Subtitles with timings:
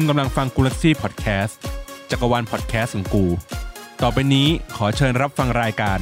[0.00, 1.58] คุณกำลังฟังกูลักซี่พอดแคสต์
[2.10, 3.24] จักรวาลพอดแคสต์ของกู
[4.02, 5.98] ต่อไปนี้ขอเชิญรับฟังรายการ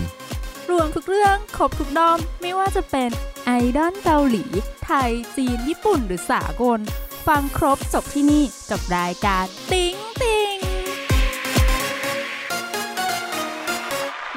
[0.70, 3.10] รวมทุกเรื่องครบทุกด้อม ไม่ว่าจะเป็น
[3.46, 4.44] ไอดอลเกาหลี
[4.84, 6.80] ไทย จีน ญี่ปุ่น หรือสากล
[7.26, 10.56] ฟังครบจบที่นี่กับรายการติ๊งติง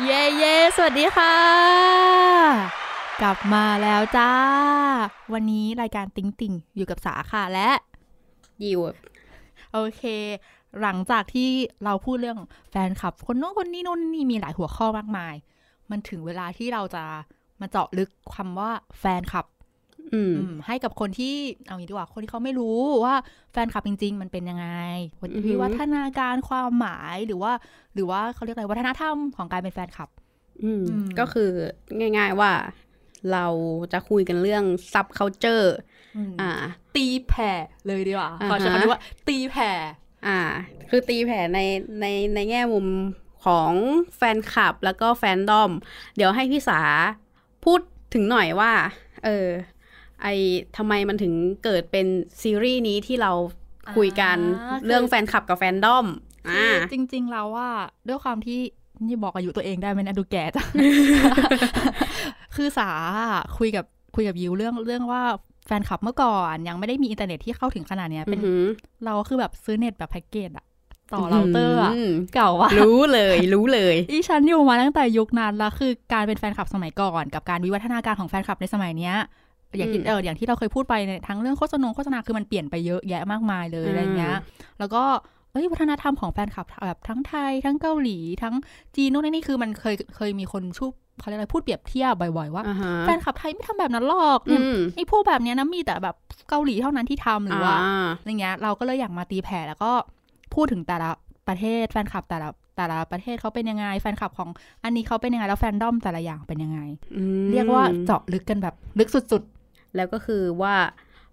[0.04, 1.36] เย้เย้สวัสดีค่ะ
[3.21, 4.32] กลับมาแล้วจ้า
[5.34, 7.70] วันนี้รายการติ๊งติงอยู่กับสาค่ะและ
[8.66, 8.82] ยิว
[9.73, 10.04] โอเค
[10.82, 11.50] หลังจากที่
[11.86, 15.36] เราพูดเรื่องแฟนคลับ คนโน้นคนนี้โน้นนี่มีหลายหัวข้อมากมาย
[15.91, 17.04] มันถึงเวลาที่เราจะ
[17.62, 19.46] มาเจาะลึกคำว่าแฟนคลับ
[20.13, 23.16] อืมอืม ให้กับคนที่เอางี้ดีกว่า คนที่เขาไม่รู้ว่า
[23.52, 24.68] แฟนคลับจริง ๆ มันเป็นยังไง
[25.22, 27.52] อือฮึวิวัฒนาการความหมายหรือว่า
[27.94, 30.10] หรือว่าเขาเรียกอะไรวัฒนธรรมของการเป็นแฟนคลับ
[30.63, 31.49] อืมอืมก็คือ
[31.99, 32.52] ง่าย ๆว่า
[33.32, 33.46] เรา
[33.94, 34.63] จะคุยกันเรื่อง
[34.94, 35.98] sub culture อืม
[36.41, 36.52] อ่า
[36.95, 37.52] ตีแผ่
[37.88, 39.71] เลยดีกว่าอ่าฮะขอใช้คำนี้ว่า ตีแผ่
[40.27, 40.40] อ่า
[40.90, 41.60] คือตีแผ่ใน
[42.02, 42.88] ในในแง่มุม
[43.46, 43.71] ของ
[44.18, 45.71] แฟนคลับแล้วก็แฟนดอม
[46.15, 46.80] เดี๋ยวให้พี่สา
[47.65, 47.80] พูด
[48.13, 48.71] ถึงหน่อยว่า
[49.26, 49.48] เออ
[50.21, 50.27] ไอ
[50.77, 52.07] ทำไมมันถึงเกิดเป็น
[52.41, 53.32] ซีรีส์นี้ที่เรา
[53.96, 56.05] คุยกันอ่าคือเรื่องแฟนคลับกับแฟนดอม
[56.48, 57.70] คือ่าอจริง ๆ แล้วว่า
[58.07, 58.60] ด้วยความที่
[59.07, 60.68] นี่บอกอายุตัวเองได้ไหมเนะดูแก่จัง
[62.55, 62.90] คือสา
[63.57, 63.85] คุยกับ
[64.16, 65.24] คุยกับยิวเรื่องเรื่องว่า
[65.69, 68.63] แฟนคลับเมื่อก่อนยังไม่ได้มีอินเทอร์เน็ตที่เข้าถึงขนาดเนี้ยอืเป็นอหือ
[69.06, 70.66] เราคือแบบซื้อเน็ตแบบแพ็กเกจอะ
[71.13, 79.16] ต่อเราเตอร์อะมเก่าอะรู้เลย รู้เลยอีฉันอยู่มาตั้งแต่ยุคนั้นแล้วคือการเป็นแฟนคลับสมัยก่อน กับการวิวัฒนาการของแฟนคลับในสมัยเนี้ย
[79.78, 84.38] อย่างที่อืมเอออย่างที่เราเคยพูดไปในทั้งเรื่องโฆษณาโฆษณาคือมันเปลี่ยนไปเยอะแยะมากมายเลยอืมอะไรเงี้ย
[84.79, 85.03] แล้วก็
[85.51, 88.56] เอ้ยวัฒนธรรมของแฟนคลับแบบทั้งไทย ทั้งเกาหลี ทั้ง
[88.95, 90.85] จีนโน่นนี่คือมันเคยเคยมีคนชู
[91.19, 96.16] เขาเรียกอะไรพูดเปรียบเทียบบ่อยๆว่าอ่าฮะแฟนคลับไทยไม่ทำแบบนั้นหรอกอืมไอ้พวกแบบเนี้ยนะมีแต่แบบ
[96.50, 99.91] เกาหลีเท่านั้นที่ทำหรือว่าอ่าอะไรเงี้ยเราก็เลยอยากมาตีแผ่แล้วก็
[100.53, 101.09] พูดถึงแต่ละ
[101.47, 104.50] ประเทศแฟนคลับแต่ละแต่ละประเทศเขาเป็นยังไง แฟนคลับของ
[104.84, 106.79] อันนี้เขาเป็นยังไงแล้วแฟนดอมแต่ละอย่างเป็นยังไง
[107.16, 109.44] อืมเรียกว่าเจาะลึกกันแบบลึกสุด
[109.96, 110.75] แล้วก็คือว่า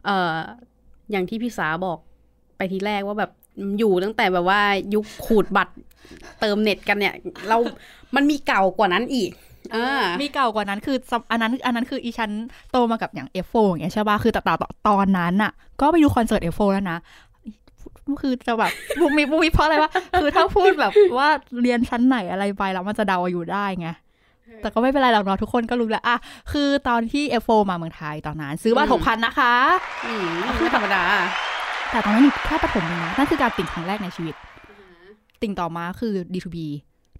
[0.04, 0.34] เอ่อ
[1.10, 1.98] อย่างที่พี่สาบอก
[2.56, 3.30] ไปทีแรกว่าแบบ
[3.78, 4.60] อยู่ตั้งแต่แบบว่า
[4.94, 5.74] ยุคขูดบัตร
[6.40, 7.14] เติมเน็ตกันเนี่ย
[7.48, 7.58] เรา
[8.16, 9.55] มันมีเก่ากว่านั้นอีกอ่าๆ
[10.22, 12.30] มีเก่ากว่านั้นคือสำอันนั้นอันนั้นคืออีฉัน
[12.72, 14.52] โตมากับอย่าง F4 อย่างเงี้ยใช่ป่ะคือแต่แต่
[14.88, 16.98] ตอนนั้นน่ะ ก็ไปดูคอนเสิร์ต F4 แล้วนะ
[18.22, 19.90] คือจะแบบบุมีบุมีเพราะอะไรวะ
[20.20, 21.28] คือถ้าพูดแบบว่า
[21.62, 23.88] เรียนชั้นไหนอะไรไปแล้วมันจะเดาอายู่ได้ไง
[24.62, 26.16] แต่ก็ไม่เป็นไรหรอกเนาะทุกคนก็รู้แหละอะ
[26.52, 29.54] คือตอนที่ F4 มาเมืองไทยตอนนั้น ซื้อบัตรอืหมกพันนะคะ
[30.06, 30.26] อืม
[30.58, 31.02] คือธรรมดา
[31.90, 34.34] แต่ตอนนั้นอยู่แค่ประถมเองนะนั่นคือการติ่งครั้งแรกในชีวิต
[35.42, 36.56] ติ่งต่อมาคือ D2B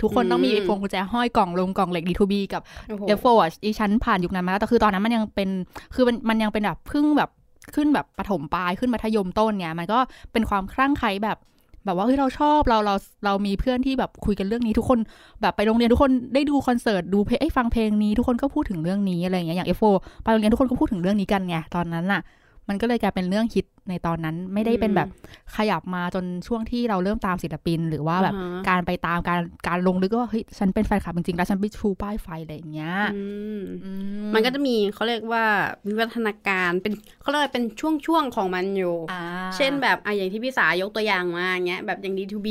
[0.03, 5.49] ทุกคนต้องมีอืมพวงกุญแจห้อยกล่องลงกล่องเหล็ก D2B กับโอ้โห F4 อะอีชั้นผ่านยุคนั้นมาแล้วแต่คือตอนนั้นมันยังเป็น
[5.95, 7.31] คือมันมันยังเป็นแบบเพิ่งแบบ
[7.75, 9.99] ขึ้นแบบประถมปลายขึ้นมัธยมต้นเนี่ยมันก็
[10.33, 11.39] เป็นความคลั่งไคล้แบบ
[11.85, 14.99] แบบว่าเฮ้ยเราชอบเราเราเรามีเพื่อนที่แบบคุยกันเรื่องนี้ทุกคน
[15.43, 22.21] แบบไปโรงเรียนทุกคนได้ดูคอนเสิร์ตดูเพลงเอ้ยฟังเพลงนี้ทุกคนก็พูดถึงเรื่องนี้อะไรอย่างเงี้ยอย่าง F4 ไปโรงเรียนทุกคนก็พูดถึงเรื่องนี้กันไงตอนนั้นน่ะ
[22.69, 25.09] มันก็เลยกลายเป็นเรื่องฮิต ในตอนนั้นไม่ได้เป็นแบบ
[25.57, 33.23] ขยับมาจนช่วงที่เราเริ่มตามศิลปิน หรือว่าแบบอ่าฮะการไปตามการการลงลึกว่าเฮ้ยฉันเป็นแฟนคลับจริงๆแล้วฉันไปชูป้ายไฟอะไรอย่างเงี้ยอื
[33.59, 33.93] มอื
[34.35, 35.45] มันก็จะมีเขาเรียกว่า
[35.87, 36.93] วิวัฒนาการเป็น
[37.23, 37.65] เขาเรียกว่าเป็น
[38.07, 39.23] ช่วงๆของมันอยู่อ่า
[39.57, 42.49] เช่นแบบอะอย่างที่พี่สายกตัวอย่างมาเงี้ยแบบอย่าง D2B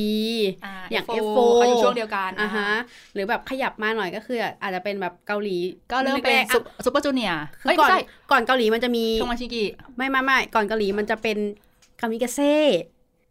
[0.92, 2.70] อย่าง F4 F4 เขาอยู่ช่วงเดียวกันอ่าฮะ
[3.14, 5.58] หรือแบบขยับมาหน่อยก็คือ อาจจะเป็นแบบเกาหลี
[5.92, 8.00] ก็เริ่มเป็นแรกๆอะซุปเปอร์จูเนียร์คือเอ้ยก่อนไม่ใช่
[8.32, 9.64] ก่อนเกาหลีมันจะมีทงมาชิกิ
[9.98, 11.38] ไม่ไม่ไม่ก่อนเกาหลีมันจะเป็น
[12.00, 12.54] คามิกาเซ่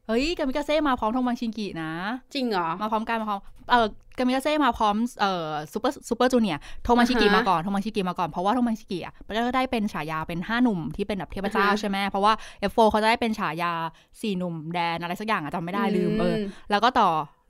[0.06, 1.91] เฮ้ยกามิกาเซ่มาพร้อมทงมาชิกินะ
[2.34, 3.41] จริงเหรอ มาพร้อมกันมาพร้อม
[3.71, 3.87] เออ
[4.19, 12.32] กามิกาเซ่มาพร้อมเอ่อซูเปอร์ซูเปอร์จูเนียร์โทมัชิกิอ่าฮะมาก่อนโทมัชิกิมาก่อนเพราะว่าโทมัชิกิอะมันก็ได้เป็นฉายาเป็นห้าหนุ่มที่เป็นแบบเทพเจ้าอ่าฮะใช่ไหมเพราะว่า
[12.71, 13.72] F4 เขาจะได้เป็นฉายา
[14.21, 16.37] สี่หนุ่มแดนอะไรสักอย่างอะจำไม่ได้ลืมเออ
[16.71, 17.09] แล้วก็ต่อ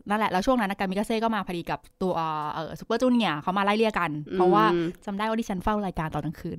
[0.09, 2.12] นั่นแหละ แล้วช่วงนั้นนะกามิกาเซ่ก็มาพอดีกับตัว
[2.55, 6.59] เออซูเปอร์จูเนียเขามาไล่เลี่ยกัน เพราะว่าอืมจำได้ว่าดิฉันเฝ้ารายการตอนกลางคืน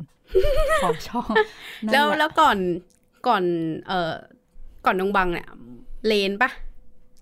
[0.83, 1.33] ของช่อง
[1.83, 2.57] นั่นแล้วหะแล้วก่อน
[3.27, 3.43] ก่อน
[3.87, 4.13] เอ่อ
[4.85, 5.47] ก่อนดงบังเนี่ย
[6.07, 6.49] เลนปะ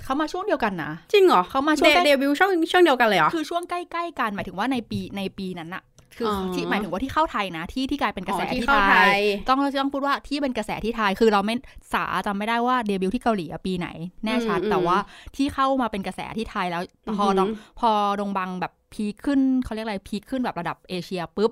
[0.04, 5.84] เขามาช่วงเดียวกันนะ จริงเหรอเขามาช่วงเดใกล้เดบิวต์ช่วงช่วงเดียวกันเลยเหรอคือช่วงใกล้ๆกันหมายถึงว่าในปีในปีนั้นอะ
[6.18, 11.56] คือออที่หมายถึงว่าที่เข้าไทยนะ ที่ที่กลายเป็นกระแสอ๋อที่ที่เข้าไทยไทยต้องต้องพูดว่าที่เป็นกระแสที่ไทย คือเราไม่
[11.94, 13.88] สาจำไม่ได้ว่าเดบิวต์ที่เกาหลีอะปีไหน
[14.26, 14.98] แน่ชัดอืมแต่ว่า
[15.36, 21.52] ที่เข้ามาเป็นกระแสที่ไทยแล้ว พออือหือน้องพอดงบังแบบ peak ขึ้นเขาเรียกอะไร peak ขึ้นแบบระดับเอเชียปุ๊บ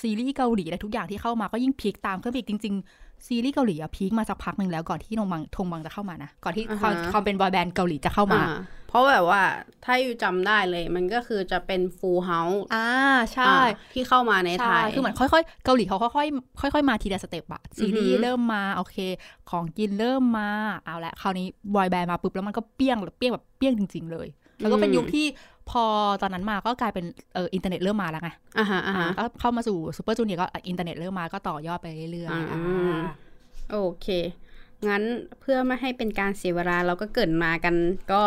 [0.00, 8.44] ซีรีส์เกาหลีอะไรทุกอย่างที่เข้ามาก็ยิ่ง peak ตามขึ้นไปอีกจริง ๆ ซีรีส์เกาหลีอะ peak มาสักพักหนึ่งแล้วก่อนที่ดงบังทงบังจะเข้ามานะ ก่อนที่อ่าฮะความความเป็นบอยแบนด์เกาหลีจะเข้ามาอ่า
[8.88, 9.42] เพราะแบบว่า
[9.84, 12.86] ถ้าอยู่จำได้เลยมันก็คือจะเป็น Full House อ่า
[13.34, 13.44] ใช่
[13.92, 18.96] ที่เข้ามาในไทใช่คือเหมือนค่อยๆ เกาหลีเขาค่อยๆค่อย ๆ มาทีละ step อะซีรีส์อือหือเริ่มมาโอเค
[19.50, 20.50] ของกินเริ่มมา
[20.86, 24.28] เอาละคราวนี้บอยแบนด์มาปุ๊บแล้วมันก็เปรี้ยงเปรี้ยงแบบเปรี้ยงจริง ๆ เลย
[24.60, 25.26] แล้วก็เป็นยุคที่
[25.70, 25.84] พอ
[26.22, 27.04] ตอนนั้นมาก็กลายเป็น
[27.34, 33.02] เอออินเทอร์เน็ตเริ่มมาแล้วไงอ่าฮะอ่าฮะก็เข้ามาสู่ซูเปอร์จูเนียร์ก็อินเทอร์เน็ตเริ่มมาก็ต่อยอดไปเรื่อยๆอืมอ่า
[33.70, 34.06] โอเค
[34.86, 35.02] งั้น
[35.40, 37.74] เพื่อไม่ให้เป็นการเสียเวลาเราก็เกริ่นมากัน
[38.12, 38.22] ก็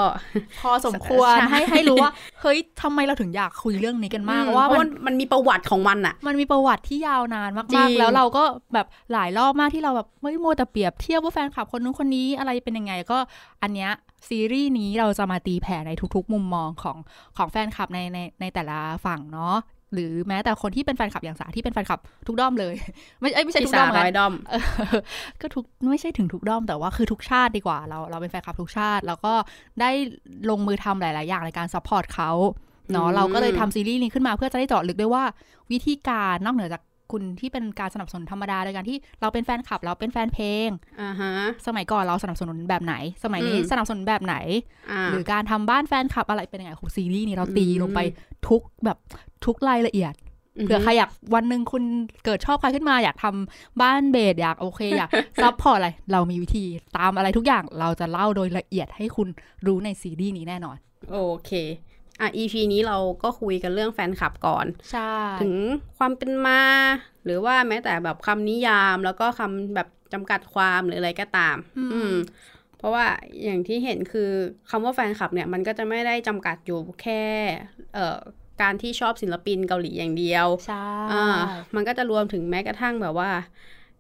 [0.61, 2.11] พอสมควรใช่ให้ให้รู้ว่า
[2.41, 8.43] เฮ้ยทำไมเราถึงอยากคุยเรื่องนี้กันมากเพราะว่าเพราะมัมันนมันมีประวัติของมันอะมันมีประวัติที่ยาวนานจริมากงๆแล้วเราก็
[8.73, 13.17] แบบหลายรอบมากที่เราแบบไม่มัวแต่เปรียบเทียบว่าแฟนคลับคนนู้นคนนี้อะไรเป็นยังไงก็
[13.61, 13.91] อันเนี้ย
[14.29, 16.97] ซีรีส์นี้เราจะมาตีแผ่ในทุกๆ มุมมองของ
[17.37, 19.55] ของแฟนคลับในในในแต่ละฝั่งเนาะ
[19.93, 22.75] หรือแม้แต่คนที่เป็นแฟนคลับอย่างสาที่เป็นแฟนคลับทุกด้อมเลย
[23.19, 24.61] ไม่เอ้ยไม่ใช่พี่ทุกสาด้อมร้นะอยดอมเออ
[25.41, 29.33] ก็ทุกไม่ใช่ถึงทุกด้อมแต่ว่าคือทุกชาติดีกว่า เราเราเป็นแฟนคลับทุกชาติ แล้วก็
[29.81, 29.91] ได้
[30.49, 32.31] ลงมือทำหลาย ๆ อย่างในการ support เขา
[32.91, 35.23] เนาะอืมเราก็เลยทำซีรีส์นี้ขึ้นมาเพื่อจะได้เจาะลึกด้วยว่า
[35.71, 40.69] วิธีการนอกเหนือจากคุณที่เป็นการสนับสนุนธรรมดาโดยการที่เราเป็นแฟนคลับเราเป็นแฟนเพลง
[41.01, 41.33] อ่าฮะ
[41.67, 44.35] สมัยก่อนเราสนับสนุนแบบไหน สมัยนี้อืมสนับสนุนแบบไหน
[44.91, 47.99] อ่าหรือการทำบ้านแฟนคลับอะไรเป็นยังไงของซีรีส์นี้เราตีอืมลงไป
[48.47, 48.97] ทุกแบบ
[49.45, 50.13] ทุกรายละเอียด
[50.63, 51.83] เผื่อใครอยากวันหนึ่งคุณ
[52.25, 55.09] เกิดชอบใครขึ้นมาอยากทำบ้าน base อยากโอเคอยาก
[55.41, 56.65] support อะไร เรามีวิธี
[56.97, 59.27] ตามอะไรทุกอย่างเราจะเล่าโดยละเอียดให้คุณ
[59.65, 60.77] รู้ในซีรีส์นี้แน่นอน
[61.11, 61.51] โอเค
[62.19, 65.55] อะ EP นี้เราก็คุยกันเรื่องแฟนคลับก่อน ใช่ ถึง
[65.97, 66.61] ความเป็นมา
[67.25, 71.57] หรือว่าแม้แต่แบบคำนิยามแล้วก็คำแบบจำกัดความหรืออะไรก็ตาม
[71.93, 72.13] อืม
[72.77, 73.05] เพราะว่า
[73.43, 74.31] อย่างที่เห็นคือ
[74.69, 77.23] คำว่าแฟนคลับเนี่ย มันก็จะไม่ได้จำกัดอยู่แค่
[77.93, 78.19] เอ่อ
[78.59, 80.75] การที่ชอบศิลปินเกาหลีอย่างเดียวใช่
[81.11, 81.17] อ่า
[81.75, 83.29] มันก็จะรวมถึงแม้กระทั่งแบบว่า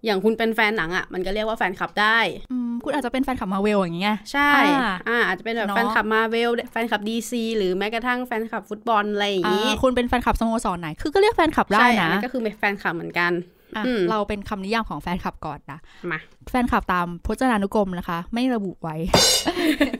[0.05, 2.19] อย่างคุณเป็นแฟนหนังอะ่ะ มันก็เรียกว่าแฟนคลับได้
[2.51, 13.60] อืมคุณอาจจะเป็นแฟนคลับมาเวลอย่างเงี้ยใช่อ่าอ่าอาจจะเป็นแบบเนอะแฟนคลับมาเวลแฟนคลับดีซีหรือแม้กระทั่งแฟนคลับฟุตบอลอะไรอย่างนี้อ่าคุณเป็นแฟนคลับสโมสรไหน คือก็เรียกแฟนคลับได้ใช่อันะนนั้นก็คือเป็นแฟนคลับเหมือนกันอะอืม
[14.09, 15.79] เราเป็นคำนิยามของแฟนคลับก่อนนะ
[16.11, 16.19] มา
[16.49, 18.95] แฟนคลับตามพจนานุกรมนะคะ ไม่ระบุไว้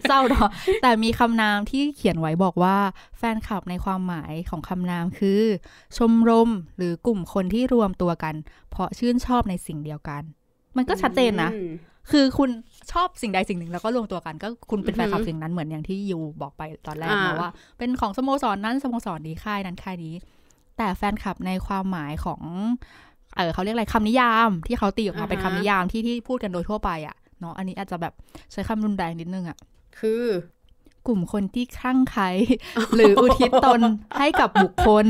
[0.07, 0.49] เศร้าเนาะ
[0.81, 2.77] แต่มีคำนามที่เขียนไว้บอกว่า
[3.17, 5.41] แฟนคลับในความหมายของคำนามคือ
[5.97, 8.35] ชมรมหรือกลุ่มคนที่รวมตัวกัน
[8.71, 10.21] เพราะชื่นชอบในสิ่งเดียวกัน
[10.77, 11.71] มันก็ชัดเจนนะอืม
[12.11, 12.49] คือคุณ
[12.91, 20.15] ชอบสิ่งใดสิ่งหนึ่งแล้วก็รวมตัวกัน ก็คุณเป็นแฟนคลับอือหือสิ่งนั้นเหมือนอย่างที่ยูบอกไปตอนแรกอ่านะว่า เป็นของสโมสรนั้นสโมสรนี้ค่ายนั้นค่ายนี้
[20.77, 22.41] แต่แฟนคลับในความหมายของ
[23.35, 28.13] เออเขาเรียกอะไรคำนิยามที่เขาตีออกมาเป็นคำนิยามที่ที่พูดกันโดยทั่วไปอะเนาะอันนี้อาจจะแบบ
[28.51, 29.57] ใช้คำรุนแรงนิดนึงอะ
[29.99, 30.23] คือ
[31.07, 32.29] กลุ่มคนที่คลั่งไคล้
[32.95, 33.81] หรืออุทิศตน
[34.19, 35.05] ให้กับบุคคล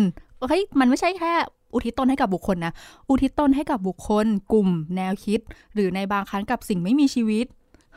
[0.48, 1.34] เฮ้ยมันไม่ใช่แค่
[1.74, 2.74] อุทิศตนให้กับบุคคลนะ
[3.10, 5.40] อุทิศตนให้กับบุคคล กลุ่ม แนวคิด
[5.74, 7.46] หรือในบางครั้งกับสิ่งไม่มีชีวิต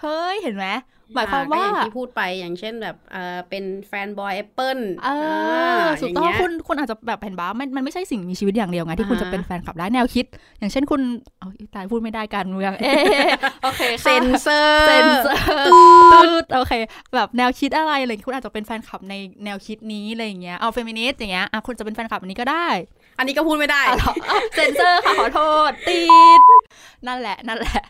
[0.01, 0.67] เฮ้ย เห็นไหม
[1.15, 5.09] หมายความว่าอ่ก็อย่างที่พูดไปอย่างเช่นแบบเออเป็น fanboy Apple เอ
[5.81, 10.25] อถูกต้องคุณคุณอาจจะแบบเห็นบ้ามันมันไม่ใช่สิ่งมีชีวิตอย่างเดียวไงที่คุณอ่าจะเป็นแฟนคลับได้แนวคิด
[10.59, 11.01] อย่างเช่นคุณ
[11.39, 13.27] เอาตายพูดไม่ได้การเมืองเอ๊ะ
[13.63, 15.69] โอเคค่ะเซนเซอร์เซนเซอร์
[16.13, 16.73] ตืดโอเค
[17.15, 19.15] แบบแนวคิดอะไรอะไรอย่างเงี้ยคุณอาจจะเป็นแฟนคลับใน
[19.45, 22.69] แนวคิดนี้อะไรอย่างเงี้ยเอาเฟมินิสต์อย่างเงี้ยอะคุณจะเป็นแฟนคลับอันนี้ก็ได้
[23.19, 26.01] อันนี้ก็พูดไม่ได้อะเหรออะเซนเซอร์ค่ะขอโทษติ
[26.39, 26.41] ด
[27.07, 27.83] นั่นแหละนั่นแหละ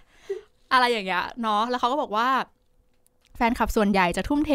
[0.73, 2.29] อะไรอย่างเงี้ยเนาะแล้วเขาก็บอกว่า
[3.37, 4.53] แฟนคลับส่วนใหญ่จะทุ่มเท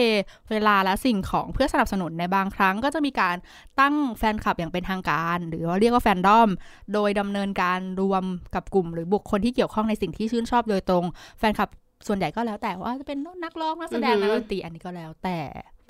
[0.52, 3.36] เวลาและสิ่งของเพื่อสนับสนุนในบางครั้ง ก็จะมีการ
[3.80, 6.50] ตั้งแฟนคลับอย่างเป็นทางการ หรือว่าเรียกว่าแฟนดอม
[6.94, 8.24] โดยดำเนินการรวม
[8.56, 11.06] กับกลุ่ม หรือบุคคลที่เกี่ยวข้องในสิ่งที่ชื่นชอบโดยตรง
[11.40, 11.70] แฟนคลับ
[12.08, 15.40] ส่วนใหญ่ก็แล้วแต่ว่าจะเป็นนักร้องนักแสดงอือฮึนักดนตรีอันนี้ก็แล้วแต่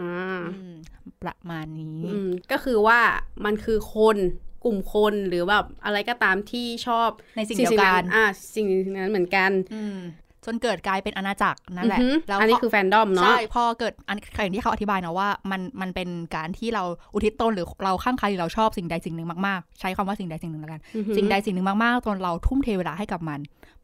[0.01, 0.75] อ่าอืม
[1.22, 3.00] ประมาณนี้อืมก็คือว่า
[3.46, 4.17] มันคือคน
[4.63, 8.67] กลุ่มคนหรือแบบอะไรก็ตามที่ชอบในสิ่งเดียวกันอ่าสิ่ง
[8.98, 9.98] นั้นเหมือนกันอืม
[10.46, 23.39] จนเกิดกลายเป็นอาณาจักรนั่นแหละอือฮึแล้วอันนี้พคือแฟนดอมเนาะใช่พอเกิดอันอย่างที่เขาอธิบายนะว่า มันมันเป็นการที่เราอุทิศตนหรือเราข้างใครหรือเราชอบสิ่งใดสิ่งหนึ่งมากๆ ใช้คำว่าสิ่งใดสิ่งหนึ่งแล้วกันอือฮึสิ่งใดสิ่งหนึ่งมากๆจนเราทุ่มเทเวลาให้กับมัน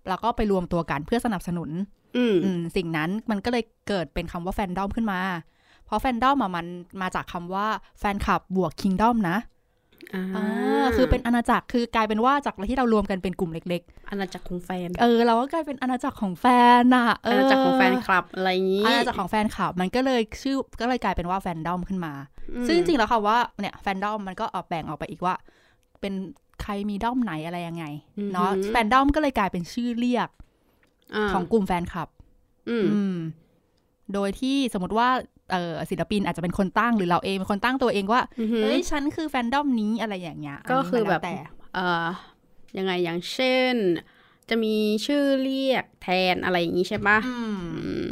[0.09, 1.69] แล้วก็ไปรวมตัวกันเพื่อสนับสนุน
[2.17, 5.19] อืมอืมสิ่งนั้นมันก็เลยเกิดเป็นคำว่าแฟนดอมขึ้นมา
[5.85, 6.65] เพราะแฟนดอมอะมัน
[7.01, 7.67] มาจากคำว่า
[7.99, 9.37] แฟนคลับบวกคิงดอมนะ
[10.13, 16.45] อ่าอ่าคือเป็นอาณาจักรคือกลายเป็นว่าจากที่เรารวมกันเป็นกลุ่มเล็กอาณาจักรของแฟนๆเออเราก็กลายเป็นอาณาจักรของแฟ
[16.81, 22.13] นอะเอาณาจักรของแฟนคลับอะไรอย่างนี้อาณาจักรของแฟนคลับมันก็เลยชื่อก็เลยกลายเป็นว่าแฟนดอมขึ้นมา
[22.55, 25.35] อืมซึ่งจริงๆแล้วค่ะว่าเนี่ยแฟนดอมมันก็ออกแบ่งออกไปอีกว่า
[26.01, 26.13] เป็น
[26.61, 27.85] ใครมีด้อมไหนอะไรยังไง
[28.33, 32.09] เนาะแฟนดอมก็เลยกลายเป็นชื่อเรียกาของกลุ่มแฟนคลับ
[32.69, 33.17] อืมอืม
[34.13, 35.34] โดยที่สมมติว่าเออ
[35.89, 41.35] ศิลปินอาจจะเป็นคนตั้งหรือเราเองเป็นคนตั้งตัวเองว่าอือฮึเฮ้ยฉันคือแฟนดอมนี้อะไรอย่างเงี้ยก็คือแบบนนี้มันล้วแต่
[41.73, 42.05] เอ่อ
[42.77, 43.75] ยังไงอย่างเช่น
[44.49, 44.75] จะมี
[45.05, 47.57] ชื่อเรียกแทนอะไรอย่างนี้ใช่ปะอืม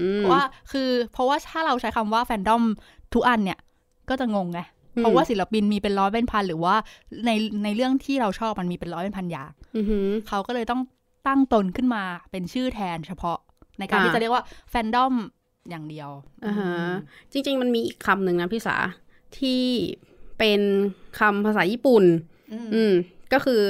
[0.01, 2.63] อืมเพราะว่าคือเพราะว่าถ้าเราใช้คำว่าแฟนดอม
[3.13, 3.59] ทุกอันเนี่ย
[4.09, 4.59] ก็จะงงไง
[4.95, 6.75] อืมเพราะว่าศิลปินมีเป็นร้อยเป็นพัน หรือว่า
[7.25, 7.31] ใน
[7.63, 10.81] ในเรื่องที่เราชอบมันมีเป็นร้อยเป็นพันอย่างอือหือเขาก็เลยต้อง
[11.27, 13.37] ตั้งตนขึ้นมาเป็นชื่อแทนเฉพาะ
[13.79, 15.13] ในการอ่าที่จะเรียกว่าแฟนดอม
[15.69, 16.09] อย่างเดียว
[16.45, 16.73] อ่าฮะ
[17.31, 18.75] จริง ๆ มันมีอีกคำหนึ่งนะพี่สา
[19.39, 19.63] ที่
[20.37, 20.61] เป็น
[21.19, 22.03] คำภาษาญี่ปุ่น
[22.51, 22.93] อืมอืม
[23.33, 23.61] ก็คือ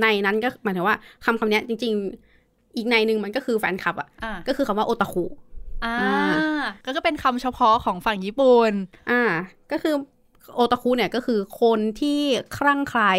[0.00, 1.92] ในนั้นก็หมายถึงว่าคำคำเนี้ยจริง
[2.34, 5.24] ๆ อีกในหนึ่งมันก็คือแฟนคลับอะอ่าก็คือคำว่าโอตาคุ
[5.84, 8.72] อ่าอ่าก็ก็เป็นคำเฉพาะของฝั่งญี่ปุ่น
[9.10, 9.22] อ่า
[9.72, 9.94] ก็คือ
[10.54, 12.20] โอตาคุเนี่ยก็คือคนที่
[12.56, 13.12] คลั่งไคล้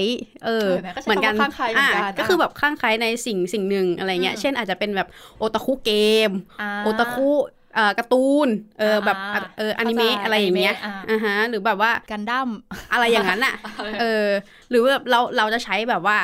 [0.46, 5.92] เออเออแม่ก็ใช้คำว่าคลั่งไคล้เหมือนกันก็คือแบบคลั่งไคล้ในสิ่งสิ่งหนึ่งอะไรเงี้ยอืมเช่นอาจจะเป็นแบบโอตาคุเก
[6.30, 7.61] มาโอตาคุเอ่อ
[7.98, 8.48] การ์ตูน
[8.80, 12.50] เออแบบอ่าเอออนิเมะเข้าใจอะไรอย่างเงี้ยอนิเมะอ่าอ่าฮะหรือแบบว่ากันดั้ม
[12.92, 13.56] อะไรอย่างนั้นอะ
[14.01, 14.28] เออ
[14.70, 16.18] หรือแบบเราเราจะใช้แบบว่า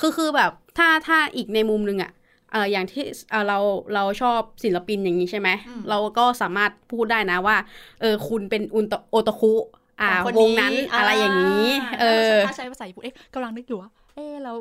[0.00, 2.12] คือคือแบบถ้าถ้าอีกในมุมหนึงอะ
[2.52, 3.58] เอออย่างที่เออเรา
[3.94, 7.56] เราชอบศิลปินอย่างนี้ใช่ไหมอืมเราก็สามารถพูดได้นะว่า
[8.00, 9.52] เออคุณเป็นอุนตโอตาคุ
[10.00, 14.52] อ่าขควงนั้นอะไรอย่างนี้าเออถ้าใช้ภาษาญี่ปุ่นเอ๊ะกำลังนึกอยู่ว่าเอ๊ะเรา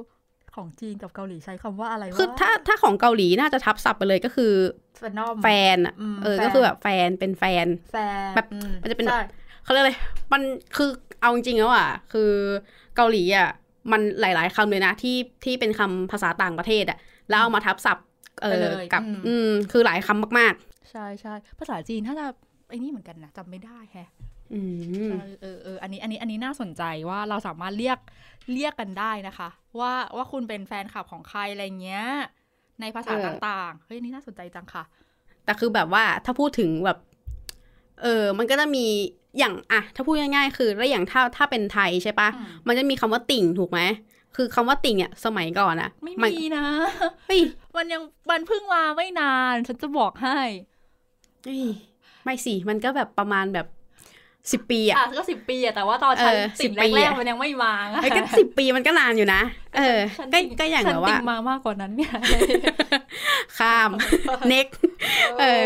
[0.55, 4.53] ของจีนกับเกาหลีใช้คำว่าอะไรวะคือถ้าถ้าของเกาหลีน่าจะทับศัพท์ไปเลยก็คือ
[4.99, 7.97] แฟนดอมแฟนอะอืมเออแฟนก็คือแบบแฟนเป็นแฟนแฟ
[8.29, 9.21] นแบบอืมันจะเป็นแบบใช่
[9.63, 9.93] เขาเรียกอะไร
[10.33, 10.41] มัน
[10.75, 10.89] คือ
[11.21, 12.31] เอาจริงๆแล้วอะ คือ
[12.95, 13.49] เกาหลีอะ
[13.91, 16.97] มันหลาย ๆคำเลยนะที่ที่เป็นคำภาษาต่างประเทศอะ
[17.29, 18.05] แล้วเอามาทับศัพท์
[18.41, 20.53] เอไปอเลยกับอืมอืมคือหลายคำมาก
[20.91, 22.25] ใช่ใช่ภาษาจีนถ้าจะ
[22.69, 24.61] ไอ้นี่เหมือนกันนะจำไม่ได้แฮะๆอื
[25.07, 27.97] มเออเออเอออันนี้อันนี้อันนี้น่าสนใจว่าเราสามารถเรียก
[28.53, 32.05] เรียกกันได้นะคะ ว่าว่าคุณเป็นแฟนคลับของใครอะไรเงี้ย
[32.81, 34.83] ในภาษาเออต่างๆ เฮ้ยอันนี่น่าสนใจจังค่ะ
[35.45, 36.97] แต่คือแบบว่าถ้าพูดถึงแบบ
[38.01, 38.85] เออ มันก็จะมี
[39.39, 43.79] อย่างอะถ้าพูดง่ายๆ คือแล้วอย่างถ้าถ้าเป็นไทยใช่ปะอืมมันจะมีคำว่าติ่งถูกไหม
[44.35, 46.65] คือคำว่าติ่งเนี่ยสมัยก่อนอะไม่มันมีนะ
[47.27, 47.41] เฮ้ย
[47.75, 50.39] มันยังมันเพิ่งมาไม่นาน ฉันจะบอกให้
[51.43, 51.63] เฮ้ย
[52.23, 53.67] ไม่สิมันก็แบบประมาณแบบ
[54.51, 59.41] สิบปีอะอะก็สิบปีอะแต่ว่าตอนฉันเออติ่ง10ปีแรกอะๆมันยังไม่มาไงไอ้ยก็สิบปีมันก็นานอยู่นะ
[59.77, 62.03] เออฉันก็ติ่งก็อย่างฉันแบบติ่ว่างมามากกว่านั้นไง
[63.59, 63.89] ข้าม
[64.51, 64.73] next
[65.39, 65.63] เออ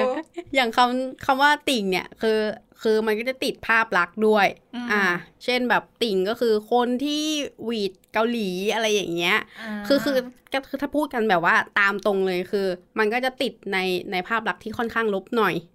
[0.56, 2.40] อย่างคำคำว่าติ่งเนี่ยคือ
[2.82, 4.48] คือมันก็จะติดภาพลักษณ์ด้วย
[4.84, 5.04] มอ่า
[5.44, 7.24] เช่นแบบติ่งก็คือคนที่
[7.64, 10.18] หวีดเกาหลีอะไรอย่างเงี้ยาคือคือ
[10.54, 12.68] ก็คือถ้าพูดกันแบบว่าตามตรงเลยคือ
[13.00, 13.78] มันก็จะติดใน
[14.12, 15.75] ในภาพลักษณ์ที่ค่อนข้างลบหน่อยเออือมค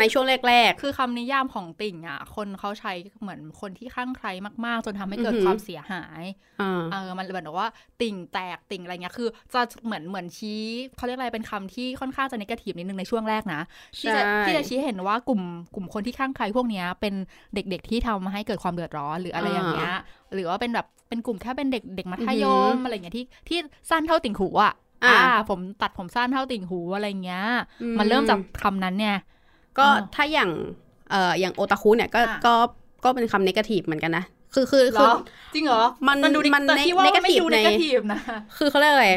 [0.00, 4.28] ในช่วงแรกคือคำนิยามของติ่งอะ คนเขาใช้เหมือนคนที่ข้างใคร
[4.66, 7.68] มากๆ จนทำให้เกิดอือหือความเสียหายๆอ่าเออมันเหมือนกับว่า
[8.00, 10.62] ติ่งแตกติ่งอะไรเงี้ยคือ จะเหมือนเหมือนชี้
[10.96, 13.60] เขาเรียกอะไรเป็นคำที่ค่อนข้างจะนกาทีฟนิดนึงในช่วงแรกนะ
[14.00, 15.42] ที่จะใช่ที่จะชี้ให้เห็นว่ากลุ่ม
[15.74, 17.14] กลุ่มคนที่ข้างใครพวกเนี้ยเป็น
[17.54, 19.94] เด็กๆที่ทำให้เกิดความเดือดร้อนหรืออะไรอย่างเงี้ย
[20.34, 23.58] หรือว่าเป็นแบบเป็นกลุ่มแค่เป็นเด็กเด็กมัธยมอะไรเงี้ยที่ที่
[23.90, 24.72] สั้นเท่าติ่งหูอะ
[25.04, 27.42] อ่า ผมตัดผมสั้นเท่าติ่งหูอะไรเงี้ย
[27.82, 29.16] อืมันเริ่มจากคำนั้นเนี่ย
[29.78, 30.50] ก็อ่าถ้าอย่าง
[31.10, 32.54] เอ่ออย่างโอตาคุเนี่ยก็อะก็
[33.04, 34.24] ก็เป็นคำนกาทีฟเหมือนกันนะ
[34.54, 35.12] คือคือเหรคืออ
[35.54, 38.20] จริงเหรอ มันมันดูดิมันแต่ที่ว่ามันไม่ดู negative ในนกาทีฟนะ
[38.58, 39.08] คือเขาเรียกอะไร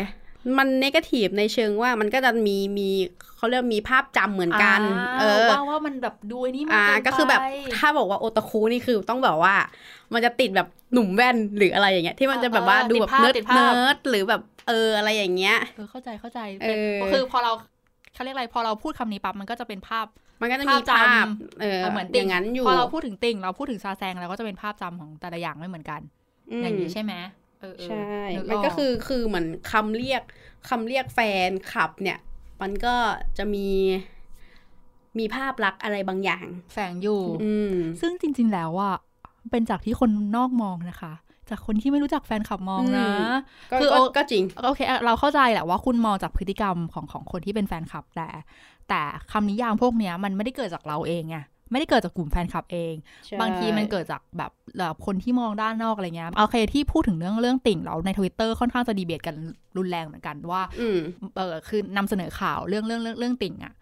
[0.57, 2.89] มันนกาทีฟในเชิงว่ามันก็จะมีมี
[3.37, 4.79] เขาเรียกมีภาพจำเหมือนกัน
[5.19, 7.41] เออว่าว่ามันแบบดูไอ้นี่มันอ่าเนไปก็คือแบบ
[7.77, 9.55] ถ้าบอกว่าโอตาคุนี่คือต้องแบบว่า
[10.13, 17.51] มันจะติดแบบหนุ่มแว่นหรืออะไรอย่างเงี้ยที่มันจะแบบว่าดูแบบ nerd nerd หรือแบบเอออะไรอย่างเงี้ยเออเข้าใจเข้าใจเออคือพอเรา
[18.13, 20.05] เขาเรียกอะไรพอเราพูดคำนี้ปั๊บมันก็จะเป็นภาพ
[20.41, 21.25] มันก็จะมีภาพจำภาพ
[21.61, 26.01] เออเหมือนอติ่งย่างนั้นอยู่พอเราพูดถึงติ่งเราพูดถึงซาแซงเราก็จะเป็นภาพจำของแต่ละอย่างไม่เหมือนกัน
[26.59, 27.48] มอย่างนี้ใช่ไหมเออเออ
[27.85, 30.23] ใช่นึมันก็อคือคือเหมือนคำเรียก
[30.69, 32.19] คำเรียกแฟนคลับเนี่ย
[32.61, 32.95] มันก็
[33.37, 33.67] จะมี
[35.19, 38.95] มีภาพลักษณ์อะไรบางอย่าง แฝงอยู่อืมซึ่งจริง ๆ แล้วอะ
[39.51, 41.13] เป็นจากที่คนนอกมองนะคะ
[41.49, 43.33] จากคนที่ไม่รู้จักแฟนคลับมองนะอืม
[43.71, 48.27] ก็คือก็โอก็จริงโอเค เราเข้าใจแหละว่าคุณมองจากพฤติกรรมของของคนที่เป็นแฟนคลับแต่
[48.89, 49.01] แต่
[49.31, 51.37] คำนิยามพวกเนี้ย มันไม่ได้เกิดจากเราเองไง
[51.71, 52.93] ไม่ได้เกิดจากกลุ่มแฟนคลับเอง
[53.41, 59.35] บางทีมันเกิดจากแบบแบบคนที่มองด้านนอกอะไรเงี้ยโอเคที่พูดถึงเรื่องเรื่องติ่งเราในทวิตเตอร์ค่อนข้างจะดีเบตกัน
[59.77, 60.99] รุนแรงเหมือนกันว่าอืม
[61.37, 63.73] เออคือนำเสนอข่าวเรื่องเรื่องเรื่องเรื่องติ่งอะ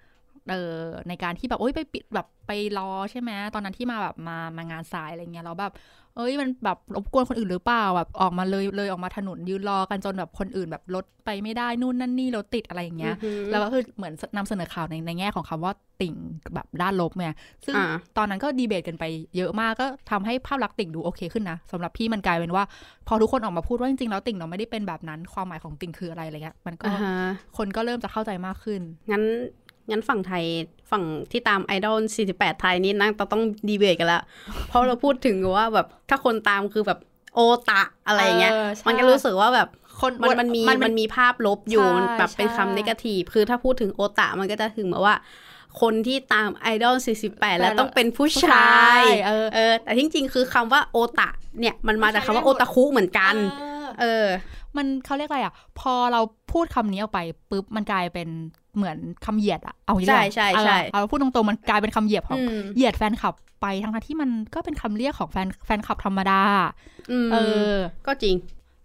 [0.49, 0.75] เออ
[1.07, 5.73] ในการที่แบบโอ้ยไปปิดแบบไปรอใช่ไหมตอนนั้นที่มาแบบมามางานสายอะไรเงี้ยแล้วแบบ
[6.17, 16.15] เอ้ยมันแบบรบกวนคนอื่นหรือเปล่าแบบออกมาเลยเลยออกมาถนนยืนรอกันจนแบบคนอื่นแบบรถไปไม่ได้นู่นนั่นนี่รถติดอะไรอย่างเงี้ยอือหือแล้วก็คือเหมือนนำเสนอข่าวในในแง่ของคำว่าติ่ง
[16.53, 17.27] แบบด้านลบไง
[17.65, 17.85] ซึ่งอ่า
[18.17, 19.03] ตอนนั้นก็ดีเบตกันไป
[19.37, 22.63] เยอะมากก็ทำให้ภาพลักษณ์ติ่งดูโอเคขึ้นนะสำหรับพี่มันกลายเป็นว่า
[23.07, 27.15] พอทุกคนออกมาพูดว่าจริงๆแล้วติ่งเราไม่ได้เป็นแบบนั้นความหมายของติ่งคืออะไรอะไรเงี้ยมันก็อ่าฮะ
[27.57, 28.81] คนก็เริ่มจะเข้าใจมากขึ้น
[29.11, 29.23] งั้น
[29.89, 30.43] งั้นฝั่งไทย
[30.91, 31.97] ฝั่งที่ตามไอดอล
[32.31, 34.23] 48 ไทยนี่นั่งต้องดีเบตกันแล้ว
[34.67, 36.99] เพราะเราพูดถึงว่าแบบถ้าคนตามคือแบบ
[37.35, 37.39] โอ
[37.69, 45.15] ตะอะไรอย่างเงี้ยเออใช่มันก็รู้สึกว่าแบบคนมันมันมีมันมันมีภาพลบอยู่ใช่มันแบบเป็นใช่คำนกาทีฟคือถ้าพูดถึงโอตะมันก็จะถึงแบบว่า
[45.81, 46.95] คนที่ตามไอดอล
[47.29, 51.29] 48 แล้วต้องเป็นผู้ชายเออเออแต่จริงๆ คือคำว่าโอตะ
[51.59, 54.25] เนี่ยมันมาจากคำว่าใช้โอได้หมดตาคุเหมือนกันเออเออ
[54.77, 57.19] มันเขาเรียกอะไรอะ พอเราพูดคำนี้ออกไป
[57.51, 58.29] ปุ๊บมันกลายเป็น
[58.77, 66.41] เหมือนคำเหยียดอะเอาอย่างนี้ใช่ดีกว่าใช่ใช่เอาเอาพูดตรงๆมันกลายเป็นคำเหยียดของอืมเหยียดแฟนคลับไปทั้งๆที่มันก็เป็นคำเรียกของแฟนแฟนคลับธรรมดา
[67.11, 67.37] อืมเอ
[67.73, 67.75] อ
[68.07, 68.35] ก็จริง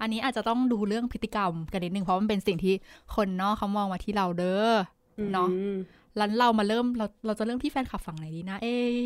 [0.00, 2.74] อันนี้อาจจะต้องดูเรื่องพฤติกรรมกันนิดนึงเพราะมันเป็นสิ่งที่
[3.14, 4.70] คนนอกเขามองมาที่เราเด้อ
[5.32, 5.76] เนาะอืม
[6.16, 8.96] แล้วเรามาเริ่มเราเราจะเริ่มที่แฟนคลับฝั่งไหนดีนะ เอย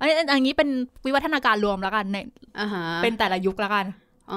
[0.00, 0.68] อันนี้อันนี้เป็น
[1.04, 2.16] วิวัฒนาการรวมแล้วกันใน
[2.60, 3.84] อ่าฮะเป็นแต่ละยุคแล้วกัน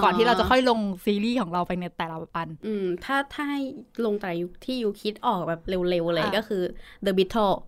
[0.02, 3.60] ก่อนที่เราจะค่อยลงซีรีส์ของเราไปในแต่ละอัน อืม ถ้าถ้าให้
[4.04, 6.62] ลงแต่ยุคที่ยูคิดออกแบบเร็วๆเลยอะก็คือ
[7.04, 7.58] The Beatles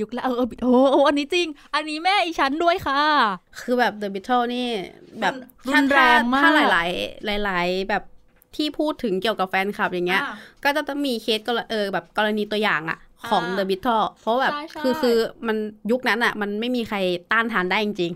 [0.00, 3.00] ยุคแล้วเออเออโอ้โหอันนี้จริง อันนี้แม่อีฉันด้วยค่ะ
[3.60, 4.66] คือแบบ The Beatles นี่
[5.20, 5.34] แบบ
[5.68, 6.84] รุนแรงมากถ้าหลา
[7.38, 8.02] ย ๆ หลาย ๆ แบบ
[8.56, 10.22] ที่พูดถึงเกี่ยวกับแฟนคลับอย่างเงี้ย
[10.64, 12.98] ก็จะต้องมีเคสก็เออแบบกรณีตัวอย่างอะ
[13.30, 15.16] ของอ่า The Beatles เพราะแบบใช่ใช่คือคือ
[15.46, 15.56] มัน
[15.90, 16.98] ยุคนั้นอะมันไม่มีใคร
[17.32, 18.12] ต้านทานได้จริงสุด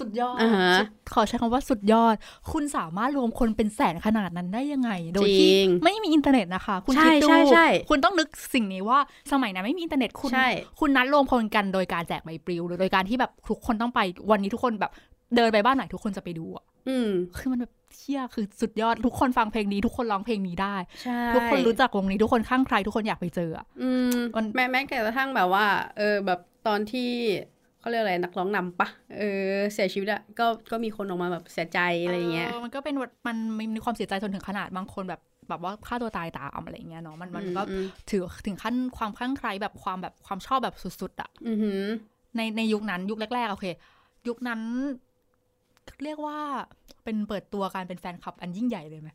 [0.00, 2.16] สุดยอดอ่าฮะสุดขอใช้คำว่าสุดยอด
[2.52, 8.98] คุณสามารถรวมคนเป็นแสนขนาดนั้นได้ยังไง โดยที่จริงไม่มีอินเทอร์เน็ตนะคะ คุณใช่คิดดูใช่ใช่คุณต้องนึกสิ่งนี้ว่า
[9.32, 10.48] สมัยนั้นไม่มีอินเทอร์เน็ตคุณใช่
[10.80, 14.92] คุณนัดรวมพลกันโดยการแจกใบปลิวหรือโดยการที่แบบทุกคนต้องไปวันนี้ทุกคนแบบ
[15.36, 25.66] เดินไปบ้านไหนทุกคนจะไปดูอะอืมคือมันแบบเชี่ยคือสุดยอดทุกคนฟังเพลงนี้ ทุกคนร้องเพลงนี้ได้ใช่ทุกคนรู้จักวงนี้ทุกคนข้างใคร ทุกคนอยากไปเจออะอืมมันแม้แม้กระทั่งแบบว่า
[25.98, 27.10] เออแบบตอนที่
[27.80, 29.22] เขาเรียกอะไรนักร้องนำปะเอ
[29.52, 33.36] อเสียชีวิตอะก็ก็มีคนออกมาแบบเสียใจอะไรอย่างเงี้ยมันก็เป็นว่ามัน
[33.74, 41.82] มีความเสียใจจนถึงขนาดบางคนแบบแบบว่าฆ่าตัวตายตามอะไรอย่างเงี้ยเนาะมันมันก็อืมถือถึงขั้นความคลั่งไคล้แบบความแบบความชอบแบบสุด ๆอะอือหือ
[42.36, 43.66] ในในยุคนั้นยุคแรกๆโอเค
[44.28, 44.60] ยุคนั้น
[46.04, 46.38] เรียกว่า
[47.04, 49.08] เป็นเปิดตัวการเป็นแฟนคลับอันยิ่งใหญ่เลยไหม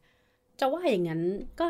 [0.59, 1.21] จะว่าอย่างนั้น
[1.59, 1.67] ก็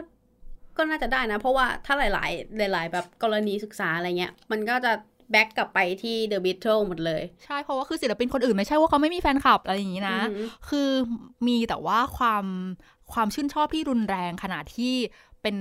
[0.78, 2.26] ก็น่าจะได้นะ เพราะว่าถ้าหลา
[2.70, 4.92] ย ๆ หลาย ๆ แบบกรณีศึกษาอะไรเงี้ย มันก็จะ
[5.32, 10.90] แบ็กกลับไปที่ The Beatles หมดเลย ใช่ เพราะว่าคือศิลปินคนอื่นไม่ใช่ว่าเขาไม่มีแฟนคลับอะไรอย่างนี้นะอือหือคือ
[11.48, 12.46] มีแต่ว่าความ
[13.14, 14.94] ความชื่นชอบที่รุนแรงขนาดที่
[15.42, 15.56] เป็น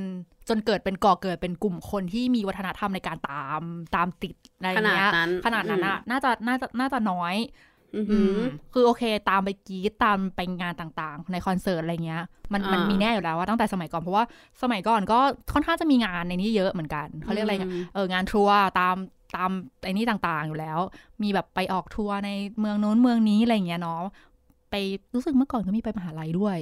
[0.49, 3.63] จนเกิดเป็นก่อเกิดเป็นกลุ่มคนที่มีวัฒนธรรมในการตาม
[3.95, 7.37] ตามติดอะไรอย่างเงี้ยขนาดนั้นขนาดนั้นอะน่าจะน่าจะน่าจะน้อย
[7.97, 8.41] อืออืหือม
[8.73, 14.25] คือโอเค ตามไปกรี๊ดตามไปงานต่างๆ ในคอนเสิร์ตอะไรเงี้ย มันอ่ามัมันมีแน่อยู่แล้วว่าตั้งแต่สมัยก่อน เพราะว่า
[14.63, 15.19] สมัยก่อนก็
[15.55, 18.97] ค่อนข้างจะมีงานในนี้เยอะเหมือนกันเขาเรียกอะไรอืมเอองานทัวร์ตาม
[19.37, 19.51] ตาม
[19.83, 20.79] ไอ้นี่ต่างๆอยู่แล้ว
[21.23, 24.03] มีแบบไปออกทัวร์ในเมืองนู้นเมืองนี้อะไรเงี้ยเนาะ
[24.71, 24.75] ไป
[25.15, 26.59] รู้สึกเมื่อก่อนก็มีไปมหาลัยด้วย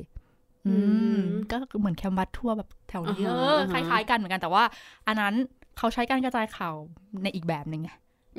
[0.67, 0.75] อื
[1.17, 1.19] ม
[1.51, 4.63] ก็เหมือน campus tour แบบแถวนี้อ่าฮะเอออ่าฮะคล้ายๆกันเหมือนกันแต่ว่า
[5.07, 5.35] อันนั้น
[5.79, 6.75] เขาใช้การกระจายข่าว
[7.23, 7.91] ในอีกแบบหนึ่งไง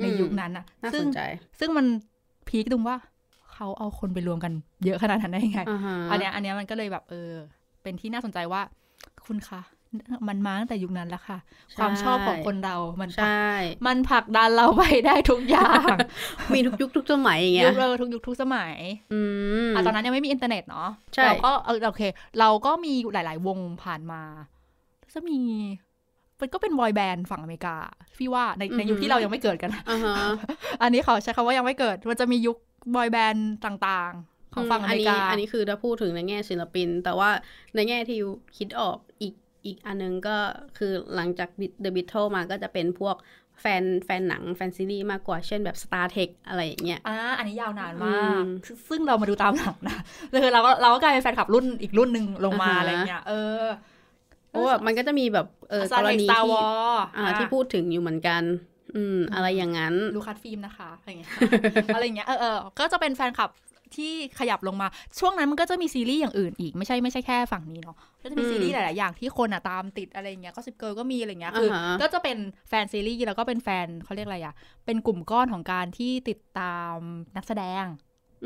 [0.02, 1.20] ในยุคนั้นอะน่าซึ่สงนใจ
[1.60, 1.86] ซึ่งมัน
[2.48, 2.96] พีคตรงว่า
[3.52, 4.52] เขาเอาคนไปรวมกัน
[4.84, 7.30] เยอะขนาดนั้นได้ยังไงอ่าฮะอันเนี้ยอันเนี้ยมันก็เลยแบบเออ
[7.82, 8.60] เป็นที่น่าสนใจว่า
[9.26, 9.60] คุณคะ
[10.28, 11.38] มันมาตั้งแต่ยุคนั้นแล้วค่ะ
[11.78, 13.50] ความชอบของคนเรามันผลักใช่
[13.86, 15.86] มันผลักดันเราไปได้ทุกอย่าง
[16.54, 18.74] มีทุกยุคทุกสมัยอย่างเงี้ยุยคเราทุกยุคทุกสมัย
[19.12, 19.20] อื
[19.68, 22.02] มอะตอนนั้นยังไม่มีอินเทอร์เน็ตเนาะใช่เราก็เออโอเค
[22.40, 24.22] เราก็มีหลาย ๆ วงผ่านมา
[25.14, 25.40] จะมี
[26.40, 27.76] มันก็เป็นบอยแบนด์ฝั่งอเมริกา
[28.18, 30.14] พี่ว่าในในยุคที่เรายังไม่เกิดกันนะอ่าฮะ
[30.82, 32.56] อันนี้เขาใช้คำว่ายังไม่เกิด มันจะมียุค
[32.96, 37.30] บอยแบนด์ต่างๆ ของฝั่งอเมริกานนี้อันนี้คือถ้าพูดถึงในแง่ศิลปิน แต่ว่า
[37.74, 39.34] ในแง่ที่ยูคิดออกอีก
[39.66, 40.36] อีกอันนึงก็
[40.78, 41.48] คือหลังจาก
[41.84, 43.16] The Beatles มาก็จะเป็นพวก
[43.60, 48.46] แฟนแฟนหนังแฟนซีรีส์มากกว่าเช่นแบบ Star Trek อะไรอย่างเงี้ยอ่าอันนี้ยาวนานมากอืม
[48.88, 49.98] ซึ่งเรามาดูตามหลังนะ
[50.42, 53.64] คือเราก็เราก็กลายเป็นแฟนคลับรุ่นอีกรุ่นหนึ่งลงมาอ่าฮะอะไรเงี้ยเออ
[54.48, 58.42] เพราะว่ามันก็จะมีแบบเออสตากร์รเทคณีสตาร์ที่วอลอ่าที่พูดถึงอยู่เหมือนกัน
[58.96, 61.30] อืม อะไรอย่างนั้น ลูคัสฟิล์มนะคะอะไรเงี้ย
[61.94, 63.50] อะไรเงี้ยเออเออก็จะเป็นแฟนคลับ
[63.96, 74.54] ที่ขยับลงมา ช่วงนั้นมันก็จะมีซีรีส์อย่างอื่นอีกไม่ใช่ไม่ใช่แค่ฝั่งนี้เนาะก็จะมีอืมซีรีส์หลาย ๆ อย่างที่คนอะตามติดอะไรเงี้ยก็สิบเกิร์ก็มีอะไรเงี้ยคืออาฮะก็จะเป็นแฟนซีรีส์แล้วก็เป็นแฟนเขาเรียกอะไรอะ
[74.86, 76.96] เป็นกลุ่มก้อนของการที่ติดตาม
[77.36, 77.84] นักแสดง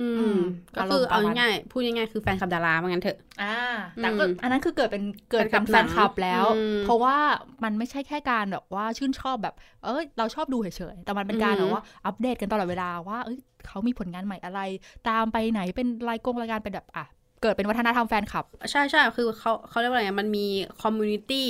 [0.00, 0.40] อือืมม
[0.76, 3.56] ก็คืออารมณ์ประมาณเอาง่ายๆพูดง่ายๆคือแฟนคลับดาราว่างั้นเถอะ อ่า
[4.02, 7.16] แต่ก็อืมอันนั้นคือเกิดเป็นเกิดเป็นแฟนคลัลับแล้วอืมเพราะว่า
[7.64, 14.60] มันไม่ใช่แค่การแบบว่าชื่นชอบแบบ เออเราชอบดูเฉยๆ แต่มันเป็นการอืมแบบว่าอัปเดตกันตลอดเวลาว่าเอ้ยเขามีผลงานใหม่อะไร
[15.08, 17.06] ตามไปไหนเป็นรายกงรายการเป็นแบบอะ
[17.42, 20.46] เกิดเป็นวัฒนธรรมแฟนคลับ ใช่ใช่คือเขาเขาเรียกว่าอะไรมันมี
[20.82, 21.48] community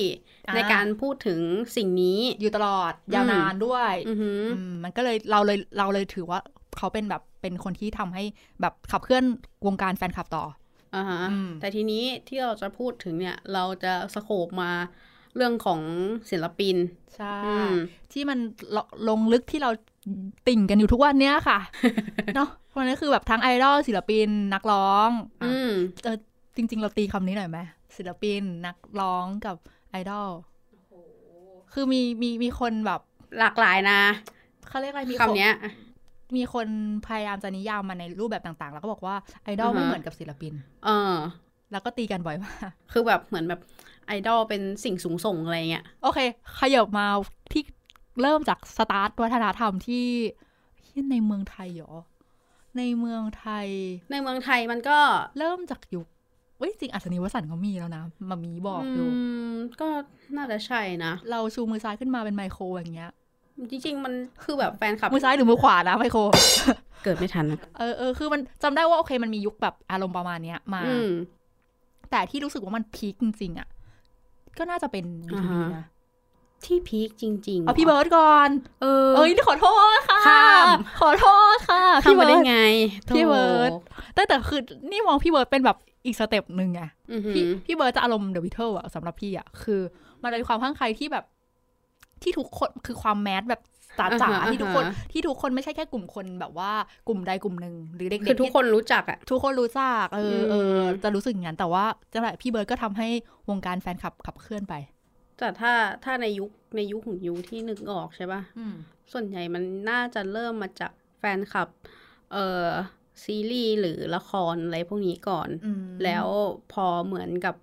[0.49, 1.41] อ่าในการพูดถึง
[1.77, 6.39] สิ่งนี้อยู่ตลอดยาวนานด้วยอือหืออืมมันก็เลยเราเลยเราเลยถือว่า
[6.79, 8.25] เขาเป็นแบบ เป็นคนที่ทำให้
[8.61, 9.25] แบบขับเคลื่อน
[9.67, 10.45] วงการแฟนคลับต่อ
[10.95, 14.73] อ่าฮะอืมแต่ทีนี้ที่เราจะพูดถึงเนี่ย เราจะสโคบมา
[15.37, 15.81] เรื่องของ
[16.31, 16.77] ศิลปิน
[17.17, 17.75] ใช่อืม
[18.13, 18.39] ที่มัน
[18.77, 19.71] ลลงลึกที่เรา
[20.49, 21.59] ติ่งกันอยู่ทุกวันเนี้ยค่ะ
[22.37, 25.09] เนาะเพราะนั้นคือแบบทั้งไอดอลศิลปินนักร้อง
[25.43, 25.71] อะอืม
[26.57, 27.59] จริง ๆ เราตีคำนี้หน่อยไหม
[27.97, 29.57] ศิลปินนักร้องกับ
[29.91, 30.29] ไอดอล
[31.73, 33.01] คือมีมีมีคนแบบ
[33.39, 34.01] หลากหลายนะ
[34.69, 35.53] เขาเรียกอะไรมีนคำเนี้ย
[36.37, 36.67] มีคน
[37.07, 40.53] พยายามจะนิยามมันในรูปแบบต่างๆ แล้วก็บอกว่าไอดอลอ่าฮะไม่เหมือนกับศิลปิน
[40.85, 41.15] เออ
[41.73, 43.61] แล้วก็ตีกันบ่อยมากคือแบบเหมือนแบบ
[44.07, 46.19] ไอดอลเป็นสิ่งสูงส่งอะไรเงี้ย โอเค
[46.61, 47.07] ขยับมา
[47.53, 47.63] ที่
[48.23, 50.07] เริ่มจากสตาร์ทวัฒนธรรมที่
[50.85, 51.95] ที่ในเมืองไทยเหรอ
[52.79, 53.69] ในเมืองไทย
[54.11, 54.99] ในเมืองไทยมันก็
[55.39, 56.07] เริ่มจากยุค
[56.59, 59.09] เว้ยจริงอัศนีวสันต์เขามีแล้วนะมามีบอกอยู่
[59.53, 59.89] มก็
[60.37, 63.13] น่าจะใช่นะ เราชูมือซ้ายขึ้นมาเป็นไมโครอย่างเงี้ย
[63.71, 64.13] จริงๆ มัน
[64.45, 66.21] คือแบบแฟนคลับมือซ้ายหรือมือขวานะไมโคร
[67.05, 71.11] เกิดไม่ทันนะเออเออคือมันจำได้ว่าโอเคมันมียุคแบบอารมณ์ประมาณเนี้ยมาอืม
[72.11, 73.69] แต่ที่รู้สึกว่ามันพีคจริงๆอะ
[74.59, 75.87] ก็น่าจะเป็นอ่า B2B ฮะนะ
[76.65, 78.51] ที่พีคจริงๆเอาพี่เบิร์ดก่อน
[78.83, 79.67] เออเอ้ยขอโท
[79.97, 82.57] ษค่ะข้ามขอโทษค่ะทำมาได้ร์ดไง
[83.17, 83.77] พี่เบิร์ดโถ
[84.15, 89.81] แต่แต่คือนี่มองพี่เบิร์ดเป็นแบบอีกสเต็ปหนึ่งไงอือหืพี่อพี่เบิร์ดจะอารมณ์เดอะวิเทิลอะสำหรับพี่อะคือ
[90.23, 91.25] มันเป็นความข้างใครที่แบบ
[92.23, 93.61] ที่ทุกคนคือความแมสแบบ
[93.99, 96.71] จ๋าอ่าจ๋าฮะที่ทุกคนอ่าฮะที่ทุกคนไม่ใช่แค่กลุ่มคนแบบว่า
[97.09, 103.09] กลุ่มใดกลุ่มหนึ่งหรือเด็กๆคือทุกที่คนรู้จักอะทุกคนรู้จักเออเออมจะรู้สึกอย่างนั้นแต่ว่าจังหวะพี่เบิร์ดก็ทำให้
[103.49, 104.75] วงการแฟนคลับขับเคลื่อนไป
[105.39, 105.73] แต่ถ้า
[106.05, 108.75] ถ้าในยุคในยุคของยูที่นึกออกใช่ป่ะอืม
[109.13, 111.69] ส่วนใหญ่มันน่าจะเริ่มมาจากแฟนคลับ
[112.33, 112.69] เอ่อ
[113.25, 116.27] ซีรีส์หรือละครอะไรพวกนี้ก่อนอืมแล้ว
[116.73, 117.55] พอเหมือนกับ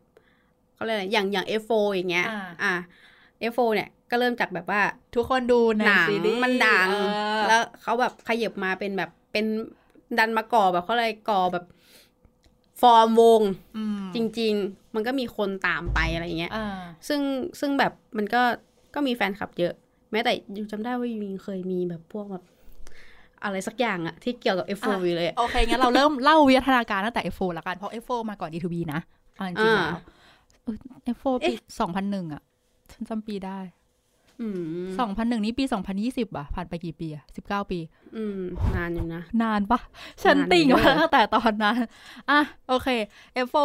[0.74, 2.74] เขาเรียกอะไรอย่างอย่าง F4 อย่างเงี้ย อ่าอะ
[3.39, 4.82] F4 เนี่ย ก็เริ่มจากแบบว่า
[5.15, 6.96] ทุกคนดูในหนังซีรีส์มันดังเอ
[7.39, 9.46] อแล้วเขาแบบขยับมาเป็นแบบเป็น
[10.20, 11.65] ดันมาก่อแบบเขาอะไรก่อแบบ
[12.82, 13.41] ฟอร์มวง
[13.78, 17.22] อืมจริง ๆ มันก็มีคนตามไปอะไรเงี้ยอ่าซึ่ง
[17.60, 18.41] ซึ่งแบบมันก็
[18.96, 19.74] ก็มีแฟนคลับเยอะ
[20.12, 22.44] แม้แต่ยูจำได้ว่ายูยังเคยมีแบบพวกแบบ
[23.44, 29.00] อะไรสักอย่างอะที่เกี่ยวกับ F4 อยู่เลยอะโอเค งั้นเราเริ่มเล่าวิทยาการตั้งแต่ F4 ละกันเพราะ F4 มาก่อน D2B นะ
[29.36, 30.02] เอาจริงๆอ่าแล้ว
[30.63, 30.78] เออ
[31.15, 32.41] F4 ปีสองพันหนึ่งอะ
[32.91, 33.85] ฉันจำปีได้อืม
[35.00, 37.80] สองพันหนึ่งนี่ปีสองพันยี่สิบอะผ่านไปกี่ปีอะสิบเก้าปี
[38.17, 38.41] อืม
[38.76, 39.80] นานอยู่นะ นานปะ
[40.24, 41.76] ฉันนานติ่งเยอะมาตั้งแต่ตอนนั้น
[42.30, 42.88] อะ โอเค
[43.45, 43.58] F4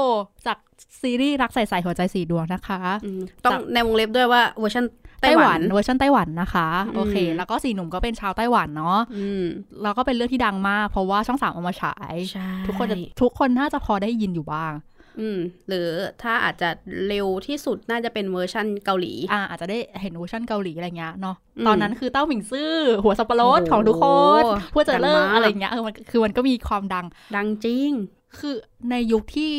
[0.47, 0.59] จาก
[1.01, 4.85] ซีรีส์รักใส่ใส่หัวใจสีดวงนะคะอืมต้องในวงเล็บด้วยว่าเวอร์ชัน
[5.21, 9.45] ไต้ไต้หหวัวันนเวอร์ชันไต้หวันนะคะอืมโอเค แล้วก็สี่หนุ่มก็เป็นชาวไต้หวันเนาะอืม
[9.83, 14.73] แล้วก็เป็นเรื่องที่ดังมาก เพราะว่าช่องสามเอามาฉายใช่ทุกคนจะทุกคนน่าจะพอได้ยินอยู่บ้าง
[15.21, 15.89] อืม หรือ
[16.23, 16.69] ถ้าอาจจะ
[17.09, 22.73] เร็วที่สุดน่าจะเป็นเวอร์ชันเกาหลี อ่าอาจจะได้เห็นเวอร์ชันเกาหลีอะไรเงี้ยเนาะอืมตอนนั้นคือเต้าหมิงซื่อ
[23.05, 24.05] หัวสับปะรดโอ้โหของทุกค
[24.41, 24.43] น
[24.75, 27.07] พูดจะเลิดักงมากอะไรเงี้ยเออมันคือมันก็มีความดัง
[27.37, 27.91] ดังจริง
[28.39, 28.55] คือ
[28.91, 29.53] ในยุคที่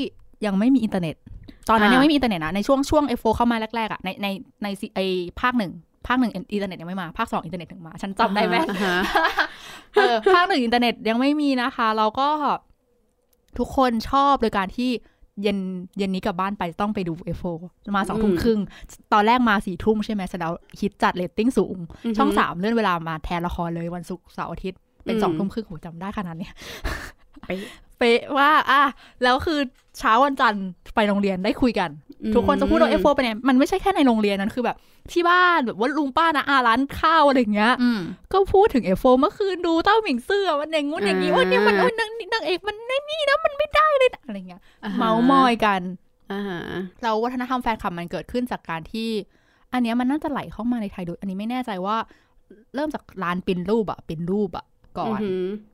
[0.46, 1.16] ยังไม่มีอินเทอร์เน็ต
[1.70, 4.28] ตอนนั้นอ่ายัยังไม่มีอินเทอร์เน็ตนะในช่วงช่วงเอฟโฟร์เข้ามาแรกๆอะในใน
[4.64, 5.00] ในซีรีส์
[5.42, 5.72] ภาคหนึ่ง
[6.08, 8.98] ภาคหนึ่งอินเทอร์เน็ตยังไม่มา ภาคสองอินเทอร์เน็ตถึงมา ฉันจำได้แม่นอ่าฮะ
[9.94, 12.30] เออภาคหนึ่งอินเทอร์เน็ตยังไม่มีนะคะ เราก็
[13.58, 14.92] ทุกคนชอบโดยการที่
[15.44, 15.58] เย็น
[15.98, 17.44] เย็นนี้กลับบ้านไปต้องไปดูเอฟโฟร์
[17.96, 18.60] มาสองทุ่มอืมครึ่ง
[19.14, 26.54] ตอนแรกมาสี่ทุ่มใช่ไหมแสดงฮิตจัดเรตติ้งสูงอือหือช่องสามเลื่อนเวลามาแทนละครเลยวันศุกร์เสาร์อาทิตย์ เป็นอืมสองทุ่มครึ่งโหจำได้ขนาดเนี้ย
[27.42, 27.50] ไป
[28.02, 28.84] เป๊ะว่าอะ
[29.24, 29.60] แล้วคือ
[30.00, 31.90] เช้าวันจันทร์ไปโรงเรียนได้คุยกัน
[32.36, 34.78] ทุกคนจะพูดว่าเอฟโฟร์เป็นไงมันไม่ใช่แค่ในโรงเรียนนั้นคือแบบ
[35.12, 38.00] ที่บ้านแบบว่าลุงป้านะอาร้านข้าวอะไรอย่างเงี้ยอืม
[38.32, 45.82] ก็พูดถึงเอฟโฟร์เมื่อคืนดูเต้าหมิงซื่อมันอย่างงู้นอย่างงี้อ่าว่าเนี่ยมันโอ้ยนางนางเอกมันไม่นี่นะมันไม่ได้เลยนะอะไรเงี้ยอ่ฮะเมาส์มอยกัน
[46.32, 46.60] อ่าฮะ
[47.04, 49.10] เราวัฒนธรรมแฟนคลับมันเกิดขึ้นจากการที่
[49.74, 51.98] อันเนี้ยมันน่าจะไหลเข้ามาในไทยโดยอันนี้ไม่แน่ใจว่า
[52.76, 54.66] เริ่มจากร้านปริ้นรูปอะปริ้นรูปอะ
[54.98, 55.32] ก่อนหื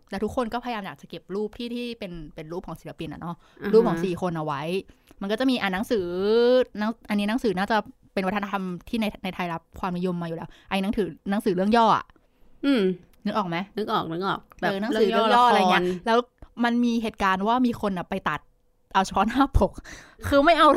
[0.09, 4.61] แล้วทุกคนก็พยายามอยากจะเก็บรูปที่ที่เป็นเป็นรูปของศิลปินอะเนาะาฮะรูปของสี่คนเอาไว้
[5.21, 6.05] มันก็จะมีอ่านหนังสือ
[6.77, 7.77] หนังอันนี้หนังสือน่าจะ
[8.13, 12.05] เป็นวัฒนธรรมที่ในในไทยรับความนิยมมาอยู่แล้ว ไอ้หนังสือหนังสือเรื่องย่ออะ
[12.65, 12.81] อืม
[13.25, 16.17] นึกออกไหมนึกออกนึกออกเออหนังสือเรื่องย่ออะไรเงี้ยแล้ว
[16.63, 18.39] มันมีเหตุการณ์ว่ามีคนอะไปตัด
[18.93, 19.71] เอาเฉพาะหน้าปก
[20.27, 20.69] คือไม่เอา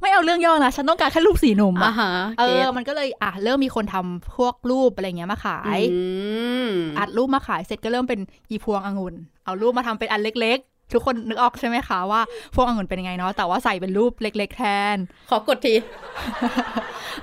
[0.00, 6.00] ไม่เอาเรื่องย่อนะ ฉันต้องการแค่รูปสีหนุ่มอ่าอะฮะเอก็อตมันก็เลยอะเริ่มมีคนทำพวกรูปอะไรเงี้ยมาขายอื
[6.66, 8.20] มอัดรูปมาขายเสร็จก็เริ่มเป็น
[8.50, 12.20] อีพวงองุ่น เอารูปมาทำเป็นอันเล็กๆ ทุกคนนึกออกใช่ไหมคะว่า
[12.54, 14.96] พวงองุ่นเป็นยังไงเนาะ แต่ว่าใส่เป็นรูปเล็ก ๆ แทน
[15.30, 15.74] ขอกดที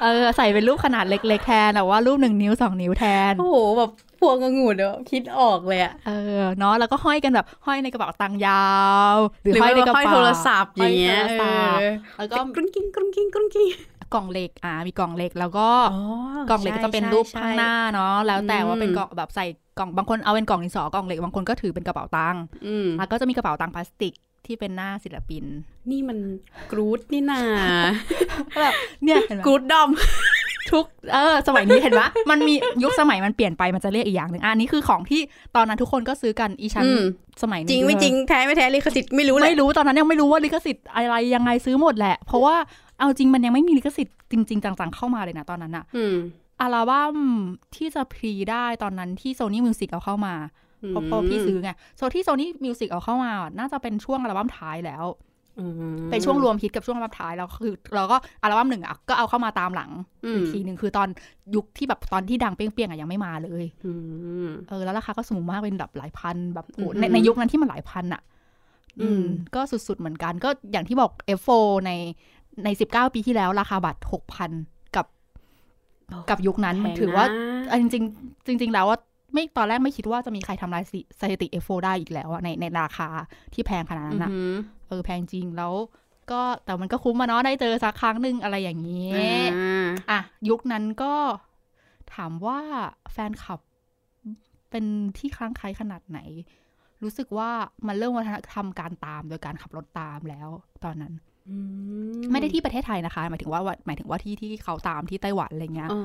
[0.02, 8.68] เออ ใส่เป็นรูปขนาดเล็ก ๆ แทนแต่ว่ารูปหนึ่งนิ้วสองนิ้วแทน โอ้โหแบบ พวงองุ่นเดี๋ยวคิดออกเลยอะเออเนาะแล้วก็ห้อยกันแบบห้อยในกระเป๋าตังค์ยา
[9.14, 13.68] วหรือหรือห้อยในว่ากระห้อยเป๋าโทรศัพท์อย่างเงี้ยห้โทรศัพท์เออแล้วก็กรุ้งกิ้งกรุ้งกิ้งกรุ้งกิ้ง
[14.14, 16.02] กล่องเหล็กอ่ามีกล่องเหล็กแล้วก็อ๋อ
[16.50, 19.46] กล่องเหล็กก็จะเป็นรูปข้างหน้าเนาะแล้วแต่ว่าอืมเป็นกล่องแบบใส่
[19.80, 24.14] กล่องบางคนเอาเป็นกล่องดินสอกล่องเหล็กบางคนก็ถือเป็นกระเป๋าตังค์อืมแล้วก็จะมีกระเป๋าตังค์พลาสติก
[24.46, 25.44] ที่เป็นหน้าศิลปิน
[25.92, 26.18] นี่มัน
[26.72, 27.42] กรูดนี่นา
[28.62, 29.90] แบบเนี่ยเห็นไหมกรูดดอม
[30.72, 32.54] ทุกเออสมัยนี้เห็นปะมันมี
[32.84, 35.22] ยุคสมัยมันเปลี่ยนไปมันจะเรียกอีกอย่างหนึ่งอะอันนี้คือของที่
[35.56, 37.04] ตอนนั้นทุกคนก็ซื้อกันอีชั้นอืม
[37.44, 42.56] สมัยนี้จริงไม่จริงแท้ไม่แท้ลิขสิทธิ์ไม่รู้เลยไม่รู้ตอนนั้นยังไม่รู้ว่าลิขสิทธิ์อะไรยังไงซื้อหมดแหละ เพราะว่า
[43.00, 46.16] เอาจริงมันยังไม่มีลิขสิทธิ์จริง ๆ จังๆเข้ามาเลยนะตอนนั้นอะอืม
[46.62, 47.18] อัลบั้ม
[47.76, 50.36] ที่จะพรีได้ตอนนั้นที่ Sony Music เอาเข้ามา
[50.90, 55.27] เพราะเพราะพี่ซื้อไงโซที่ Sony Music เอาเข้ามา น่าจะเป็นช่วงอัลบั้มท้ายแล้วอืม
[56.10, 59.92] เป็นช่วงรวมฮิตกับช่วงอัลบั้มท้ายแล้วคือ เราก็อัลบั้มหนึ่งอะก็เอาเข้ามาตามหลัง
[60.26, 61.08] อือีมกทีหนึ่งคือตอน
[61.56, 63.92] ยุคที่แบบตอนที่ดังเปรี้ยงๆอะยังไม่มาเลยอื
[64.46, 68.22] มเออแล้วราคาก็สูงมากเป็นแบบหลายพันแบบโอ้อือหือในในยุคนั้นที่มันหลายพันอะ
[69.02, 71.92] อืมอืม ก็สุดๆเหมือนกัน ก็อย่างที่บอก F4 ใน
[72.64, 74.52] ในสิบเก้าปีที่แล้วราคาบัตรหกพัน
[74.96, 75.06] กับ
[76.30, 79.00] กับยุคนั้นมันถือว่าแพงนะเออจริงๆจริงๆแล้วว่า
[79.34, 83.08] ไม่ตอนแรกไม่คิดว่าจะมีใครทำลายสถิสถิติ F4 ได้อีกแล้วอะในในราคา
[83.54, 85.74] ที่แพงขนาดนั้นอะอืม เออแพงจริงแล้ว
[86.32, 89.12] ก็แต่มันก็คุ้มมาเนาะได้เจอสักครั้งหนึ่งอะไรอย่างนี้
[89.58, 90.20] อ่าอะ
[90.50, 91.14] ยุคนั้นก็
[92.16, 92.60] ถามว่า
[93.12, 93.60] แฟนคลับ
[94.70, 94.86] เป็น
[95.18, 96.20] ที่คลั่งไคล้ขนาดไหน
[97.04, 97.52] รู้สึกว่า
[97.88, 100.48] มันเริ่มวัฒนธรรมการตามโดยการขับรถตามแล้ว
[100.84, 101.27] ตอนนั้นอื
[102.32, 106.02] ไม่ได้ที่ประเทศไทยนะคะ หมายถึงว่าหมายถึงว่าที่ที่เขาตามที่ไต้หวันอะไรเงี้ยอ๋อ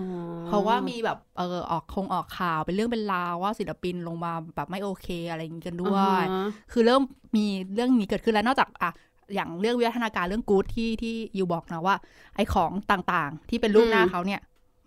[0.47, 7.03] เพราะว่ามีแบบเออออกคงออกข่าวเป็นเรื่องเป็นราวว่าศิลปินลงมาแบบไม่โอเคอะไรอย่างงี้กันด้วยอ่าฮะคือเริ่ม
[7.37, 8.91] มีเรื่องนี้เกิดขึ้นแล้วนอกจากอะ
[9.35, 11.97] อย่างเรื่องวิวัฒนาการเรื่องกู๊ดที่ที่ you บอกนะว่า
[12.37, 14.41] ไอของต่างๆ ที่เป็นรูปหน้าเขาเนี่ย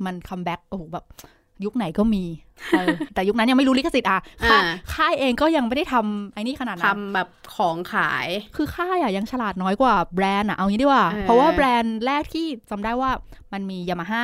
[0.05, 1.05] มัน comeback โอ้โหแบบ
[1.63, 2.23] ยุคไหนก็มี
[2.71, 13.11] เออแต่ยุคนั้นยังไม่รู้ลิขสิทธิ์อะค่ายอ่าค่ายเองก็ยังไม่ได้ทำไอ้นี่ขนาดนั้นทำแบบของขาย คือค่ายอะยังฉลาดน้อยกว่าแบรนด์อะ เอางี้ดีกว่าเออเพราะว่าแบรนด์แรกที่จำได้ว่า
[13.53, 14.23] มันมียามาฮ่า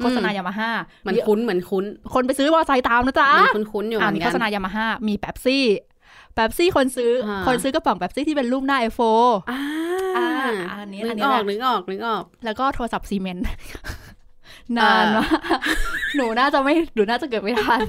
[0.00, 0.70] โฆษณายามาฮ่า
[1.02, 1.84] เหมือนคุ้นเหมือนคุ้น
[2.14, 5.64] คนไปซื้อมอเตอร์ไซค์ตามนะจ๊ะเหมือนคุ้นคุ้นๆอยู่เหอ่ามือมีนโฆกันษณายามาฮ่ามีเป๊ปซี่
[6.34, 9.00] แป๊บซี่คนซื้ออาคนซื้อกระป๋องแป๊บซี่ที่เป็นรูปหน้าไอโฟ
[9.50, 9.60] อ่า
[10.16, 10.26] อ่า
[10.80, 13.44] อันนี้นึอันกนี้อแหอละกนึกออกนึกออก แล้วก็โทรศัพท์ซีเมนต์
[14.78, 15.28] นานมาก
[16.16, 17.82] หนูน่าจะไม่หนูน่าจะเกิดไม่ทัน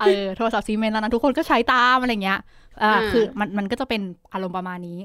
[0.00, 2.40] เออโทรศัพท์ซีเมนต์ตอนนั้นทุกคนก็ใช้ตามอะไรเงี้ย
[2.82, 4.98] อ่าอ่าคือมันมันก็จะเป็นอารมณ์ประมาณนี้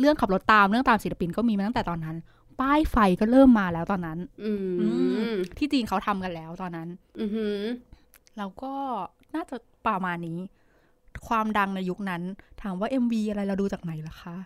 [0.00, 2.16] เรื่องขับรถตามเรื่องตามศิลปินก็มีมาตั้งแต่ตอนนั้น
[2.60, 4.86] ป้ายไฟก็เริ่มมาแล้วตอนนั้น อือื
[5.30, 6.88] มที่จีนเขาทำกันแล้วตอนนั้น
[7.20, 7.58] อือหือ
[8.38, 8.72] แล้วก็
[9.34, 10.38] น่าจะประมาณนี้
[11.28, 12.22] ความดังในยุคนั้น
[12.62, 14.36] ถามว่า MV อะไรเราดูจากไหนล่ะคะ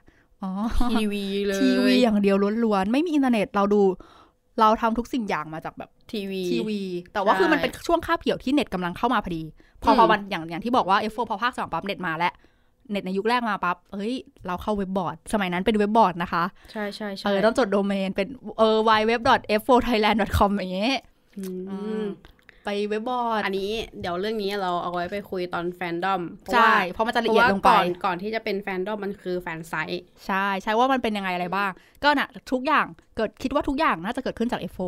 [0.42, 0.50] อ๋อ
[0.92, 3.83] ทีวีเลย ทีวีอย่างเดียวล้วนๆ ไม่มีอินเทอร์เน็ตเราดู
[4.60, 6.80] เราทำทุกสิ่งอย่างมาจากแบบทีวีทีวี
[7.12, 9.42] แต่ว่าใช่คือมันเป็นช่วงคาบเกี่ยวที่เน็ตกำลังเข้ามาพอดี
[9.82, 12.32] พออืมพอวันอย่างอย่างที่บอกว่า F4 พอภาคสองปั๊บเน็ตมาแล้ว
[12.90, 14.14] เน็ตในยุคแรกมาปั๊บเฮ้ย
[14.46, 19.20] เราเข้าเว็บบอร์ด สมัยนั้นเป็นเว็บบอร์ดนะคะ ใช่ใช่ใช่เออต้องจดโดเมนเป็นเออ y w e b
[19.60, 20.96] f 4 thailand com อย่างเงี้ย
[21.38, 22.06] อือืมม
[22.64, 31.70] ไปเว็บบอร์ด อันนี้เดี๋ยวเรื่องนี้เราเอาไว้ไปคุยตอนแฟนดอมเพราะใช่ว่าเพราะมันจะเพละราะเอียดว่าลงไปก่อนก่อนที่จะเป็นแฟนดอมมันคือแฟนไซต์ใช่ใช่ว่ามันเป็นยังไงอะไรบ้าง
[32.05, 34.81] ก็น่ะทุกอย่างเกิดคิดว่าทุกอย่างน่าจะเกิดขึ้นจาก F4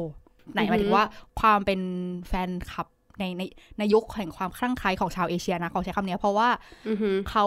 [0.53, 1.05] ไหนหมายถึงว่า
[1.41, 1.81] ความเป็น
[2.29, 2.87] แฟนคลับ
[3.19, 3.43] ในใน
[3.79, 6.49] ในยุคแห่งความคลั่งไคล้ของชาวเอเชียนะเขาใช้คำเนี้ยเพราะว่า
[6.89, 7.47] อือหือเขา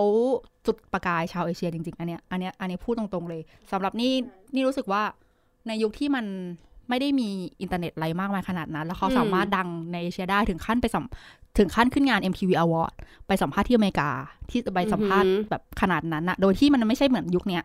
[0.65, 4.13] จุดประกายชาวเอเชียจริงๆอันเนี้ยอันเนี้ยอันเนี้ยพูดตรงๆเลยสำหรับนี่
[4.54, 5.04] นี่รู้สึกว่า
[5.68, 6.26] ในยุคที่มัน
[6.89, 7.30] ไม่ได้มี
[7.62, 11.04] อินเทอร์เน็ตอะไรมากมายขนาดนั้น แล้วเขาอืมสามารถดังในเอเชียได้ถึงขั้นไปสัม
[11.58, 12.93] ถึงขั้นขึ้นงาน MTV Award
[13.28, 14.10] ไปสัมภาษณ์ที่อเมริกา
[14.49, 17.63] ที่ไปสัมภาษณ์แบบขนาดนั้นอะโดยที่มันไม่ใช่เหมือนยุคเนี้ย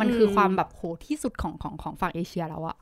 [0.00, 2.76] มันคือความแบบโหที่สุดของของของฝั่งเอเชียแล้วอะ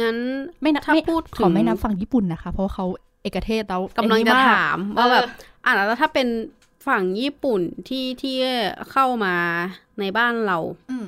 [0.00, 0.16] งั้น
[0.62, 2.86] ไม่นับถ้าไม่พูดขถึองไม่นับฝั่งญี่ปุ่นนะคะ เพราะว่าเขา
[3.22, 5.28] เอกเทศแล้วกำลังไอ้นี่จะมากถามว่าแบบ
[5.64, 6.28] อะแล้วถ้าเป็น
[6.86, 8.36] ฝั่งญี่ปุ่นที่ที่
[8.90, 9.34] เข้ามา
[10.00, 10.58] ในบ้านเรา
[10.90, 11.06] อืม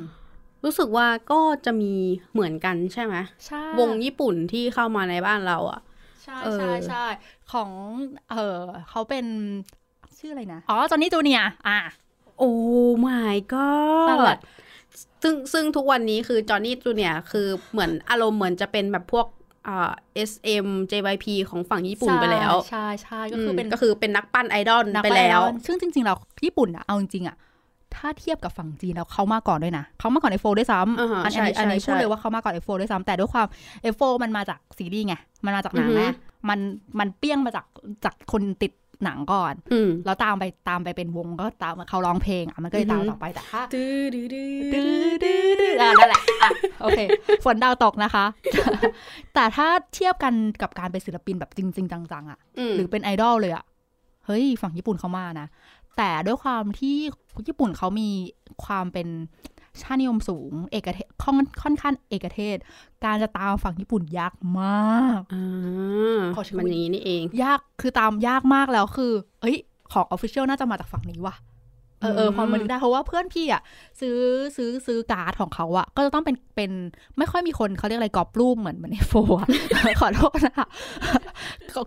[0.67, 1.93] รู้สึกว่าก็จะมี
[2.33, 3.15] เหมือนกันใช่ไหม
[3.47, 5.81] ใช่วงญี่ปุ่นที่เข้ามาในบ้านเราอะ
[6.25, 7.05] ใช่เออใช่ใช่
[7.53, 7.71] ของ
[8.31, 9.27] เออเขาเป็น
[10.19, 11.79] ชื่ออะไรนะ อ๋อจอนนี่จูเนียอะ
[12.39, 12.51] โอ้
[13.07, 13.37] my
[14.09, 14.39] นั่นแห god ละ
[15.23, 19.27] ซึ่งซึ่งทุกวันนี้คือจอห์นนี่จูเนียคือเหมือนอารมณ์เหมือนจะเป็นแบบพวก
[19.67, 19.93] อ่า
[20.31, 27.37] SM JYP ของฝั่งญี่ปุ่นไปแล้ว ใช่ใช่ก็คือเป็นมก็คือเป็นนักปั้นไอดอลนักไปแล้วดซึ่งจริง ๆ เราญี่ปุ่นอะเอาจริงๆอะ
[27.97, 33.47] ถ้าเทียบกับฝั่งจีนแล้วเขามาก่อนด้วยนะเขามาก่อน F4 ด้วยซ้อ่าฮะำอันใช่นี้อันนี้ใช่พูดเลยใช่ว่าเขามาก่อน F4 ด้วยซ้ำแต่ด้วยความ
[33.93, 36.11] F4 มันมาจากซีรีส์ไงมันมาจากหนังอือฮึนะ
[36.49, 36.59] มัน
[36.99, 37.67] มันเปี้ยงมาจาก
[38.05, 38.73] จากคนติด
[39.05, 46.51] หนังก่อนอืมแล้วตามไปตามไปเป็นวงก็ตามเขาร้องเพลงอะมันก็เลยตามอือฮึต่อไปแต่ถ้าดื้อดื้อดื้อดื้อดื้อดื้ออะนั่นแหละอะ
[46.83, 47.01] โอเค
[47.45, 48.25] ฝนดาวตกนะคะ
[49.35, 52.39] แต่ถ้าเทียบกันกับการเป็นศิลปินแบบจริง ๆ จังๆ อะ
[52.71, 53.65] มหรือเป็นไอดอลเลยอะ
[54.27, 55.47] เฮ้ย ฝั่งญี่ปุ่นเขามานะ
[55.97, 56.97] แต่ด้วยความที่
[57.47, 58.11] ญี่ปุ่นเขามี
[58.65, 59.09] ความเป็น
[59.83, 62.57] ชาตินิยมสูง เอกเทศค่อนค่อนข้างเอกเทศ
[63.05, 69.57] การจะตามฝั่งญี่ปุ่นยากมากอ่าขอชื่อมันอย่างนี้นี่เอง ยากคือตามยากมากแล้วคือ เอ้ย
[69.93, 71.35] ของ official น่าจะมาจากฝั่งนี้ว่ะ
[72.01, 73.63] เออเออพอมานึกได้เพราะว่าเพื่อนพี่อะ
[74.01, 74.17] ซื้อ
[74.57, 76.71] ซื้อซื้อการ์ดของเขาอะ ก็จะต้องเป็นเป็น
[77.19, 79.49] ไม่ค่อยมีคนเขาเรียกอะไรกรอบรูปเหมือนเหมือนเอฟโฟร์อะ
[80.01, 80.69] ขอโทษนะคะ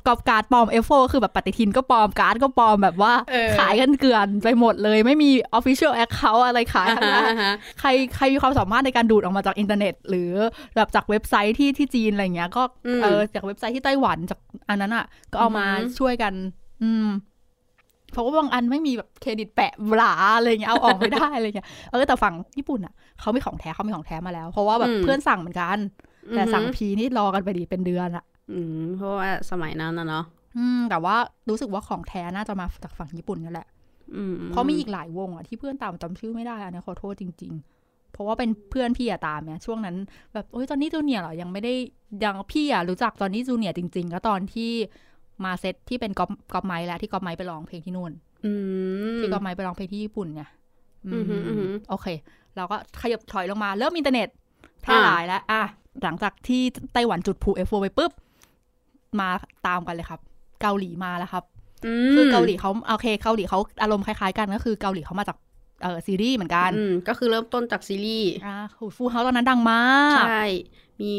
[0.08, 10.32] กรอบการ์ดปลอมเอฟโฟร์คือแบบปฏิทินก็ปลอมการ์ดก็ปลอมแบบว่าเออขายกันเกลื่อนไปหมดเลย ไม่มี official account อะไรขายอ่าทั้งฮะนั้นอ่าฮะใครใครมีความสามารถในการดูดออกมาจากอินเทอร์เน็ต หรือ
[10.76, 16.34] แบบจากเว็บไซต์ที่ที่จีนอะไรเงี้ยก็อืมเออจากเว็บไซต์ที่ไต้หวันจากอันนั้นอะ ก็เอามาอือหือช่วยกัน
[16.84, 17.08] อืม
[18.12, 25.78] เพราะว่าบางอันไม่มีแบบเครดิตแปะหราอะไรเงี้ยเอาออกไม่ได้อะไรเงี้ยเออแต่ฝั่งญี่ปุ่นอะเขามีของแท้เขามีของแท้มาแล้ว เพราะว่าแบบเพื่อนสั่งเหมือนกัน
[26.36, 30.26] แต่สั่งพีนี่รอกันไปดีเป็นเดือนอะ อืมเพราะว่าสมัยนั้นนะเนาะ
[30.58, 31.15] อืม แต่ว่า
[31.50, 33.67] รู้สึกว่าของแท้น่าจะมาจากฝั่งญี่ปุ่นนี่แหละ
[34.15, 39.95] อืมเพราะมีอีกหลายวงอะที่เพื่อนตามจำชื่อไม่ได้อันนี้ขอโทษจริง ๆ เพราะว่าเป็นเพื่อนพี่อะตามเนี่ยช่วงนั้น
[40.34, 41.74] แบบโอ้ยตอนนี้จูเนียร์เหรอยังไม่ได้
[42.24, 44.72] ยังพี่อะรู้จักตอนนี้จูเนียร์จริง ๆ ก็ตอนที่
[45.43, 48.12] มาเซตที่เป็นก๊อปก๊อปไม้แล้วที่ก๊อปไม้ไปร้องเพลงที่นู่น
[48.45, 48.52] อื
[49.15, 50.49] มที่ก๊อปไม้ไปร้องเพลงที่ญี่ปุ่นเนี่ย
[51.13, 52.08] อือหืออือหือโอเค
[52.58, 54.28] เราก็ขยับถอยลงมาเริ่มอินเทอร์เน็ต
[54.82, 55.62] แพร่หลายแล้ว อะ
[56.04, 56.62] หลังจากที่
[56.93, 58.12] ไต้หวันจุดพูเอฟโไปปุ๊บ
[59.19, 59.30] มา
[59.67, 60.19] ตามกันเลยครับ
[60.62, 61.43] เกาหลีมาแล้วครับ
[62.10, 65.38] มคือเกาหลีเขาโอเคเกาหลีเขาอารมณ์คล้ายๆกันก็คือเกาหลีเขามาจาก
[65.82, 68.56] เออซีรีส์เหมือนกันอืมก็คือเริ่มต้นจากซีรีส์อ่า
[68.95, 69.84] ฟูเฮาตอนนั้นดังมา
[70.15, 70.43] ก ใช่
[71.01, 71.13] มี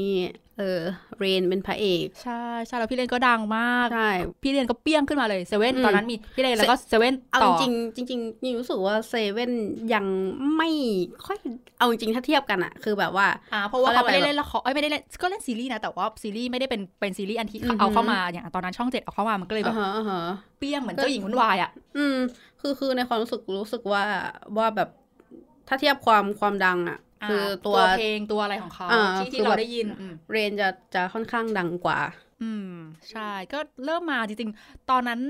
[0.59, 0.83] เออ
[1.19, 4.11] เรนเป็นพระเอกใช่ใช่แล้วพี่เลนก็ดังมากใช่
[4.43, 9.53] พี่เลนก็เปี้ยงขึ้นมาเลยเซเว่นอืมตอนนั้นมีพี่เลนแล้วก็เซเว่นเอาต่อจริงๆจริงๆนี่รู้สึกว่าเซเว่น
[9.95, 10.05] ยัง
[10.57, 10.71] ไม่
[11.27, 11.37] ค่อย
[11.79, 20.21] เอาจริงๆถ้าเทียบกันอะคือแบบว่าอ่าเพราะว่าเขาเขาเรีไม่ยกอะไรได้เล่นละครเอ้ยไม่ได้เล่นก็เล่นซีรีส์นะแต่ว่าซีรีส์ไม่ได้เป็นเป็นซีรีส์อันที่อือหือเอาเข้ามาอย่างตอนนั้นช่องเจ็ดเอาเข้ามามันก็เลยแบบอ่าฮะอ่าฮะ
[20.59, 22.17] เปี้ยงเหมือนเจ้าหญิงวุ่นวายอะอืม
[22.61, 24.03] คือคือในความรู้สึกรู้สึกว่า
[24.57, 24.89] ว่าแบบ
[25.69, 31.99] ถ้าเทียบความความดังอะ คือตัวเพลงตัวอะไรของเขาอ่าที่คืที่อเราแบบได้ยินอืมเรนจะจะค่อนข้างดังกว่า
[32.43, 32.75] อืม
[33.11, 35.21] ใช่ ก็เริ่มมาจริงๆ ตอนนั้น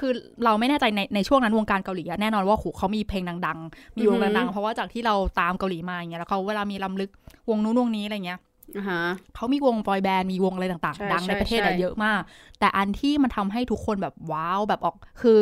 [0.00, 0.12] คือ
[0.44, 7.10] เราไม่แน่ใจในในช่วงนั้นวงการเกาหลีอะแน่นอนว่าโหเขามีเพลงดังๆ มีวงอือหือดังๆ เพราะว่าจากที่เราตามเกาหลีมาอย่างเงี้ยแล้วเขาเวลามีลำลึก
[7.50, 8.40] วงนู้นวงนี้อะไรเงี้ย
[8.76, 9.00] อ่าฮะ
[9.36, 12.22] เขามีวงบอยแบนด์มีวงอะไรต่างใช่ๆดังในใช่ประเทศอะใช่เยอะมาก
[12.58, 15.38] แต่อันที่มันทำให้ทุกคนแบบว้าวแบบออกคือ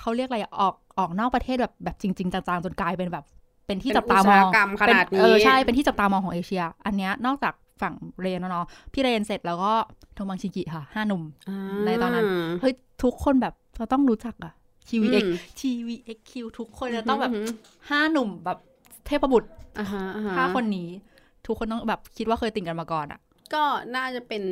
[0.00, 3.24] เขาเรียกอะไรอะออกออกนอกประเทศแบบแบบจริง ๆจังๆจนกลายเป็นแบบ
[3.68, 9.72] เป็นที่จับตามเป็นออุตสงหกรรมขเป็นนาดเอนี้อใช่เป็นที่จับตามองของเอเชีย อันเนี้ยนอกจากฝั่งเรนแล้วเนาะพี่เรนเสร็จแล้วก็
[10.14, 12.24] โทมังชิกิค่ะห้าหนุ่มอ่าในตอนนั้น
[12.60, 14.52] เฮ้ยทุกคนแบบจะต้องรู้จักอะ
[14.88, 17.48] TVX อืม TVXQ ทุกคนจะต้องแบบม
[17.90, 18.58] ห้าหนุ่มแบบ
[19.06, 20.88] เทพบุตรอ่าฮะอ่าฮะห้าคนนี้
[21.46, 23.20] ทุกคนต้องแบบคิดว่าเคยติ่งกันมาก่อนอะ
[23.54, 23.64] ก็
[23.96, 24.42] น่าจะเป็น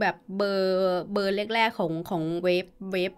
[0.00, 3.12] แบบเบอร์เบอร์แรกๆของของเวฟเวฟ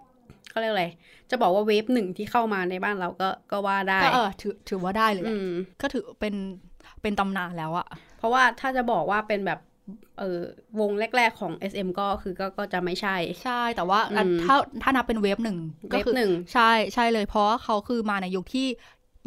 [0.51, 0.87] เขาเรียกอะไร
[1.31, 6.35] จะบอกว่า wave หนึ่งที่เข้ามาในบ้านเราก็ก็ว่าได้ ก็เออถือถือว่าได้เลยแหอืละมก็ถือเป็น
[7.03, 7.87] เป็นตำนานแล้วอะ
[8.19, 9.61] เพราะว่าถ้าจะบอกว่าเป็นแบบ
[10.19, 10.41] เออ
[10.81, 15.59] วงแรก ๆ ของ SM ก็คือก็ก็จะไม่ใช่ ใช่แต่ว่าอันอืมถ้าถ้านับเป็น wave หนึ่ง
[15.91, 18.67] เวก็คือ wave หนึ่งใช่ใช่เลยเพราะว่าเขาคือมาในยุคที่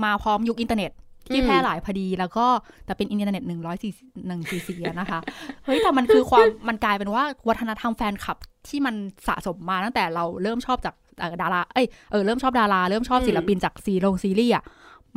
[0.04, 0.92] มาพร้อมยุคอินเทอร์เน็ต
[1.32, 2.46] ที่อืมแพร่หลายพอดีแล้วก็
[2.86, 3.94] แต่เป็นอินเทอร์เน็ตหนึ่งร้อยสี่
[4.28, 5.20] หนึ่งสี่สี่นะคะ
[5.66, 8.96] เฮ้ย แต่มันคือความมันกลายเป็นว่าวัฒนธรรมแฟนคลับที่มัน
[9.28, 11.01] สะสมมาตั้งแต่เราเริ่มชอบจากเอ่อ
[11.42, 14.64] ดารา เอ้ย เออ เริ่มชอบดารา เริ่มชอบศิลปินจากซีรงซีรีส์อะ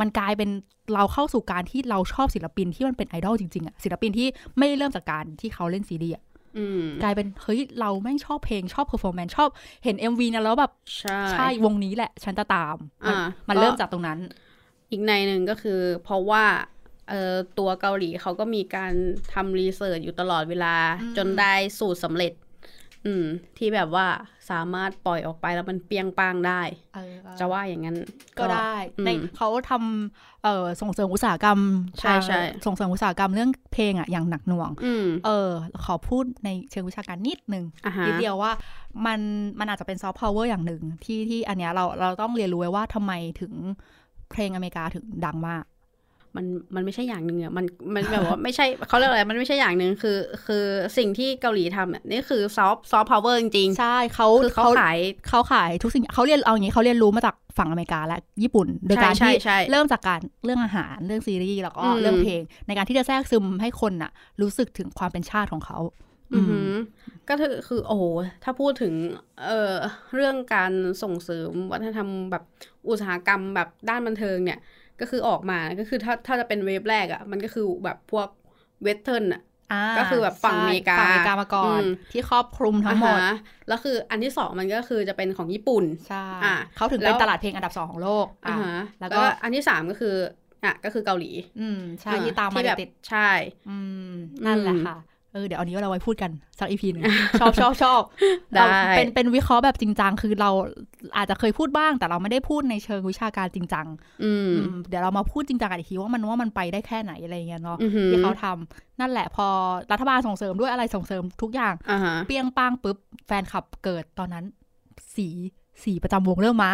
[0.00, 0.50] มันกลายเป็น
[0.94, 4.28] เราเข้าสู่การที่เราชอบศิลปินที่มันเป็นไอดอลจริงๆอะ ศิลปินที่
[4.58, 6.22] ไม่ได้เริ่มจากการที่เขาเล่นซีรีส์อะ
[6.58, 9.48] อืมกลายเป็น เฮ้ย เราแม่งชอบเพลงชอบ performance ชอบ
[9.84, 12.76] เห็น MV นะแล้วแบบ ใช่ใช่วงนี้แหละ ฉันจะตาม
[13.06, 14.18] มันอ่ามันก็เริ่มจากตรงนั้น
[14.90, 16.44] อีกในหนึ่งก็คือ เพราะว่า
[17.08, 18.92] เอ่อตัวเกาหลีเขาก็มีการ
[19.32, 22.32] ทำ research อยู่ตลอดเวลาอืมจนได้สูตรสำเร็จ
[23.06, 23.24] อืม
[23.58, 24.06] ที่แบบว่า
[24.50, 26.60] สามารถปล่อยออกไปแล้วมันเปรี้ยงปร้างได้
[26.94, 27.96] เออจะว่าอย่างนั้น
[28.38, 31.58] ก็ได้อืมในเขาทำเอ่อส่งเสริมอุตสาหกรรม
[32.00, 35.50] ใช่ทางใช่ส่งเสริมอุตสาหกรรมเรื่องเพลงอะอย่างหนักหน่วงอืมเออ
[35.84, 38.52] ขอพูดในเชิงวิชาการนิดนึงอ่าฮะนิดเดียวว่า
[39.06, 39.20] มัน
[39.58, 43.52] มันอาจจะเป็นซอฟต์พาวเวอร์อย่างหนึ่งที่ที่อันเนี้ยเราเราต้องเรียนรู้ไว้ว่าทำไมถึง
[44.30, 45.64] เพลงอเมริกาถึงดังมาก
[46.36, 50.64] มันมันไม่ใช่อย่างหนึ่งอะมันมันแบบว่าไม่ใช่เขาเรียกอะไรมันไม่ใช่อย่างหนึ่งคือ คือ
[50.98, 64.10] สิ่งที่เกาหลีทำอะนี่คือซอฟต์ซอฟต์พาวเวอร์จริงใช่เขาๆคือเขาขายเขาขายทุกสิ่งเขาเรียนเอาอย่างนี้เขาเรียนรู้มาจากฝั่งอเมริกาและญี่ปุ่น โดยใช่การใช่ที่ใช่เริ่มจากการเรื่องอาหารเรื่องซีรีส์แล้วก็อืมเรื่องเพลง ในการที่จะแทรกซึมให้คนน่ะ
[64.42, 65.78] รู้สึกถึงความเป็นชาติของเขา
[66.34, 66.70] อือหือ
[67.28, 68.04] ก็คือคือโอ้โห
[68.44, 68.94] ถ้าพูดถึง
[69.44, 69.76] เอ่อ
[70.14, 72.44] เรื่องการส่งเสริมวัฒนธรรมแบบ
[72.88, 74.58] อุตสาหกรรมแบบด้านบันเทิงเนี่ย
[75.00, 78.28] ก็คือออกมาก็คือถ้าถ้าจะเป็น wave แรกอะ มันก็คือแบบพวก
[78.82, 90.08] western อะอ่าก็คือแบบฝั่งใช่อเมริกาฝั่งอเมริกามาก่อนอืมที่ครอบคลุมทั้งหมดอ่าฮะแล้วคืออันที่สองมันก็คือจะเป็นของญี่ปุ่นใช่อะเขาถึงแล้เป็นตลาดเพลงอันดับสองของโลกอ่าอ่าฮะแล้แล้วแล้วก็ก็อันที่สามก็คือ
[90.64, 93.90] อะก็คือเกาหลี อืมใช่อ่ที่ตามมาแบบติดใช่ๆอืม
[94.46, 94.94] นั่นแหละอืมค่ะ
[95.34, 97.04] เออเดี๋ยวอันนี้เราไว้พูดกันสัก EP หนึ่ง
[97.40, 98.00] ชอบชอบชอบ
[98.54, 98.66] ได้เรา
[98.96, 100.50] เป็นเป็นวิเคราะห์แบบจริงจังคือเรา
[101.16, 103.86] อาจจะเคยพูดบ้าง แต่เราไม่ได้พูดในเชิงวิชาการจริงจัง
[104.24, 109.46] อืมอืมเดี๋ยวเรามาพูดจริงจังกันอีกทีว่ามันว่ามันไปได้แค่ไหนอะไรอย่างเงี้ยเนาะอือหือที่เขาทำนั่นแหละพอ
[109.92, 114.44] รัฐบาลส่งเสริมด้วยอะไรส่งเสริมทุกอย่างอ่าฮะเปี้ยงป้างปุ๊บแฟนคลับเกิดตอนนั้น
[115.16, 115.28] สี
[115.84, 116.72] สีประจำวงเริ่มมา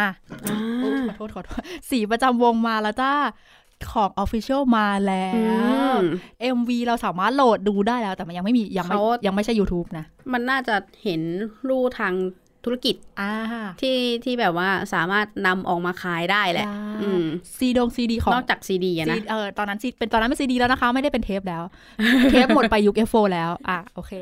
[0.50, 3.12] อ่าโอ้ขอโทษขอโทษสีประจำวงมาแล้วจ้า
[3.93, 5.45] ของ Official มาแล้อื
[5.93, 6.03] วม
[6.57, 11.20] MV เราสามารถโหลดดูได้แล้ว แต่มันยังไม่มียังไม่เขายังไม่ใช่ YouTube นะ มันน่าจะเห็น
[11.68, 12.14] ลู่ทาง
[12.64, 13.33] ธุรกิจอ่า
[13.81, 16.66] ที่ที่แบบว่าสามารถนำออกมาขายได้แหละ
[17.03, 17.24] อืม
[17.59, 21.62] ซีดงซีดีของนอกจากซีดีอะนะซีเออตอนนั้นซีเป็นตอนนั้นเป็นซีดีแล้วนะคะ ไม่ได้เป็นเทปแล้ว
[22.31, 24.12] เทปหมดไปยุค F4 แล้ว อะโอเค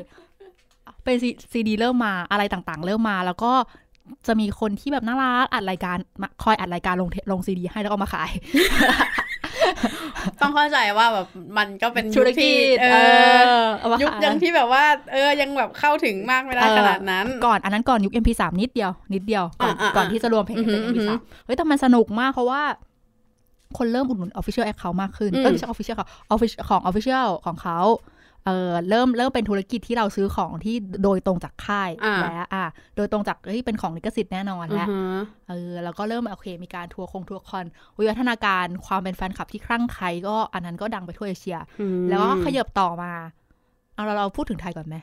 [1.03, 1.17] เป็น
[1.51, 3.53] ซีดีเริ่มมาอะไรต่างๆ เริ่มมาแล้วก็
[4.27, 8.29] จะมีคนที่แบบน่ารักอัดรายการมาคอยอัดรายการลงเทปลงซีดีให้แล้วก็เอามาขาย
[10.41, 12.95] ต้องเข้าใจว่าแบบมันก็เป็นธุยุรคกิที่จเอเอ
[13.37, 21.11] ออเอามายุคขายยังที่แบบว่า เออยังแบบเข้าถึงมากไม่ได้เออขนาดนั้น ก่อนอันนั้นก่อนยุค MP3 นิดเดียว นิดเดียว ก่อนอ่าๆๆก่อนที่จะรวมเพลงเป็นอือหือ MP3
[21.45, 22.61] เฮ้ยแต่มันสนุกมากเพราะว่า
[23.77, 27.79] คนเริ่มอุดหนุน Official Account มากขึ้นอืมเออไม่ใช่ Official เขา Official ของ Official ของเขา
[28.45, 32.65] เออเริ่มเริ่มเป็นธุรกิจที่เราซื้อของที่โดยตรงจากค่ายอ่าแล้วอะ
[32.95, 37.65] โดยตรงจากเฮ้ยเป็นของลิขสิทธิ์แน่นอนอือแล้วฮะเออแล้วก็เริ่มโอเค มีการทัวร์คงทัวร์คอน
[37.97, 43.11] วิวัฒนาการความเป็นแฟนคลับที่คลั่งไคล้ก็อันนั้นก็ดังไปทั่วเอเชียอืมแล้วก็ขยับต่อมา
[43.95, 44.95] เอาเราเราพูดถึงไทยก่อนไหม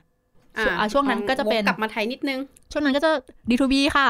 [0.59, 2.41] อะช่วงอะช่วงนั้นก็จะเป็นวกกลับมาไทยนิดนึง
[2.73, 3.11] ช่วงนั้นก็จะ
[3.49, 4.09] D2B ค่ะ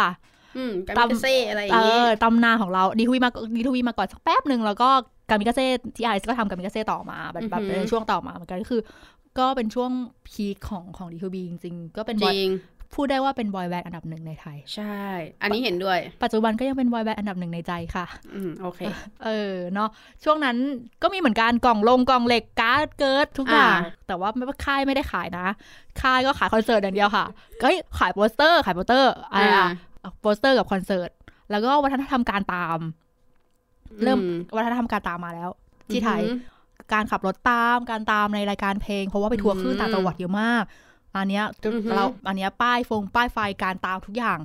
[0.57, 4.89] อืมกาตามมิเซ่อะไรอย่าเองงี้อตำนานของเราดีทวีมาดีทวีมาก่อนสักแป๊บหนึ่งแล้วก็
[5.31, 5.67] กามิกาเซ่
[5.97, 8.81] ที่ไอซ์ก็ทำกามิกาเซ่ต่อมาแบบแบบอือหือในช่วงต่อมาเหมือนกันก็คือ
[9.39, 9.91] ก็เป็นช่วง
[10.29, 12.51] พีคของของดีทวีจริง ๆ ก็เป็นจบอยริง
[12.95, 15.01] พูดได้ว่าเป็นบอยแบนด์อันดับหนึ่งในไทย ใช่
[15.43, 18.81] อันนี้เห็นด้วย ปัจจุบันก็ยังเป็นบอยแบนด์อันดับหนึ่งในใจค่ะ อืม โอเค
[19.25, 19.89] เออ เนาะ
[20.25, 20.57] ช่วงนั้น
[21.03, 25.47] ก็มีเหมือนกัน กล่องลง กล่องเหล็ก การ์ด เกิร์ดทุกอย่างอ่าแต่ว่าไม่ว่าค่ายไม่ได้ขายนะ
[26.03, 27.25] ค่ายก็ขายคอนเสิร์ตอย่างเดียวค่ะ
[27.63, 27.67] ก็
[27.99, 29.69] ขายโปสเตอร์ ขายโปสเตอร์อะไรอะ
[30.21, 31.11] โปสเตอร์กับคอนเสิร์ต
[31.51, 32.79] แล้วก็วัฒนธรรมการตาม
[34.03, 34.25] เริ่มอืม
[34.57, 35.51] วัฒนธรรมการตามมาแล้ว
[35.93, 36.56] ที่ไทยอือหือ
[36.93, 40.65] การขับรถตาม การตามในรายการเพลง เพราะว่าไปทัวร์คลื่นอืมต่างจังหวัดเยอะมาก
[41.17, 44.39] อันเนี้ยอือหือเราอันเนี้ยป้ายฟงป้ายไฟการตามทุกอย่าง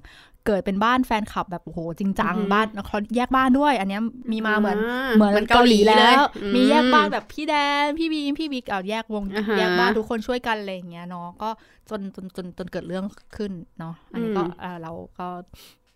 [0.47, 4.01] เกิดเป็นบ้านแฟนคลับแบบโอ้โหจริงจังอือหือบ้านเขาแยกบ้านด้วย อันเนี้ย
[4.32, 7.55] มีมาเหมือนาเหมือนมันเกาหลีแล้วอืมีแยกบ้านแบบพี่แด
[7.86, 11.49] นพี่บีมพี่บิ๊กเอาแยกวงอ่าฮะแยกบ้านทุกคนช่วยกันอะไรอย่างเงี้ยเนาะก็
[11.89, 13.05] จนจนจนจนเกิดเรื่อง
[13.38, 15.27] ขึ้นเนาะอันนี้ก็อืมเอ่อเราก็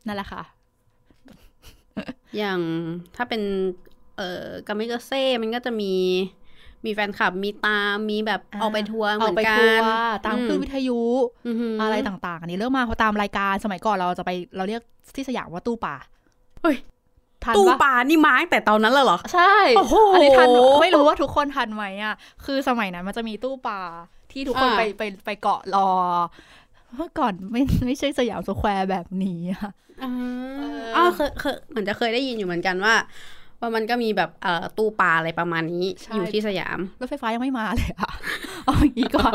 [0.08, 0.44] นั่นแหละค่ะ
[2.38, 2.60] อย่าง
[3.16, 3.42] ถ้าเป็น
[4.16, 5.94] เอ่อกามิกาเซ่มันก็จะมี
[6.86, 9.90] มีแฟนคลับมีตาม มีแบบอ่าออกไปทัวร์เหออมืกอนไปกัทัวนร์
[10.26, 11.02] ตามคลื่นอืวิทยุ
[11.46, 14.82] อือหือะไรต่างๆ อันนี้เริ่มมาเพราะตามรายการสมัยก่อนเราจะไปเราเรียก
[15.16, 15.96] ที่สยามว่าตู้ป่า
[16.62, 16.78] เฮ้ย
[17.46, 19.42] ทันตู้ปะปลานี่มาตั้งแต่ตอนนั้นเลยเหรอ ใช่
[19.76, 20.50] โอ้โหอันนี้ทัน
[20.82, 23.82] ไม่รู้ว่าทุกคนทันไหมอะ คือสมัยนั้นมันจะมีตู้ป่า
[24.32, 25.90] ที่ทุกคนอ่าไปไปไปเกาะรอ
[26.96, 29.70] เมื่อก่อนไม่ไม่ใช่สยามสแควร์แบบนี้อะ
[30.02, 30.06] อ่า
[30.56, 30.64] เออ
[30.94, 32.94] อ๋อเคยเคยเหมือนจะเคยได้ยินอยู่เหมือนกันว่า
[33.66, 38.12] ว่ามันก็มีแบบเอ่อตู้ปลาอะไรประมาณนี้ อยู่ที่สยามรถไฟฟ้ายังไม่มาเลยอะ
[38.66, 39.34] เอาอย่างนี้ก่อน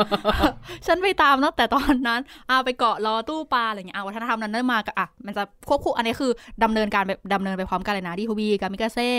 [0.87, 6.31] ฉันไปตามตั้งแต่ตอนนั้นอาไปเกาะรอตู้ปลาอะไรเงี้ยอะวัฒนธรรมนั้นได้มากับอะมันจะควบคู่อันนี้คือ
[6.63, 9.09] ดำเนินการแบบดำเนินไปพร้อมกันเลยนะดีทูบีกามิกาเซ่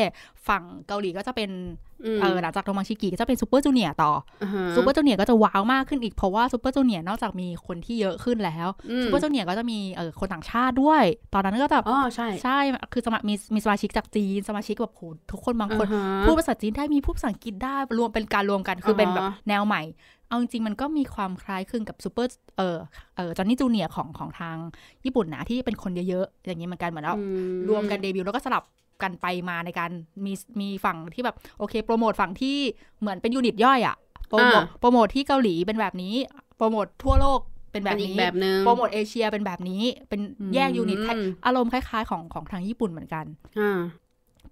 [0.48, 1.50] ฝั่งเกาหลีก็จะเป็น
[1.91, 1.91] ม
[2.22, 11.03] เออหลังจากทงบังชินกิก็จะเป็นซูเปอร์จูเนียร์ต่ออ่าฮะซูเปอร์จูเนียร์ก็จะว้าวมากขึ้นอีกเพราะว่าซูเปอร์จูเนียร์นอกจากมีคนที่เยอะขึ้นแล้วอืมซูเปอร์จูเนียร์ก็จะมีเออคนต่างชาติด้วย
[11.34, 12.59] ตอนนั้นก็จะอ๋อใช่ใช่
[12.92, 19.82] คือสมามีมีสมาชิกจากจีนสมาชิกแบบโหทุกคนบางคนอ่าฮะพูดภาษาจีนได้มีพูดภาษาอังกฤษได้รวมเป็นการรวมกันคือเป็นแบบอ่าฮะแนวใหม่
[20.28, 22.28] เอาจริงๆมันก็มีความคล้ายคลึงกับซูเปอร์
[22.59, 22.76] เออ
[23.16, 24.57] เออจอห์นนี่จูเนียร์ของของทาง
[25.05, 27.24] ญี่ปุ่นนะที่เป็นคนเยอะๆอย่างนี้เหมือนกันเหมือนแล้วอืม
[27.70, 28.62] รวมกันเดบิวต์แล้วก็สลับ
[29.03, 29.90] กันไปมาในการ
[30.24, 32.57] มีมีฝั่งที่แบบโอเคโปรโมทฝั่งที่
[33.00, 33.96] เหมือนเป็น unit ย่อยอะ
[34.28, 36.14] โปรโมทอ่าโปรโมทที่เกาหลีเป็นแบบนี้
[36.57, 37.40] โปรโมททั่วโลก
[37.72, 40.20] เป็นแบบนี้เป็นอีกแบบนึงโปรโมทเอเชียเป็นแบบนี้เป็น
[40.55, 43.24] แยก unit อืมอารมณ์คล้าย ๆ ของของทางญี่ปุ่นเหมือนกัน
[43.61, 43.80] อ่า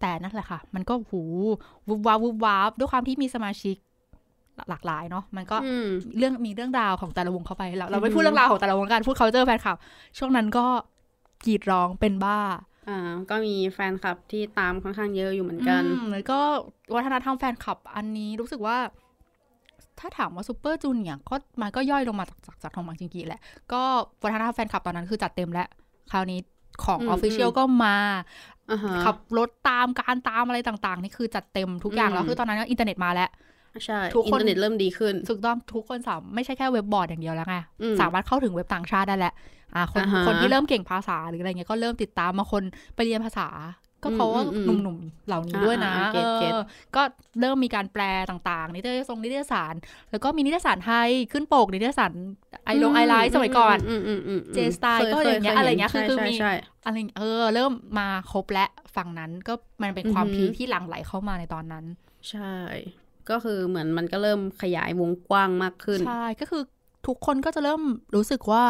[0.01, 1.22] แต่นั่นแหละค่ะ มันก็หู
[1.88, 3.76] วุบวาบวุบวาบด้วยความที่มีสมาชิก
[4.70, 5.86] หลากหลายเนาะมันก็อืม
[6.18, 9.76] เรื่องมีเรื่องราวของแต่ละวงเข้าไปเราเราไม่อือฮึพูดเรื่องราวของแต่ละวงกันพูด culture แฟนคลับ
[10.18, 10.66] ช่วงนั้นก็
[11.46, 12.38] กรีดร้องเป็นบ้า
[12.88, 12.98] อ่า
[13.30, 16.40] ก็มีแฟนคลับที่ตามค่อนข้างเยอะอยู่เหมือนกันอืมแล้วก็
[16.94, 18.76] วัฒนธรรมแฟนคลับอันนี้รู้สึกว่า
[20.00, 23.40] ถ้าถามว่าซูเปอร์จูเนียร์ก็มันก็ย่อยลงมาจากจากจากทงบังชินกิแหละ
[23.72, 23.82] ก็
[24.24, 25.68] วัฒนธรรมแฟนคลับตอนนั้นคือจัดเต็มแล้ว
[26.12, 26.40] คราวนี้
[26.84, 27.96] ของอืม official อืมก็มา
[28.70, 33.30] อ่าฮะขับรถตามการตามอะไรต่างๆ นี่คือจัดเต็มทุกอย่างอืมแล้ว คือตอนนั้นก็อินเทอร์เน็ตมาแล้ว
[33.84, 39.34] ใช่ทุกคนอินเทอร์เน็ตเริ่มดีขึ้นถูกต้องทุกคนสามไม่ใช่แค่เว็บบอร์ดอย่างเดียวแล้วไงอืมสามารถเข้าถึงเว็บต่างชาติได้แหละ
[39.74, 42.62] อ่าคนอ่าฮะคนที่เริ่มเก่งภาษาหรืออะไรเงี้ยก็เริ่มติดตามมาคน
[42.94, 43.48] ไปเรียนภาษา
[44.04, 46.62] ก็เพราะว่าอืมอืมหนุ่มๆเหล่านี้ด้วยนะอ่าอ่า get get เออ
[46.96, 47.02] ก็
[47.40, 49.74] เริ่มมีการแปลต่างๆนิตยสงนิตยสาร
[50.10, 52.12] แล้วก็มีนิตยสารไทยขึ้นปกนิตยสาร
[52.64, 56.52] ไอลงไอไลท์สมัยก่อนอืมอืมอืมเจสไตล์ก็อย่างเงี้ยอะไรเงี้ยคือคือมีใช่
[56.84, 58.66] อะไรเออ เริ่มมาครบและ
[58.96, 61.84] ฝั่งนั้นก็มันเป็นความอือหืพีอคที่หลั่งไหลเข้ามาในตอนนั้น
[62.30, 62.54] ใช่
[63.30, 66.62] ก็คือเหมือนมันก็เริ่มขยายวงกว้างมากขึ้นใช่ก็คือ
[67.06, 67.82] ทุกคนก็จะเริ่ม
[68.14, 68.64] รู้สึกว่า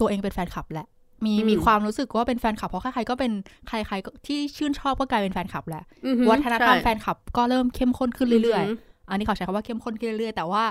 [0.00, 0.86] ตัวเองเป็นแฟนคลับแหละ
[1.26, 3.32] มีอืมมีความรู้สึกว่าเป็นแฟนคลับเพราะใครๆก็เป็น
[3.68, 10.64] ใครๆก็ที่ชื่นชอบก็กลายเป็นแฟนคลับแหละอือหือวัฒนธรรมใช่แฟนคลับก็เริ่มเข้มข้นขึ้นเรื่อยหืๆอันนี้เขาใช้คำว่าเข้มข้นขึ้นเรื่อยๆ แต่ว่า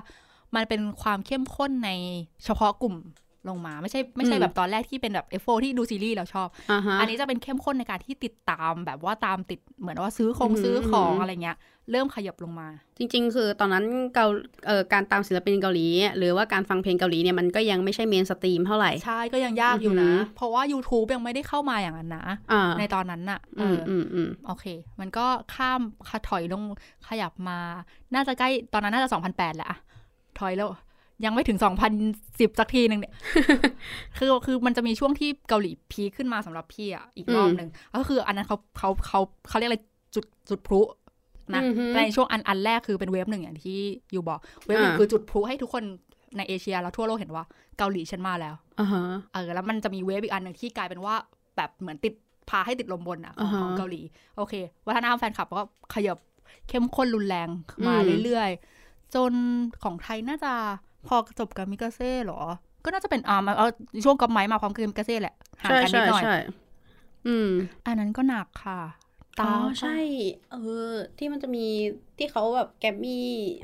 [0.56, 1.90] มันเป็นความเข้มข้นใน
[2.46, 2.96] เฉพาะกลุ่ม
[3.50, 11.58] ลงมาไม่ใช่ไม่ใช่แบบตอนแรกที่เป็นแบบ F4 ที่ดูซีรีส์เราชอบอ่าฮะอันนี้จะเป็นเข้มข้นในการที่ติดตามแบบว่าตามติดเหมือนว่าซื้อของอือหือซื้อของอือหือออะไรเงี้ย
[11.92, 12.68] เริ่มขยับลงมา
[12.98, 14.26] จริง ๆ คือตอนนั้นเกา
[14.66, 15.88] เอ่อการตามศิลปินเกาหลี
[16.18, 24.66] หรือว่าการฟังเพลงเกาหลีเนี่ยมันก็ยังไม่ใช่ mainstream เท่าไหร่ ใช่ก็ยังยากอยู่อือหืนะเพราะว่า YouTube ยังไม่ได้เข้ามาอย่างนั้นนะอ่าในตอนนั้นน่ะเออืมอออืมอืมโอเค
[25.00, 25.26] มันก็
[25.56, 26.64] ข้ามขถอยลง
[27.08, 27.58] ขยับมา
[28.14, 29.78] น่าจะใกล้ตอนนั้นน่าจะ2008แหละอะ
[30.40, 30.70] ถอยแล้ว
[31.26, 31.60] ยังไม่ถึง
[32.08, 33.14] 2010 สักทีหนึ่งเนี่ย
[34.18, 39.80] คือคือมันจะมีช่วงที่เกาหลีพีคขึ้นมาสำหรับพี่อะอีกรอบหนึ่งก็คืออันนั้นเขาเขาเขาเขาเรียกอะไร
[40.16, 40.82] จุดจุดพลุ
[41.54, 43.80] นะอือฮึแต่ในช่วงอันอันแรกคือเป็นเวฟหนึ่งอย่างที่
[44.12, 45.84] อยู่บอก เวฟหนึ่งอ่าคือจุดพลุให้ทุกคน
[46.38, 47.44] ในเอเชียแล้วทั่วโลกเห็นว่า
[47.78, 49.04] เกาหลีฉันมาแล้วอ่าฮะ
[49.34, 51.16] เออแล้วมันจะมีเวฟอีกอันหนึ่งที่กลายเป็นว่า
[51.58, 52.14] แบบเหมือนติด
[52.50, 54.02] พาให้ติดลมบนอะของอ่าฮะของเกาหลี
[54.38, 54.54] โอเค
[54.88, 55.64] วัฒนธรรมแฟนคลับก็
[55.94, 56.18] ขยับ
[56.68, 57.50] เข้มข้นรุนแรง
[57.88, 59.34] มาอืมเรื่อยๆจน
[59.84, 60.54] ของไทยน่าจะ
[61.08, 62.42] พอจบกับมิกาเซ่เหรอ
[62.84, 63.68] ก็น่าจะเป็นอ่ามาเอา
[64.04, 66.34] ช่วงกับไม้มาพร้อมกับมิกาเซ่แหละห่างใช่กันนิใช่ดหน่อยใช่
[67.28, 67.50] อืม
[67.86, 68.82] อันนั้นก็หนักค่ะ
[69.40, 69.48] อ๋ตาอ
[69.82, 69.90] ใช่
[70.50, 70.58] เออ
[71.18, 71.60] ที่มันจะมี
[72.18, 73.14] ที่เขาแบบแกรมมี่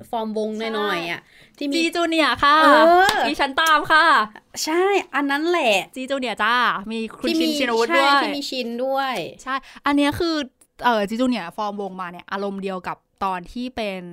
[0.10, 1.20] ฟอร์มวงหน่อยๆอะ
[1.58, 2.66] ที่มีจีจูเนียร์ค่ะเอ
[3.12, 4.06] อดิฉันตามค่ะ
[4.64, 4.84] ใช่
[5.16, 6.54] อันนั้นแหละจีจูเนียร์จ้า
[6.92, 9.56] มีคุณที่ชิมีนชินวุฒิใช่ด้วยที่มีชินด้วย ใช่
[9.86, 10.36] อันเนี้ยคือ
[10.84, 14.04] เออจีจูเนียร์ฟอร์มวงมาเนี่ย อารมณ์เดียวกับตอนที่เป็น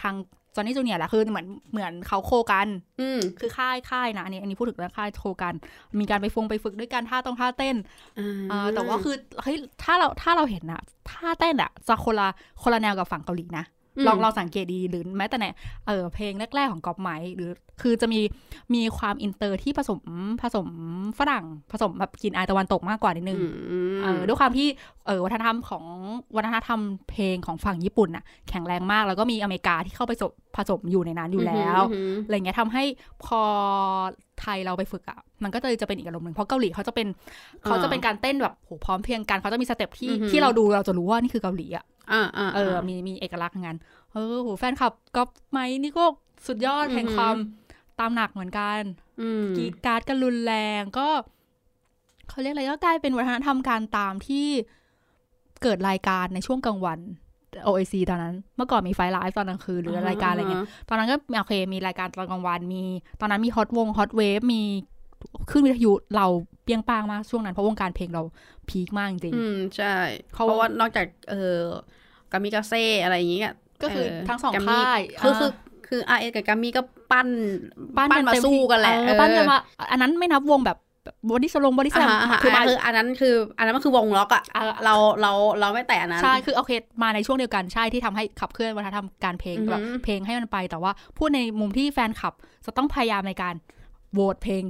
[0.00, 0.14] ทาง
[0.54, 2.68] จอห์นนี่จูเนียร์แหละคือเหมือนเหมือนเขา co กัน
[3.00, 5.54] อืมคือค่ายค่ายนะอันนี้อันนี้พูดถึงเรื่องค่าย co กัน
[6.00, 7.76] มีการไปฟงไปฝึกด้วยกันท่าต้องท่าเต้น
[8.18, 12.28] อ่าเออแต่ว่าคือเฮ้ยถ้าเราถ้าเราเห็นอะท่าเต้นอะจะคนละ
[12.62, 13.64] คนละแนวกับฝั่งเกาหลีนะ
[14.06, 15.46] ลองลองสังเกตดีหรือแม้แต่ใน
[15.86, 17.50] เออเพลงแรก ๆ ของกอล์ฟไมค์หรือ
[17.82, 18.20] คือจะมี
[18.74, 20.00] มีความอินเตอร์ที่ผสม
[20.42, 20.68] ผสม
[21.18, 24.68] ฝรั่งผสมแบบกลิ่นอายตะวันตกมากกว่านิดนึงอืมเออด้วยความที่
[25.06, 25.84] เออวัฒนธรรมของ
[26.36, 26.80] วัฒนธรรม
[27.10, 32.84] เพลงของฝั่งญี่ปุ่นน่ะ แข็งแรงมากแล้วก็มีอเมริกาที่เข้าไปผสมผสมอยู่ในนั้นอยู่แล้วอืมอะไรเงี้ยทำให้
[33.24, 33.40] พอ
[34.40, 37.06] ไทยเราไปฝึกอะมันก็เลยจะเป็นอีกอารมณ์หนึ่งเพราะเกาหลีเขาจะเป็น
[37.64, 42.20] เขาจะเป็นการเต้นแบบโหพร้อมเพรียงกันเขาจะมี step ที่อือหือที่เราดูเราจะรู้ว่านี่คือเกาหลีอะอ่า อ่า
[42.54, 43.78] เออ มีมีเอกลักษณ์งั้น
[44.12, 46.04] เออโหแฟนคลับกอล์ฟไมค์นี่ก็
[46.46, 47.36] สุดยอดแห่งความ
[48.00, 48.80] ตามหนักเหมือนกัน
[49.20, 51.08] อืมกรี๊ดกร๊าดกันรุนแรงก็
[52.28, 54.48] เขาเรียกอะไรก็กลายเป็นวัฒนธรรมการตามที่
[55.62, 56.98] เกิดรายการในช่วงกลางวัน
[57.66, 62.82] OIC ตอนนั้น เมื่อก่อนมีไฟว์ไลฟ์ตอนกลางคืนหรือรายการอะไรเงี้ย ตอนนั้นก็โอเคมีรายการตอนกลางวันมี
[63.20, 64.62] ตอนนั้นมีฮอตวงฮอตเวฟมี
[65.50, 66.26] ขึ้นวิทยุเรา
[66.61, 68.22] เปรี ยงปร้างมากช่วงนั้นเพราะวงการเพลงเรา
[68.68, 69.94] พีคมากจริงอืมใช่
[70.32, 71.60] เพเขาราะว่านอกจากเออ
[72.32, 75.50] กามิกาเซ่อะไรอย่างเงี้ยก็คือเทั้งสองแกมมี่ค่ายคืออ่าคือ
[75.88, 77.28] คืออาเอกับกามิก็ปั้น
[77.96, 79.58] ปั้นกันมาเต็มสู้ที่กันแหละเออเออปั้นกันมา
[79.90, 80.78] อันนั้นไม่นับวงแบบ
[81.30, 92.34] บอดี้สลงบอดี้แซอ่ามฮะคือมาคืออันนั้นคือ อันนั้นมันคือวงล็อกอะอ่าเราเราเราไม่แตะอันนั้น ใช่คือโอเคมาในช่วงเดียวกันใช่ที่ทำให้ขับเคลื่อนวัฒนธรรมการเพลงอือหือแบบเพลงให้มันไปแต่ว่าพูดในมุมที่แฟนคลับ
[92.66, 93.54] จะต้องพยายามในการ
[94.12, 94.62] โหวตเพลง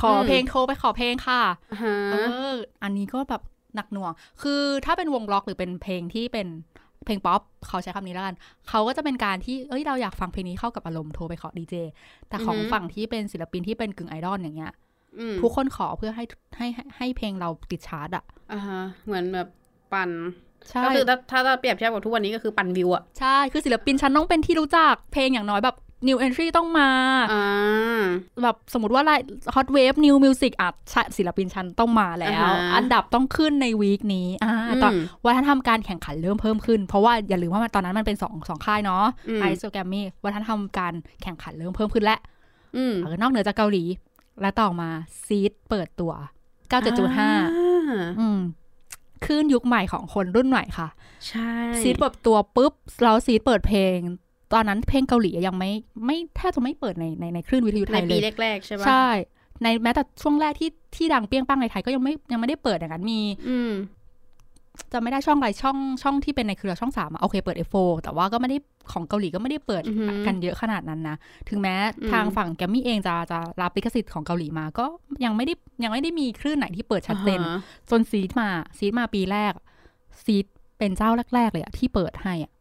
[0.00, 1.42] ขอเพลงโทรไปขอเพลงค่ะ
[1.72, 2.16] อ่าฮะเอ
[2.52, 3.42] ออันนี้ก็แบบ
[3.74, 6.48] หนักหน่วง คือถ้าเป็นวงล็อกหรือเป็นเพลงที่เป็น
[7.04, 8.36] เพลงป๊อปเขาใช้คำนี้แล้วกัน
[8.68, 11.74] เขาก็จะเป็นการที่เอ้ยเราอยากฟังเพลงนี้เข้ากับอารมณ์โทรไปขอดีเจ
[12.28, 14.72] แต่ของฝั่งที่เป็นศิลปินที่เป็นกึ่งไอดอลอย่างเงี้ย
[15.18, 16.24] อืมทุกคนขอเพื่อให้
[16.56, 19.48] ให้ให้ให้เพลงเราติดชาร์ตอะอ่าฮะเหมือนแบบ
[19.92, 20.10] ปั่น
[20.70, 25.76] ใช่ก็คือถ้าถ้าถ้าเปรียบเทียบกับทุกวันนี้ก็คือปั่นวิวอะใช่ คือศิลปินฉันต้องเป็นที่รู้จักเพลงอย่างน้อยแบบ
[26.06, 26.88] new entry ต้องมา
[27.32, 28.04] อ่า
[28.42, 29.02] แบบสมมติว่า
[29.54, 42.18] hot wave new music อะใช่ศิลปินฉันต้องมาแล้วอ่าฮะอันดับต้องขึ้นในวีคนี้อ่าตอนอืมวัฒนธรรมการแข่งขันเริ่มเพิ่มขึ้น เพราะว่าอย่าลืมว่ามันตอนนั้นมันเป็นสองสองค่ายเนาะอืมไอซ์แกรมมี่วัฒนธรรมการแข่งขันเริ่มเพิ่มขึ้นและ
[42.76, 43.84] อืมเออนอกเหนือจากเกาหลี
[44.40, 44.90] และต่อมา
[45.24, 46.12] ซีดเปิดตัว
[46.70, 47.34] 97.5อ่า
[48.20, 48.40] อืม
[49.26, 50.88] ขึ้นยุคใหม่ของคนรุ่นใหม่ค่ะ
[51.28, 52.72] ใช่ ซีดเปิดตัวปุ๊บ
[53.02, 53.98] แล้วซีดเปิดเพลง
[54.52, 55.70] ตอนนั้นเพลงเกาหลียังไม่
[56.06, 59.08] ไม่แทบจะไม่เปิดในในในคลื่นวิทยุไทในยเลปียแรกๆใช่ปะใช่
[59.62, 63.72] ในแม้แต่ช่วงแรกที่ที่ดังเปรี้ยงป้างในไทยก็ยังไม่ยังไม่ได้เปิดอย่างนั้นมี อืม
[64.92, 68.58] จะไม่ได้ช่องอะไรช่องช่องที่เป็นในเครือช่องสามอะโอเคเปิด F4 แต่ว่าก็ไม่ได้
[68.92, 71.16] ของเกาหลีก็ไม่ได้เปิดอือหือกันเยอะขนาดนั้นนะ
[71.48, 74.86] ถึงแม้อืมทางฝั่งแกมมี่เองจะจะรับลิขสิทธิ์ของเกาหลีมาก็
[75.24, 79.52] ยังไม่ได้ยังไม่ได้มีคลื่นไหนที่เปิดชัดเจนอ่าฮะจนซีดมาซีดมาปีแรก
[80.24, 80.44] ซีด
[80.78, 82.52] เป็นเจ้าแรก ๆ เลยอะที่เปิดให้อะ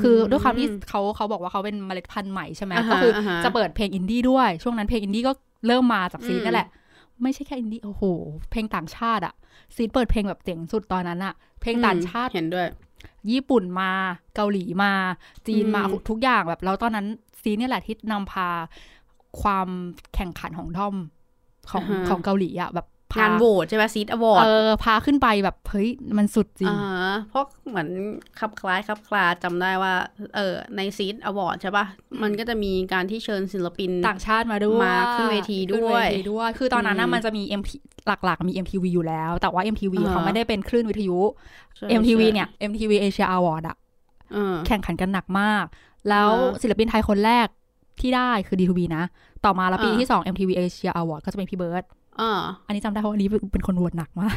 [0.00, 5.32] คือด้วยความที่เขาเขาบอกว่าเขาเป็นเมล็ดพันธุ์ใหม่ใช่ไหมาฮะก็คืออาฮะจะเปิดเพลงอินดี้ด้วย ช่วงนั้นเพลงอินดี้ก็
[5.66, 6.68] เริ่มมาจากซีดอืมนั่นแหละ
[7.22, 8.02] ไม่ใช่แค่อินดี้โอ้โห
[8.50, 9.34] เพลงต่างชาติอะ
[9.74, 12.66] ซีดเปิดเพลงแบบเจ๋งสุดตอนนั้นอะเพลงต่างชาติเห็นด้วย
[13.30, 13.90] ญี่ปุ่นมา
[14.34, 14.92] เกาหลีมา
[15.46, 17.06] จีนมาอืมทุกอย่างแบบแล้วตอนนั้น
[17.40, 18.48] ซีดเนี่ยแหละที่นำพา
[19.40, 19.68] ความ
[20.14, 20.94] แข่งขันของด้อม
[21.70, 25.88] ของของเกาหลีอะแบบพ งานโหวตใช่ไหมซีดอวอร์ดเออพาขึ้นไปแบบเฮ้ย
[26.18, 27.88] มันสุดจริงอ่าเพราะเหมือน
[28.38, 29.94] คลับคล้ายคลับคลาจำได้ว่า
[30.36, 31.84] เออในซีดอวอร์ดใช่ปะ
[32.22, 37.68] มันก็จะมีการที่เชิญศิลปินต่างชาติมาด้วยมาขึ้นเวทีด้วยขึ้นเวทีด้วย คือตอนนั้นน่ะอืมมันจะมี MP
[38.24, 41.18] หลักๆมี MTV อยู่แล้ว แต่ว่า MTV อ่าฮะเขาไม่ได้เป็นคลื่นวิทยุ
[41.76, 43.76] ใช่ MTV ใช่เนี่ย MTV Asia Award อะ
[44.32, 45.64] เออแข่งขันกันหนักมาก
[46.08, 47.46] แล้วอ่าศิลปินไทยคนแรก
[48.00, 49.04] ที่ได้คือ D2B นะ
[49.44, 51.84] ต่อมาแล้วปีอ่าที่ 2 MTV Asia Award ก็จะเป็นพี่เบิร์ด
[52.20, 52.30] อ่า
[52.66, 54.36] อันนี้จำได้เพราะอันนี้เป็นคนโหวตหนักมาก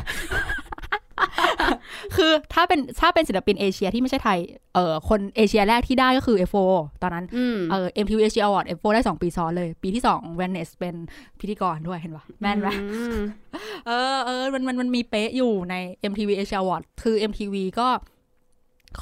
[2.15, 4.39] คือถ้าเป็นถ้าเป็นศิลปินเอเชียที่ไม่ใช่ไทย
[4.75, 6.71] เออคนเอเชียแรกที่ได้ก็คือ F4
[7.01, 10.69] ตอนนั้นอืมเออ MTV Asia Award F4 ได้ 2 ปีซ้อนเลย ปีที่2 v a n n e s
[10.79, 10.95] เป็น
[11.39, 13.19] พิธีกรด้วยเห็นปะแม่นไหมอืม
[13.87, 15.75] เออเออมันมันมันมีเป๊ะอยู่ใน
[16.11, 17.87] MTV Asia Award คือ MTV ก็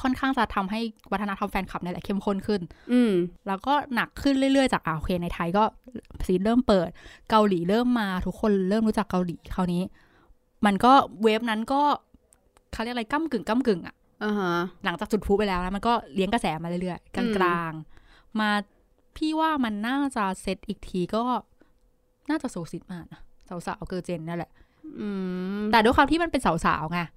[0.00, 0.80] ค่อนข้างจะทำให้
[1.12, 2.60] วัฒนธรรมแฟนคลับเนี่ยแหละเข้มข้นขึ้น
[2.92, 3.12] อืม
[3.48, 5.64] แล้วก็หนักขึ้นเรื่อยๆจากอ่าโอเคในไทยก็
[6.26, 6.88] ซีนเริ่มเปิด
[7.30, 9.82] เกาหลีเริ่มมาทุกคนเริ่มรู้จักเกาหลีคราวนี้
[10.66, 11.80] มันก็เวฟนั้นก็
[12.72, 14.52] เขาเรียกอะไรก้ากึ่งก้ากึ่งอะอ่าฮะ
[14.84, 18.50] หลังจากจุดพลุไปแล้วนะมันก็เลี้ยงกระแสมาเรื่อยๆกลอืมางๆมา
[19.16, 21.22] พี่ว่ามันน่าจะเซตอีกทีก็
[22.30, 23.20] น่าจะโซชิมากนะ
[23.66, 24.50] สาวๆเกิร์ลเจนนั่นแหละ
[25.00, 25.08] อื
[25.60, 27.10] มแต่ด้วยความที่มันเป็นสาวๆไงอ่าฮะ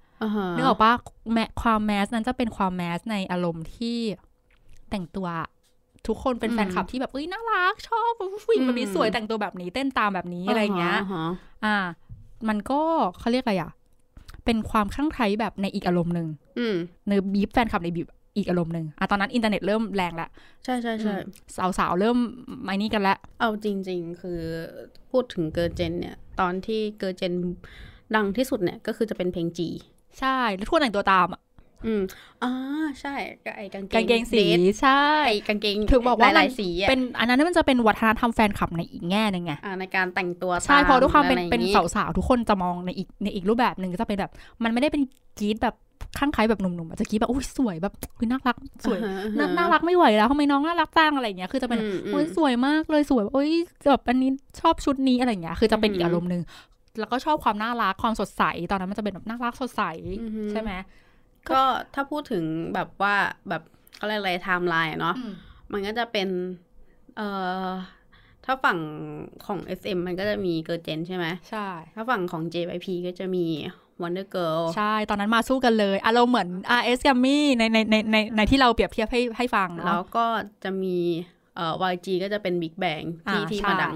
[0.56, 0.92] นึกออกปะ
[1.32, 3.98] แมความ mass นั้นจะเป็นความ mass ในอารมณ์ที่
[4.90, 5.28] แต่งตัว
[6.06, 8.10] ทุกคนเป็นแฟนคลับที่แบบเอ้ยน่ารัก ชอบ
[8.44, 11.26] ผู้หญิงแบบนี้สวยแต่งตัวแบบนี้เต้นตามแบบนี้อะไรอย่างเงี้ยาฮะ
[11.64, 11.76] อ่า
[12.48, 12.80] มันก็
[13.18, 13.70] เขาเรียกอะไรอะ
[14.44, 16.76] เป็นความคลั่งไคล้แบบในอีกอารมณ์หนึ่งอืม
[17.08, 18.06] ใน vibe แฟนคลับใน vibe
[18.36, 20.28] อีกอารมณ์หนึ่งอะตอนนั้นอินเทอร์เน็ตเริ่มแรงละ
[20.64, 21.14] ใช่ใช่ใช่
[21.78, 22.18] สาวๆเริ่ม
[22.64, 24.40] ไอ้นี่กันละเอาจริง ๆ คือ
[25.10, 27.32] พูดถึงเกอร์เจนเนี่ย ตอนที่เกอร์เจน
[28.14, 29.68] ดังที่สุดเนี่ยก็คือจะเป็นเพลงจี
[30.18, 31.40] ใช่แล้วทั่วแต่งตัวตามอะ
[31.86, 32.02] อืม
[32.42, 32.52] อ่า
[33.00, 44.32] ใช่ก็ไอ้กางเกงกางเกงสีดทใช่ไอ้กางเกงถึงบอกว่าหมัลานยๆสีอะเป็นอันนั้นมันจะเป็นวัฒนธรรมแฟนคลับในอีกแง่หนึ่งไงอ่าในการแต่งตัวใช่ตเพราะด้วยความเป็นอะไรอย่งเป็นงี้สาวๆทุกคนจะมองในอีกในอีกรูปแบบหนึ่งก็จะเป็นแบบ
[44.62, 45.02] มันไม่ได้เป็น
[45.38, 45.74] กรีดแบบ
[46.18, 53.50] ข้างใครแบบหนุ่มๆอาจจะกรี๊ดแบบอุ้ยสวยแบบอุ้ยน่ารักสวยอ่าฮะน่าน่ารักไม่ไหวแล้วทำไมน้องน่ารักจังอะไรอย่างเงี้ยคือจะเป็นอืมอืมโอ้ยสวยมากเลยสวยโอ้ย
[53.90, 54.30] แบบอันนี้
[54.60, 56.42] ชอบชุดนี้อะไรอย่างเงี้ยคือจะเป็นอีกอืมอารมณ์หนึ่ง
[56.98, 59.82] แล้วก็ชอบความน่ารักความสดใส ตอนนั้นมันจะเป็นแบบน่ารักสดใส
[60.22, 60.72] อือฮึใช่ไหม
[61.50, 61.62] ก็
[61.94, 63.14] ถ้าพูดถึงแบบว่า
[63.48, 63.62] แบบ
[63.96, 65.32] เขาเรียกอะไรไทม์ไลน์เนาะอืม
[65.72, 66.28] มันก็จะเป็น
[67.16, 67.28] เอ่
[67.64, 67.68] อ
[68.44, 68.78] ถ้าฝั่ง
[69.46, 73.46] ของ SM มันก็จะมีเกิร์ลเจนใช่ไหมใช่ ถ้าฝั่งของ JYP ก็จะมี
[74.02, 76.48] Wonder Girl ใช่ ตอนนั้นมาสู้กันเลยอารมณ์เหมือน
[76.80, 80.26] RS กัมมี่ในในในในในที่เราเปรียบเทียบให้ให้ฟัง แล้เนาะวก็
[80.64, 80.96] จะมี
[81.56, 83.94] เอ่อ YG ก็จะเป็น Big Bang ที่อ่าที่ใช่มาดัง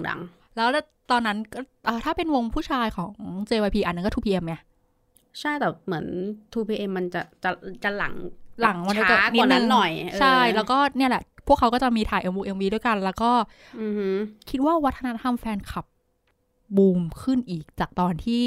[0.57, 0.69] แล้ว
[1.11, 3.13] ตอนนั้นก็เอ่อถ้าเป็นวงผู้ชายของ
[3.51, 6.07] JYP อันนั้นก็ 2PM ไงๆใช่แต่เหมือน
[6.55, 7.51] 2PM มันจะจะ
[7.85, 8.15] จะหลัง
[8.61, 13.31] หลังวันช้ากว่านั้นหน่อยเออใช่แล้วก็เนี่ยแหละ พวกเขาก็จะมีถ่าย MV MV ด้วยกัน แล้วก็
[13.81, 14.09] อือฮึ
[14.51, 15.87] คิดว่าวัฒนธรรมแฟนคลับ
[16.77, 18.41] บูมขึ้นอีกจากตอนที่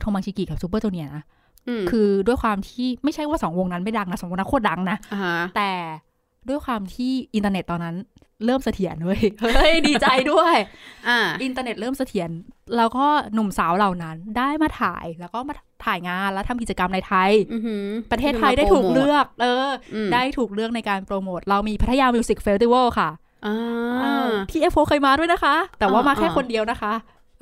[0.00, 1.24] โทโฮชินกิกับซูเปอร์จูเนียร์นะ
[1.68, 5.70] อืมคือด้วยความที่ไม่ใช่ว่าสองวงนั้นไม่ดังนะสองวงนั้นโคตรดังนะอ่าฮะแต่
[6.48, 7.96] ด้วยความที่อินเทอร์เน็ตตอนนั้น
[8.44, 9.20] เริ่มเสถียรเว้ย
[9.54, 10.56] เฮ้ยดีใจด้วย
[11.08, 12.30] อ่าอินเทอร์เน็ตเริ่มเสถียร
[12.76, 15.54] แล้วก็หนุ่มสาวเหล่านั้นได้มาถ่ายแล้วก็มา
[15.84, 23.10] ถ่ายงานแล้วทำกิจกรรมในไทยอือหือประเทศไทยได้ถูกเลือก เอออืมได้ถูกเลือกในการโปรโมท เรามีพัทยามิวสิกเฟสติวัลค่ะ
[23.46, 26.92] อ่าที่เอฟโเคยมาด้วยนะคะ แต่ว่าอ่ามาแค่อ่าคนเดียวนะคะ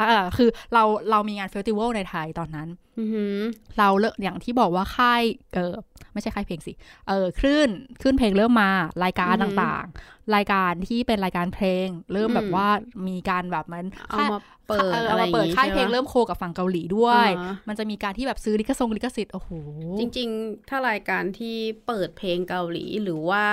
[0.00, 2.68] อ่าคือเราเรามีงานเฟสติวัลในไทยตอนนั้น
[2.98, 3.36] อือหือ
[3.78, 5.22] เราเลิกอย่างที่บอกว่าค่าย
[5.54, 5.74] เออ
[6.12, 6.72] ไม่ใช่ค่ายเพลงสิ
[7.08, 7.68] เออคลื่น
[8.00, 8.70] คลื่นเพลงเริ่มมา
[9.04, 12.68] รายการอือหือต่างๆ รายการที่เป็นรายการเพลง เริ่มอืมแบบว่า
[13.08, 14.38] มีการแบบเหมันเอามา
[14.68, 19.50] เปิดเอออะเอาไรอมาย่างเปิดงี้ค่ายเพลงใช่ปะเริ่มโคกับฝั่งเกาหลีด้วยอ่ามันจะมีการที่แบบซื้อลิขสงลิขสิทธิ์โอ้โห
[19.98, 23.44] จริง ๆ ถ้ารายการที่เปิดเพลงเกาหลีหรือว่า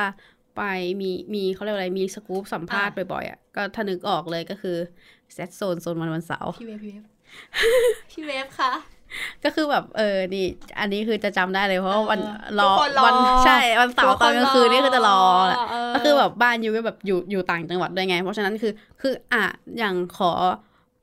[0.56, 0.62] ไป
[1.02, 4.78] มีมีเขาเรียกว่าอะไรมีสกู๊ปสัมภาษณ์บ่อยๆอะก็ถ้านึกออกเลยก็คือ
[5.34, 7.05] เซตโซนโซนวันวันเสาร์พี่เวฟพี่เวฟ
[8.11, 8.73] พี่เวฟค่ะ
[9.43, 10.45] ก็คือแบบเออนี่
[10.80, 13.13] อันนี้คือจะจำได้เลยเพราะว่าวันเออรอทุกคนรอวัน
[13.45, 19.43] ใช่วันเสาร์ตอนกลางคืนนี่คือจะรอแหละเก็คือแบบบ้านยูก็แบบอยู่อยู่ต่างจังหวัดด้วยไง เพราะฉะนั้นคือคืออะ
[19.77, 20.32] อย่างขอ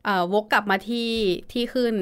[0.04, 1.10] เอ่อวกกลับมาที่
[1.52, 1.94] ที่ขึ้น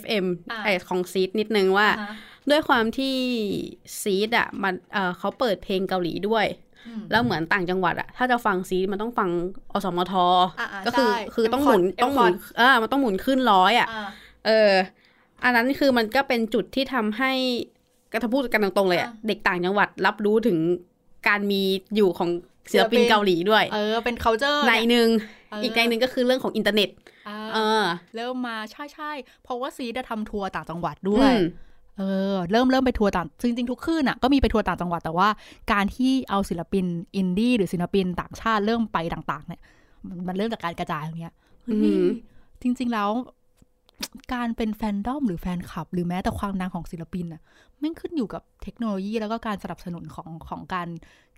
[0.00, 2.14] FM อะไอของซีดนิดนึงว่าอ่าฮะ
[2.50, 3.16] ด้วยความที่
[4.00, 6.65] ซีดอะมันเอ่อเขาเปิดเพลงเกาหลีด้วยอืม
[7.10, 9.30] แล้วเหมือนต่างจังหวัดอะถ้าจะฟังซีดมันต้องฟัง
[9.72, 10.14] อสมท
[10.60, 14.08] อ่าๆก็คือใช่คือต้องหมุน M-Cod ต้องหมุนอ่ามันต้องหมุนขึ้นร้อยอะอ่า
[14.46, 14.72] เออ
[15.44, 17.32] อันนั้นคือมันก็เป็นจุดที่ทำให้
[18.12, 20.58] ก็ถ้าพูดกันตรงๆเลยอะอะเด็กต่างจังหวัดรับรู้ถึง
[21.28, 21.62] การมี
[21.96, 22.30] อยู่ของ
[22.72, 25.08] ศิลปินศิลปินเกาหลีด้วย เออ เป็น culture ในหนึ่ง
[25.50, 26.88] เอออีกในหนึ่งก็คือเรื่องของอินเทอร์เน็ต
[27.28, 27.84] อ่าเออ
[28.16, 29.12] เริ่มมาใช่ใช่
[29.42, 31.65] เพราะว่าซีดทำทัวร์ต่างจังหวัดด้วยอืม
[31.96, 35.28] เออเริ่มเริ่มไปทัวร์ต่างจริงๆทุกคืนอะก็มีไปทัวร์ต่างจังหวัดแต่ว่า
[35.72, 36.84] การที่เอาศิลปิน
[37.16, 39.62] อินดี้หรือศิลปินต่างชาติเริ่มไปต่าง ๆ เนี่ย
[40.08, 41.34] มันมันเริ่มจากการกระจายอย่างเงี้ย
[41.64, 42.06] เฮ้ยอืม
[42.62, 43.10] จริง ๆแล้ว
[44.34, 47.42] การเป็นแฟนดอมหรือแฟนคลับ หรือแม้แต่ความดังของศิลปินอะ
[47.80, 50.88] ไม่งขึ้นอยู่กับเทคโนโลยีแล้วก็การสนับสนุนของของการ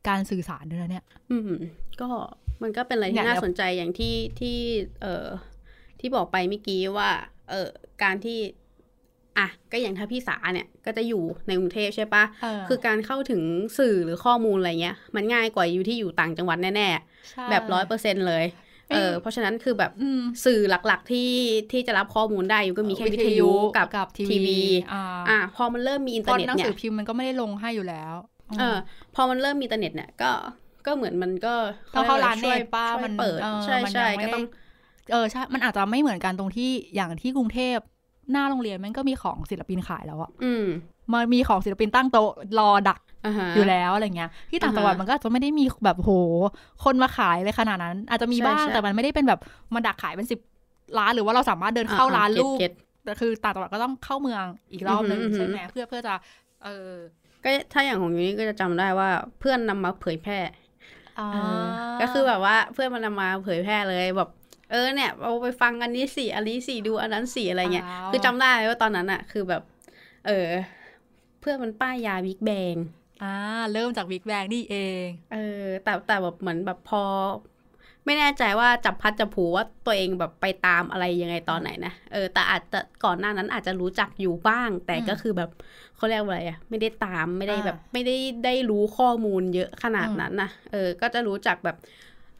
[0.08, 1.52] การสื่อสารด้วยนะเนี่ย อืม
[2.00, 2.08] ก็
[2.62, 4.56] มันก็เป็นอะไรเนี่ที่ยน่าสนใจอย่างที่ที่
[5.02, 5.28] เอ่อ
[6.00, 7.10] ที่บอกไปเมื่อกี้ว่า
[7.50, 7.68] เอ่อ
[8.02, 8.38] การที่
[9.38, 13.42] อะก็อย่างถ้าพี่สาเนี่ยก็จะอยู่ในกรุงเทพใช่ปะเออคือการเข้าถึง
[13.78, 16.88] สื่อหรือข้อมูลอะไรเงี้ย มันง่ายกว่าอยู่ที่อยู่ต่างจังหวัดแน่
[17.30, 18.44] ใช่ๆแบบร้อยเปอร์เซ็นเลย
[18.90, 21.30] เอ้เอยอเพราะฉะนั้นคือแบบอืมสื่อหลักๆที่
[21.72, 24.60] ที่จะรับข้อมูลได้อยู่ก็มีแค่วิทยุกับกับทีทีวี
[24.92, 28.14] อ่าอะพอมันเริ่มมีอินตเทออร์นเน็ตหนังเนี่สืยอพิมพ์มันก็ไม่ได้ลงให้อยู่แล้ว
[28.58, 28.76] เออ
[29.14, 30.32] พอมันเริ่มมีอินเทอร์เน็ตเนี่ยก็
[30.86, 31.54] ก็เหมือนมันก็
[31.94, 34.44] ต้องเข้าร้านช่วยเน็ตป้าช่วยมันเปิดเออใช่มันใช่ยังไม่ก็ได้ต้อง
[35.12, 37.78] เออใช่มันอาจจะไม่เหมือนกันตรงที่อย่างที่กรุงเทพ
[38.32, 40.66] หน้าโรงเรียนมันก็มีของศิลปินขายแล้วอะอืม
[41.12, 46.10] มันมีของศิลปินตั้งโต๊ะรอดักอ่าฮะอยู่แล้วอะไรเงี้ย ที่ต่างจังหวัดอ่าฮะมันก็อาจจะไม่ได้มีแบบโห
[46.84, 49.40] คนมาขายเลยขนาดนั้น อาจจะมีใช่บ้างใช่แต่มันไม่ได้เป็นแบบ
[49.74, 50.40] มาดักขายเป็นสิบ
[50.98, 52.72] ร้านหรือว่าเราสามารถเดินเข้าร้านอ่ลูกเก็ต
[53.04, 56.14] แต่คือต่างจังหวัดก็ต้องเข้าเมืองอีกรอบนึงอือหือใช่ไหมเพื่อเพื่อจะ
[56.64, 59.08] เออๆก็ถ้าอย่างของยูนี่ก็จะจำได้ว่า
[59.38, 60.38] เพื่อนนำมาเผยแพร่
[61.18, 61.64] อ่าเออ
[62.00, 64.30] ก็คือแบบว่าเพื่อนมันนำมาเผยแพร่เลยแบบ
[64.70, 69.62] เออเนี่ยเอาไปฟังอันนี้สิอันนี้สิดูอันนั้นสิอะไรเงี้ยาวคือจำได้ว่าตอนนั้นอะคือแบบ
[70.26, 70.50] เออ
[71.40, 72.74] เพื่อนมันป้ายยาบิ๊กแบง
[73.22, 73.34] อ่า
[73.72, 77.02] เริ่มจากบิ๊กแบงนี่เอง เออ แต่แต่แบบเหมือนแบบพอ
[78.08, 85.50] ไม่แน่ใจว่าจับพัดจับผูว่าตัวเองแบบไปตามอะไรยังไงตอนไหนนะเออแต่อาจจะก่อนหน้านั้นอาจจะรู้จักอยู่บ้าง แต่ก็คือแบบ
[85.96, 91.76] เขาเรียกว่าอะไรอะไม่ได้ตามไม่ได้แบบ ไม่ได้ได้รู้ข้อมูลเยอะขนาดนั้นนะเออ ก็จะรู้จักแบบ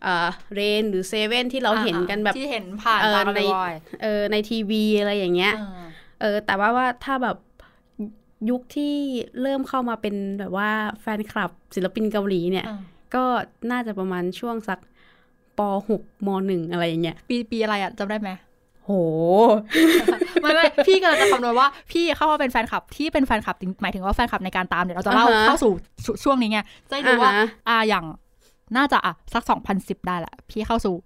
[0.03, 5.87] เออเรนหรือเซเว่นที่เราเห็นกันแบบที่เห็นผ่านเออตากันในบ่อยเออในทีวีอะไรอย่างเงี้ยๆอ่า
[6.21, 7.37] เออแต่ว่าว่าถ้าแบบ
[8.51, 8.95] ยุคที่
[9.43, 10.71] เริ่มเข้ามาเป็นแบบว่า
[11.01, 12.79] แฟนคลับศิลปินเกาหลีเนี่ยอ่า
[13.15, 13.25] ก็
[13.71, 14.79] น่าจะประมาณช่วงสัก
[15.59, 18.31] ปหกมหนึ่งอะไรอย่างเงี้ยปีปีอะไรอะจำได้ไหม
[18.85, 18.91] โห
[20.43, 25.73] ไม่ไม่พี่กำลังจะคำนวณว่าพี่เข้ามาเป็นแฟนคลับที่เป็นแฟนคลับจริงหมายถึงว่าแฟนคลับในการตามเนี่ยเราจะเล่าอ่าฮะเข้าสู่
[26.05, 28.05] ชช่วงนี้ไงจะได้ดูว่าอ่าฮะอ่าอย่าง
[28.77, 30.97] น่าจะอะสักสองพันสิบได้แหละพี่เข้าสู่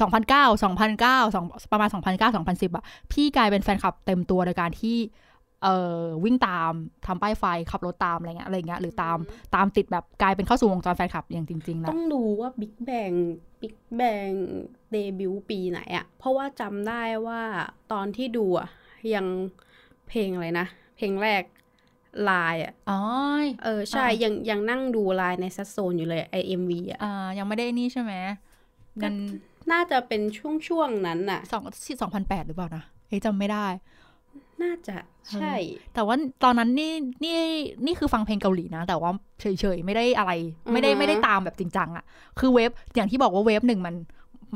[0.00, 4.96] สองพันเก้าสองพันเก้าสองประมาณสองพันเก้าสองพันสิบอะพี่กลายเป็นแฟนคลับเต็มตัวโดยการที่
[5.62, 6.72] เอ่อวิ่งตาม
[7.06, 9.18] ทำป้ายไฟขับรถตามอะไรเงี้ยอะไรเงี้ยหรือตาม
[9.54, 13.10] ตามติดแบบกลายเป็นเข้าสู่วงจรแฟนคลับอย่างจริงๆแล้ต้วองดูว่าบิ๊กแบง
[13.60, 14.28] บิ๊กแบง
[14.92, 17.40] เดบิวต์ปีไหนอะเพราะว่าจำได้ว่า
[17.92, 18.68] ตอนที่ดูอะ
[19.14, 19.26] ยัง
[20.08, 20.66] เพลงอะไรนะ
[20.96, 21.42] เพลงแรก
[22.30, 23.00] Lies อะอ๋อ
[23.64, 28.12] เออใช่อ่ายัยังยังนั่งดู Lies ในซัสโซนอยู่เลยไอ MV อะอ่ายังไม่ได้นี่ใช่ไหม
[29.04, 29.14] มัน
[29.72, 31.62] น่าจะเป็นช่วงช่วงๆนั้นน่ะสอง
[32.02, 33.66] สองพันแปดหรือเปล่านะเอ้ยจำไม่ได้
[34.62, 34.96] น่าจะ
[35.34, 35.54] ใช่
[35.94, 36.92] แต่ว่าตอนนั้นนี่
[37.24, 37.38] นี่
[37.86, 40.32] นี่คือฟังเพลงเกาหลีนะ แต่ว่าเฉยๆ ไม่ได้อะไร
[40.72, 42.04] ไม่ได้อือฮึไม่ได้ตามแบบจริงจังอะ
[42.38, 43.94] คือ wave อย่างที่บอกว่า wave หนึ่งมัน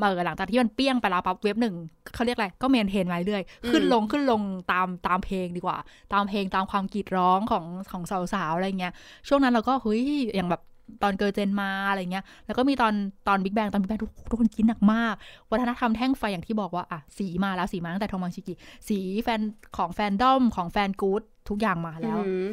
[0.01, 1.74] เออหลังจากที่มันเปี้ยงไปแล้วปั๊บ wave หนึ่ง
[2.14, 4.40] เขาเรียกอะไรก็ maintain ไว้เรื่อยขึ้นลงขึ้นลง
[4.72, 5.78] ตามตามเพลงดีกว่า
[6.12, 8.03] ตามเพลงตามความกรีดร้องของของ
[8.34, 8.93] สาวๆอะไรเงี้ย
[9.28, 10.03] ช่วงนั้นเราก็เฮ้ย
[10.34, 10.62] อย่างแบบ
[11.03, 12.95] ตอนเกิร์ลเจนมาอะไรเงี้ย แล้วก็มีตอน
[13.28, 15.14] ตอนบิ๊กแบงตอนบิ๊กแบงทุกทุกคนกินหนักมาก
[15.51, 18.55] วัฒนธรรมแท่งไฟอย่างที่บอกว่าอะสีมาแล้วสีมาตั้งแต่โทมังชิกิ
[18.88, 19.40] สีแฟน
[19.76, 22.47] ของแฟนดอมของ fan goods ทุกอย่างมาแล้วอืม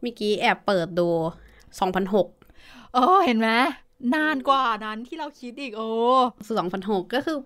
[0.00, 1.08] เมื่อกี้แอบเปิดดู
[2.20, 3.48] 2006เออเห็นไหม
[4.14, 5.88] นานกว่านั้นที่เราคิดอีก โอ้
[6.46, 7.36] คือ2006ก็คือ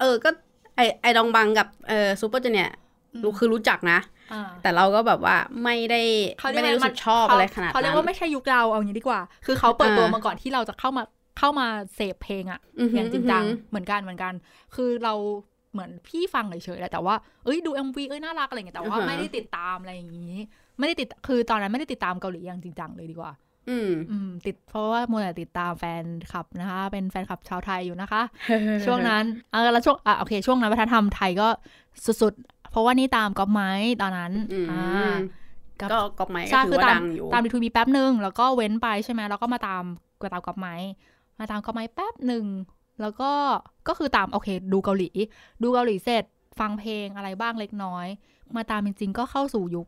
[0.00, 0.30] เออ ก็
[0.76, 2.70] ไอไอดงบังกับเออซูเปอร์เจเนี่ย
[3.22, 3.98] รู้คือรู้จักนะ
[4.32, 6.02] อ่าแต่เราก็แบบว่าไม่ได้
[6.40, 11.02] เขาเรียไม่ได้รู้สึกชอบอะไรขนาดขนาดนั้นเขาเรียกว่าไม่ใช่ยุคเราเอาอย่างนี้ดีกว่า คือเขาเปิดตัวอ่ามมาก่อนที่เราจะเข้ามา
[11.38, 14.32] เข้ามาเสพเพลงอะอือหือย่างจริงจังอือหือเหมือนกันเหมือนกัน
[14.74, 15.14] คือเรา
[15.72, 20.34] เหมือนพี่ฟังเฉยๆแหละแต่ว่าเอ้ยดู MV เอ้ยน่ารักอะไรอย่างเงี้ยแต่ว่าอ่าฮะไม่ได้ติดตามอะไรอย่างนี้
[20.78, 23.49] ไม่ได้ติดคือตอนนั้นไม่ได้ติดตามเกาหลีอย่างจริงจังเลยดีกว่าอืมอืม
[24.46, 28.22] ติดเพราะว่ามัวแต่ติดตามแฟนคลับนะคะ เป็นแฟนคลับชาวไทยอยู่นะคะ
[28.86, 31.48] ช่วงนั้นเออแล้วช่วงอะโอเค ช่วงนั้นวัฒนธรรมไทยก็
[32.22, 33.70] สุดๆ เพราะว่านี่ตามก๊อฟไม้
[34.02, 35.14] ตอนนั้นอืมอ่า
[35.80, 40.74] กับก็ก็ไม่ใช่ก็คืออว่าตามดังอยู่ตามดีทูบีแป๊บหนึ่งแล้วก็เว้นไปใช่ไหมแล้วก็มาตามตามกอล์ฟไมค์
[41.38, 42.44] มาตามกอล์ฟไมค์แป๊บหนึ่ง
[43.00, 43.30] แล้วก็
[43.88, 45.10] ก็คือตามโอเค ดูเกาหลี
[45.62, 46.24] ดูเกาหลีเสร็จ
[46.60, 48.06] ฟังเพลงอะไรบ้างเล็กน้อย
[48.56, 49.86] มาตามจริงๆก็เข้าสู่ยุค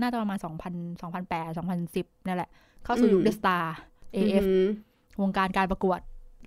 [0.00, 1.56] น่าจะประมาณ 2,000 2008
[1.86, 2.50] 2010 นั่นแหละ
[2.84, 3.74] เข้าสู่ยุคเดอะสตาร์
[4.16, 4.64] AF อืม
[5.22, 6.00] วงการการประกวด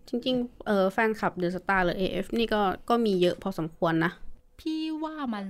[0.07, 4.11] จริงๆเออแฟนคลับเดอะสตาร์หรือ AF นี่ก็ก็มีเยอะพอสมควรนะ
[4.59, 5.45] พี่ว่ามัน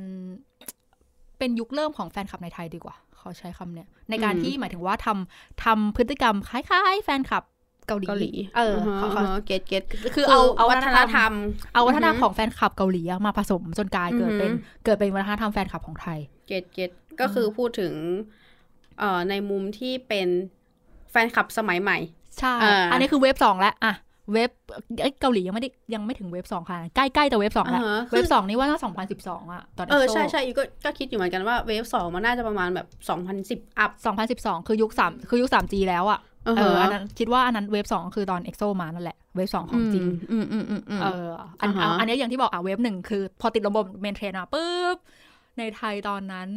[0.59, 7.43] เป็นยุคเริ่มของแฟนคลับในไทยดีกว่า เขาใช้คำเนี้ย ในการอืมที่หมายถึงว่าทำทำพฤติกรรมคล้ายๆ แฟนคลับ
[7.87, 9.83] เกาหลีเกาหลี เออฮะเขาเขาฮะ get get
[10.15, 11.31] คือเอาเอาวัฒนธรรม
[11.73, 17.93] เอาวัฒนธรรมอือฮึของแฟนคลับเกาหลีอะมาผสมจนกลายเกิดเป็นอือฮึเกิดเป็นวัฒนธรรมแฟนคลับของไทย get get ก็คือพูดถึง
[18.99, 20.27] เอ่อในมุมที่เป็น
[21.13, 21.97] แฟนคลับสมัยใหม่
[22.39, 23.93] ใช่อ่าอันนี้คือ wave สองแล้วอะ
[24.33, 24.51] เว็บ
[25.01, 41.27] เอ้ยเกาหลียังไม่ได้ยังไม่ถึงเว็บสองค่ะ ใกล้ใกล้แต่ wave สองแล้วอ่าฮะ wave สองนี่ว่าน่าสองพันสิบสองอะตอนเออใช่ใช่อีกก็ก็คิดอยู่เหมือนกันว่า wave สองมันน่าจะประมาณแบบสองพันสิบ up สองพันสิบสองคือยุคสามคือยุคสามจีแล้วอะอ่าฮะเอออันนั้นคิดว่าอันนั้น wave สองคือตอนเอ็กโซมานั่นแหละ wave สองของจริงอืมอืมอืมอืมเออ
[41.61, 44.97] อันอ่าฮะอันนี้อย่างที่บอกอะ wave หนึ่งคือ พอติดระบบเมนเทรนอะปุ๊บ
[45.57, 46.47] ในไทยตอนนั้น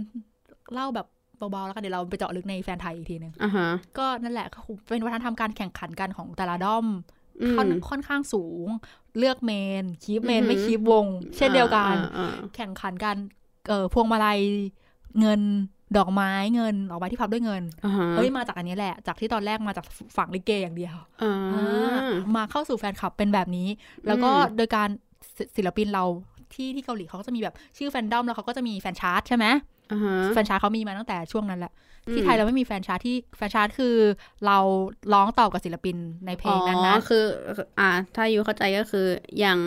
[0.74, 1.06] เล่าแบบ
[1.38, 3.68] เบาๆ แล้วกันเดี๋ยวเราไปเจาะลึกในแฟนไทยอีกทีหนึ่งอ่าฮะ
[3.98, 6.86] ก็นั่นแหละก็คงเป็นวัฒนธรรมการแข่งขันกันของแต่ละด้อม
[7.42, 8.66] อืมค่อนค่อนข้างสูง
[9.18, 11.06] เลือกเมนคีปเมนอือหือไม่คีปวง
[11.36, 13.16] เช่นเดียวกันอ่าอ่าแข่งขันกัน
[13.68, 14.40] เอ่อพวงมาลัย
[15.20, 15.40] เงิน
[15.96, 23.68] ดอกไม้เงินดอกไม้ที่พับด้วยเงินอ่าฮะเฮ้ยมาจากอันนี้แหละ จากที่ตอนแรกมาจากฝั่งลิเกอย่างเดียวอ่าอ่ามาเข้าสู่แฟนคลับเป็นแบบนี้
[24.06, 24.88] แล้วก็อืมโดยการ
[25.36, 26.04] ศศิลปินเรา
[26.54, 29.75] ที่ที่เกาหลีเขาก็จะมีแบบชื่อแฟนดอมแล้วเขาก็จะมีแฟนชาร์ตใช่ไหมอ่าฮะ
[30.34, 31.72] fan chant เขามีมาตั้งแต่ช่วงนั้นแหละ
[32.08, 33.94] อืมที่ไทยเราไม่มี fan chant ที่ fan chant คือ
[34.46, 34.58] เรา
[35.12, 37.24] ร้องต่อกับศิลปินในเพลงนั้นอ๋นะอคือ
[37.80, 39.06] อ่า ถ้ายูเข้าใจก็คือ
[39.38, 39.58] อย่าง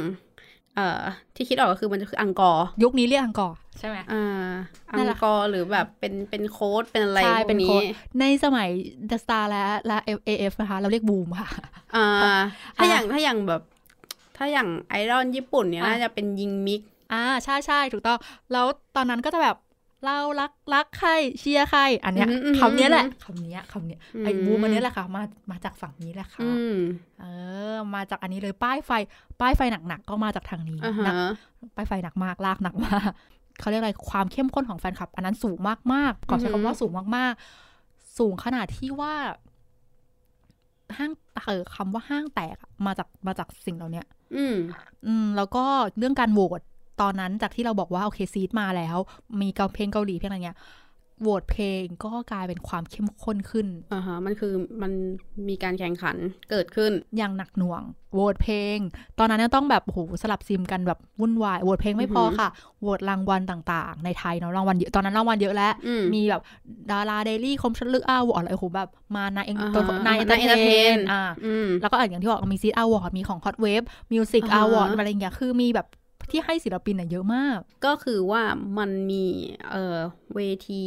[0.75, 1.01] เอ่อ
[1.35, 4.51] ที่คิดออกก็คือมันจะคือ encore ยุคนี้เรียก encore ใช่ไหมอ่า
[4.91, 8.69] อันนั่งนแหละ encore หรือแบบเป็นเป็นโค้ดเป็นอะไรใช่พวกเป็นโค้ดนี้ในสมัย
[9.09, 9.97] The Star และและ
[10.27, 11.49] AF นะคะ เราเรียกบูมค่ะ
[11.95, 12.05] อ่า
[12.77, 13.61] ถ้าอะอย่างถ้าอย่างแบบ
[14.37, 16.81] ถ้าอย่างไอดอลญี่ปุ่นเนี่ยอะน่าจะเป็นยิง mix
[17.13, 18.17] อ่าใช่ใช่ถูกต้อง
[18.51, 18.65] แล้ว
[18.95, 19.57] ตอนนั้นก็จะแบบ
[20.05, 26.77] เรารักรักใครเชียร์ใคร อันเนี้ยอือหือคำเนี้ยแหละอือหือคำเนี้ยคำเนี้ยอืมไอ้บูมอันเนี้ยแหละค่ะ มามาจากฝั่งนี้แหละค่ะอืม
[27.19, 27.25] เอ
[27.73, 28.91] อ มาจากอันนี้เลยป้ายไฟ
[29.39, 31.15] ป้ายไฟหนักๆก็มาจากทางนี้อ่าหนัฮะก
[31.75, 33.11] ป้ายไฟหนักมากลากหนักมาก
[33.59, 35.57] เขาเรียกอะไรความเข้มข้นของแฟนคลับ อันนั้นสูง
[35.93, 39.13] มากๆก่อนใช้คำว่าสูงมากๆ สูงขนาดที่ว่า
[40.97, 41.11] ห้าง
[41.45, 44.55] เออคำว่าห้างแตกอะมาจากมาจากสิ่งเหล่าเนี้ยอืม
[45.07, 45.63] อืม แล้วก็
[45.97, 46.61] เรื่องการโหวต
[47.01, 48.97] ตอนนั้นจากที่เราบอกว่า โอเคซีดมาแล้ว
[49.41, 50.59] มีเกาเพลงเกาหลีเพลงอะไรเงี้ย
[51.21, 54.91] โหวตเพลงก็กลายเป็นความเข้มข้นขึ้นอ่าฮะมันคือมัน
[55.49, 56.17] มีการแข่งขัน
[56.49, 57.81] เกิดขึ้นอย่างหนักหน่วง
[58.13, 58.77] โหวตเพลง
[59.19, 66.41] ตอนนั้นเนี่ยต้องแบบโอ้โหสลับซิมกันแบบวุ่นวายโหวตเพลงไม่พออือหือค่ะโหวตรางวัลต่างๆ ในไทยเนาะรางวัลเยอะตอนนั้นรางวัลเยอะแล้วอืมมีแบบ
[66.91, 75.87] ดาราเดลี่คมชัดลึก Award อะไรโอ้โหแบบมานายเองอ่าฮะตัวนายเอนเตอร์นายเท entertain นอ่าอืมแล้วก็อย่างที่บอกมี Seed Award มีของ Hot Wave Music อ่าฮะ Award อะไรอย่างเงี้ยคือมีแบบ
[76.31, 78.43] ที่ให้ศิลปินน่ะเยอะมาก ก็คือว่า
[78.77, 79.25] มันมี
[79.69, 79.97] เอ่อ
[80.35, 80.83] เวที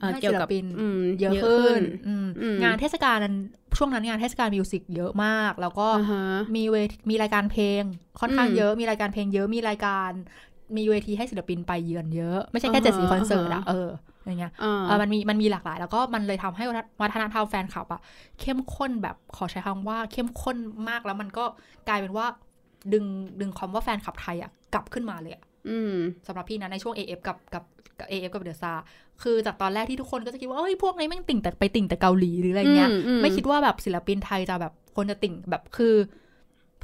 [0.00, 3.18] เอ่อให้เกี่ยวกับศิลปินอืมเยอะขึ้นอืมอืมงานเทศกาล
[3.78, 6.24] ช่วงนั้นงานเทศกาล music เยอะมาก แล้วก็อ่าฮะ
[6.56, 7.82] มีเวทมีรายการเพลง
[8.20, 10.10] ค่อนข้างอืมเยอะมีรายการเพลงเยอะมีรายการ
[10.76, 13.90] มีเวทีให้ศิลปินไปเยือนเยอะ ไม่ใช่แค่อ่าฮะเจ็ดสีคอนเสิร์ตอะอ่าฮะเออ
[14.26, 18.00] อย่างเงี้ยอ่าเออมันมีมันมีหลากหลาย แล้วก็มันเลยทำให้วัฒวัฒนธรรมแฟนคลับอะ
[18.40, 20.56] เข้มข้นแบบขอใช้คำว่าเข้มข้น
[20.88, 21.44] มากแล้วมันก็
[21.88, 22.26] กลายเป็นว่า
[22.92, 23.04] ดึง
[23.40, 27.64] ดึงคำว่าแฟนคลับไทยอะกลับขึ้นมาเลยอะอืมสำหรับพี่นะในช่วง AF กับกับ
[27.98, 28.72] กับ AF กับเดอะซา
[29.22, 35.94] คือจากตอนแรกที่ทุกคนก็จะคิดว่าเอ้ยพวกนี้แม่งติ่งแต่ไปติ่งแต่เกาหลีหรืออะไรเงี้ยอืมอืมไม่คิดว่าแบบศิลปินไทยจะแบบคนจะติ่งแบบคือ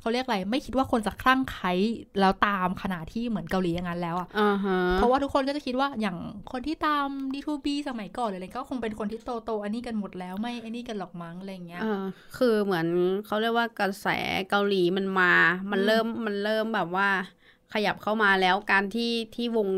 [0.03, 1.72] เขาเรียกอะไรไม่คิดว่าคนจะคลั่งไคล้
[2.20, 6.16] แล้วตามขนาดที่เหมือนเกาหลีอย่างนั้นแล้วอะอ่าฮะเพราะว่าทุกคนก็จะคิดว่าอย่าง
[6.53, 12.05] คนที่ตาม D2B สมัยก่อนหรืออะไรก็คงเป็นคนที่โตโตๆอันนี้กันหมดแล้วไม่อันนี้กันหรอกมั้งอะไรเงี้ยเออ
[12.38, 12.86] คือเหมือน
[13.26, 14.07] เขาเรียกว่ากระแส
[14.50, 15.32] เกาหลีมันมา
[15.70, 17.09] มันอืมเริ่มมันเริ่มแบบว่า
[17.72, 19.68] ขยับเข้ามาแล้วการที่ที่วง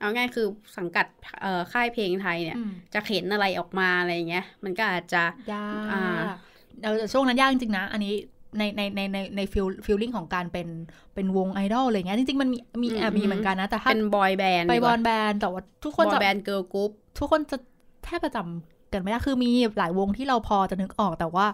[0.00, 0.46] เอาง่ายคือ
[0.78, 1.06] สังกัด
[1.40, 6.38] เอ่อค่ายเพลงไทยเนี่ยอืมจะเห็นอะไรออกมาอะไรเงี้ย มันก็อาจจะยากอ่า
[6.82, 8.14] เออแต่ช่วงนั้นยากจริงๆนะ อันนี้
[8.58, 10.68] ในในในในในฟิลฟิลลิ่งของการเป็น
[11.14, 17.56] เป็นวงไอดอลอะไรเงี้ยจริงๆ มันมีมีแอบมีเหมือนกันนะ แต่ถ้าเป็นบอยแบนด์ไปบอยแบนด์แต่ว่าทุกคนจะบอยแบนด์เกิร์ลกรุ๊ปทุกคนจะ
[18.04, 21.46] แทบประจำกันไม่ได้คือมีหลายวงที่เราพอจะนึกออกแต่ว่า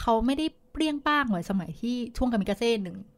[0.00, 3.11] เขาไม่ได้เปรี้ยงป้างเหมือนสมัยที่ช่วงกามิกาเซ่หนึ่งอืม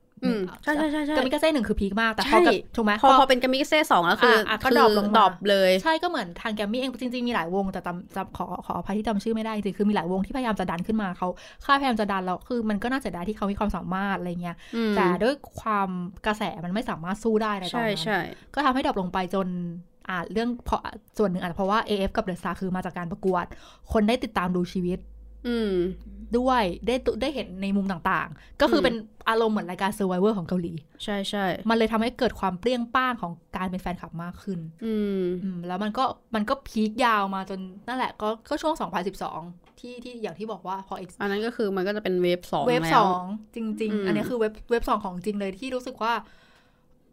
[0.62, 11.28] ใช่ใช่ใช่ใช่กามิกาเซ่หนึ่งคือ peak มากแต่พอใช่กับถูกไหมพอพอพอเป็นกามิกาเซ่สองแล้วคืออะอะก็คือดรอปลงมาดรอปเลย ใช่ก็เหมือนทางแกรมมี่เองจริงๆ มีหลายวงแต่จำจำขอขออภัยที่จำชื่อไม่ได้จริงๆคือมีหลายวงที่พยายามจะดันขึ้นมาเขา
[11.64, 15.88] ค่ายพยายามจะดันแล้วคือมันก็น่าเสียดายที่เขามีความสามารถอะไรเงี้ยอืมแต่ด้วยความ
[16.26, 18.20] กระแสมันไม่สามารถสู้ได้ในตอนนั้นใช่ใช่
[18.54, 19.48] ก็ทำให้ดรอปลงไปจน
[20.08, 20.80] อ่าเรื่องเพราะ
[21.18, 23.44] ส่วนหนึ่งอาจจะเพราะว่า AF กับ The Star คือมาจากการประกวด
[23.92, 24.98] คนได้ติดตามดูชีวิต
[25.46, 25.72] อืม
[26.38, 28.94] ด้วยได้ตุได้เห็นในมุมต่างๆ ก็คืออมเป็น
[29.28, 30.72] อารมณ์เหมือนรายการ Survivor ของเกาหลี
[31.04, 38.74] ใช่ใช่มันเลยทำให้เกิดความเปรี้ยงป้างของการเป็นแฟนคลับมากขึ้น อืมอืมแล้วมันก็มันก็พีคยาวมาจนนั่นแหละ ก็ก็ช่วง
[39.26, 43.24] 2012 ที่ที่อย่างที่บอกว่าพอ X อันนั้นก็คือมันก็จะเป็นเวฟสองเว็บแล้สวอง
[43.54, 46.12] จริง อืม ๆ อันนี้คือเว็บเว็บสองของจริงเลยที่รู้สึกว่า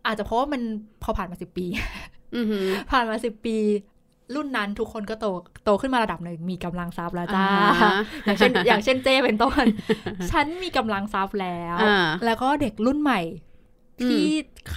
[0.06, 0.62] อาจจะเพราะว่ามัน
[1.04, 1.66] พอผ่านมาสิบปี
[2.36, 3.58] อือหือ ผ่านมาสิบปี
[4.36, 5.26] รุ่นนั้นทุกคนก็โต
[5.66, 7.46] โตขึ้นมาระดับหนึ่งมีกำลังทรัพย์แล้วจ้า
[7.82, 7.92] อ่า
[8.26, 9.66] อย่างเช่นอย่างเช่นเจ้เป็นต้น
[10.32, 13.22] ฉันมีกำลังทรัพย์แล้วอ่าแล้วก็เด็กรุ่นใหม่
[14.02, 14.26] อืมที่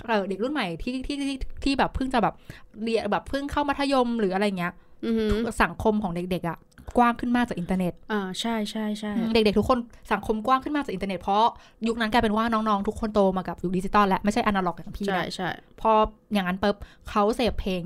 [0.06, 2.34] เออเด็กรุ่นใหม่ที่ที่ที่ที่แบบเพิ่งจะแบบ
[2.82, 4.72] เรียนแบบเพิ่งเข้ามัธยมหรืออะไรเงี้ย
[5.04, 5.30] อือหือ
[5.62, 6.58] สังคมของเด็กๆอะ
[6.98, 9.78] กว้างขึ้นมากจากอินเทอร์เน็ต อ่า ใช่ใช่ใช่ เด็กๆ ทุกคน
[10.12, 11.44] สังคมกว้างขึ้นมากจากอินเทอร์เน็ต เพราะ
[11.86, 15.50] ยุคนั้นกลายเป็นว่าน้องๆ ทุกคนโตมากับยุคดิจิตอลและไม่ใช่อนาล็อกอย่างพี่ใช่นะใช่
[15.80, 15.92] พอ
[16.32, 16.76] อย่างนั้นปุ๊บ
[17.08, 17.82] เขาเสพเพลง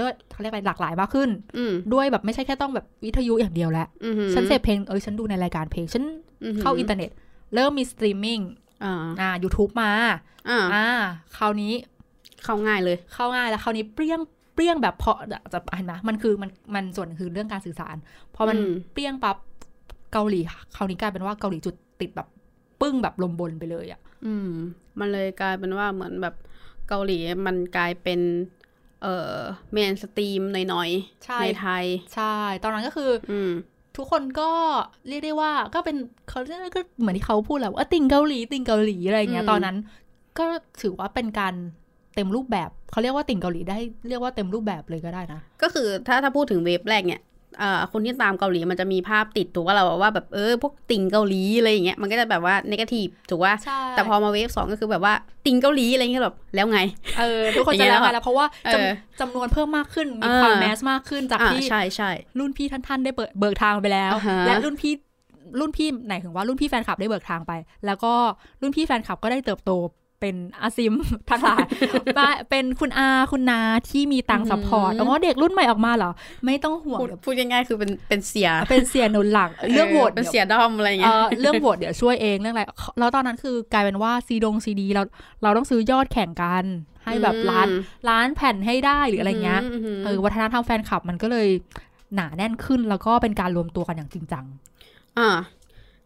[0.00, 6.04] ด้วยเขาเรียกอะไรหลากหลายมากขึ้นอืมด้วยแบบไม่ใช่แค่ต้องแบบวิทยุอย่างเดียวแล้วอือหือฉันเสพเพลงเอ้ยฉันดูในรายการเพลงฉัน
[6.42, 7.10] หืเข้าอินเทอร์เน็ต
[7.54, 8.40] เริ่มมีสตรีมมิ่ง
[8.84, 9.90] อ่าอ่า YouTube มา
[10.48, 10.86] อ่าอ่า
[11.36, 11.72] คราวนี้
[12.44, 14.20] เข้าง่ายเลย เข้าง่ายแล้วคราวนี้เปรี้ยง
[14.54, 15.18] เปรี้ยงแบบเพราะ
[15.52, 17.96] จะเห็นไหมมันคือมันมันส่วนหนึ่งคือเรื่องการสื่อสาร
[18.34, 19.36] พอมันอืมเปรี้ยงปั๊บ
[20.12, 20.40] เกาหลี
[20.76, 22.28] คราวนี้กลายเป็นว่าเกาหลีจุดติดแบบ
[22.80, 24.50] ปึ้งแบบลมบนไปเลยอะ อืม
[24.98, 26.34] มันเลยกลายเป็นว่าเหมือนแบบ
[26.88, 28.20] เกาหลีมันกลายเป็น
[29.04, 29.38] เอ่อ
[29.72, 30.90] เมนสตรีมหน่อย
[31.24, 31.84] ใช่ๆในไทย
[32.14, 33.52] ใช่ ตอนนั้นก็คือ อืม
[33.96, 34.50] ทุกคนก็
[35.08, 35.96] เรียกได้ว่าก็เป็น
[36.28, 39.76] เขาเรียกก็เหมือนที่เขาพูดแหละว่าติงเกาหลีติงเกาหลีอะไรอย่างเงี้ยอืมตอนนั้น
[40.38, 40.44] ก็
[40.82, 41.54] ถือว่าเป็นการ
[42.14, 43.78] เต็มรูปแบบเขาเรียกว่าติงเกาหลีได้
[44.08, 47.33] เรียกว่าเต็มรูปแบบเลยก็ได้นะ ก็คือถ้าถ้าพูดถึงเว็บแรกเนี่ยเอ่อ
[47.92, 55.14] คนที่ตามเกาหลีมันจะมีภาพติดถูกว่าเราว่าแบบเออพวกติ่งเกาหลีอะไรอย่างเงี้ยมันก็จะแบบว่านกาทีฟถูกว่าใช่แต่พอมาเวฟสองก็คือแบบว่า
[55.46, 56.80] ติ่งเกาหลีอะไรเงี้ยแบบแล้วไง
[57.18, 58.90] เออทุกคนอย่างจะเงี้ยแล้วแล้วไงแล้วเพราะว่าจำเออ
[59.20, 64.94] จำนวนเพิ่มมากขึ้นมีเออความแมสมากขึ้นจากอ่าที่ใช่ใช่รุ่นพี่ท่านๆได้เบิกเบิกทางไปแล้วอ่าฮะและรุ่นพี่
[65.60, 67.52] รุ่นพี่ไหนถึงว่ารุ่นพี่แฟนคลับได้เบิกทางไป
[67.86, 68.12] แล้วก็
[68.60, 69.70] รุ่นพี่แฟนคลับก็ได้เติบโต
[70.20, 70.94] เป็นอาซิ้ม
[71.30, 71.64] ทั้งหลาย
[72.18, 73.60] มาเป็นคุณอาคุณน้า
[73.90, 76.10] ที่มีตังค์ support อ๋อเด็กรุ่นใหม่ออกมาเหรอ
[76.46, 82.64] ไม่ต้องห่วงพูดเดี๋ยวพูดง่ายๆคือเป็นเป็นเสี่ย เป็นเสี่ยหนุนหลัง เรื่องโหวตเป็นเดี๋ยวเสี่ยด้อมอะไรเอเงี้ยอเรื่องโหวตเดี๋ยวช่วยเองเรื่องอะไร
[82.98, 85.02] แล้วตอนนั้นคือกลายเป็นว่าซีดงซีดีเรา
[85.42, 86.64] เราต้องซื้อยอดแข่งกัน
[87.04, 87.68] ให้แบบร้าน
[88.08, 91.48] ร้านแผ่นให้ได้หรืออะไรเงี้ยมเออวัฒนธรรมแฟนคลับมันก็เลย
[92.14, 94.44] หนาแน่นขึ้นแล้วก็เป็นการรวมตัวกันอย่างจริงจัง
[95.18, 95.28] อ่า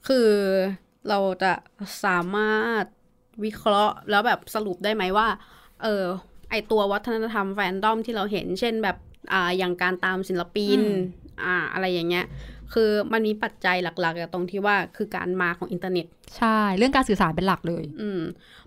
[0.09, 0.28] คือ
[1.09, 1.52] เราจะ
[2.04, 2.84] สามารถ
[3.45, 5.28] วิเคราะห์แล้วแบบสรุปได้ไหมว่า
[5.82, 6.05] เออ
[6.51, 8.97] ไอตัววัฒนธรรมแฟนดอมที่เราเห็น เช่นแบบ
[9.32, 11.01] อ่าอย่างการตามศิลปินอืม
[11.45, 12.26] อ่า อะไรอย่างเงี้ย
[12.72, 16.07] คือมันมีปัจจัยหลักๆตรงที่ว่าคือการมาของอินเทอร์เน็ต
[16.39, 18.22] ใช่ เรื่องการสื่อสารเป็นหลักเลย อืม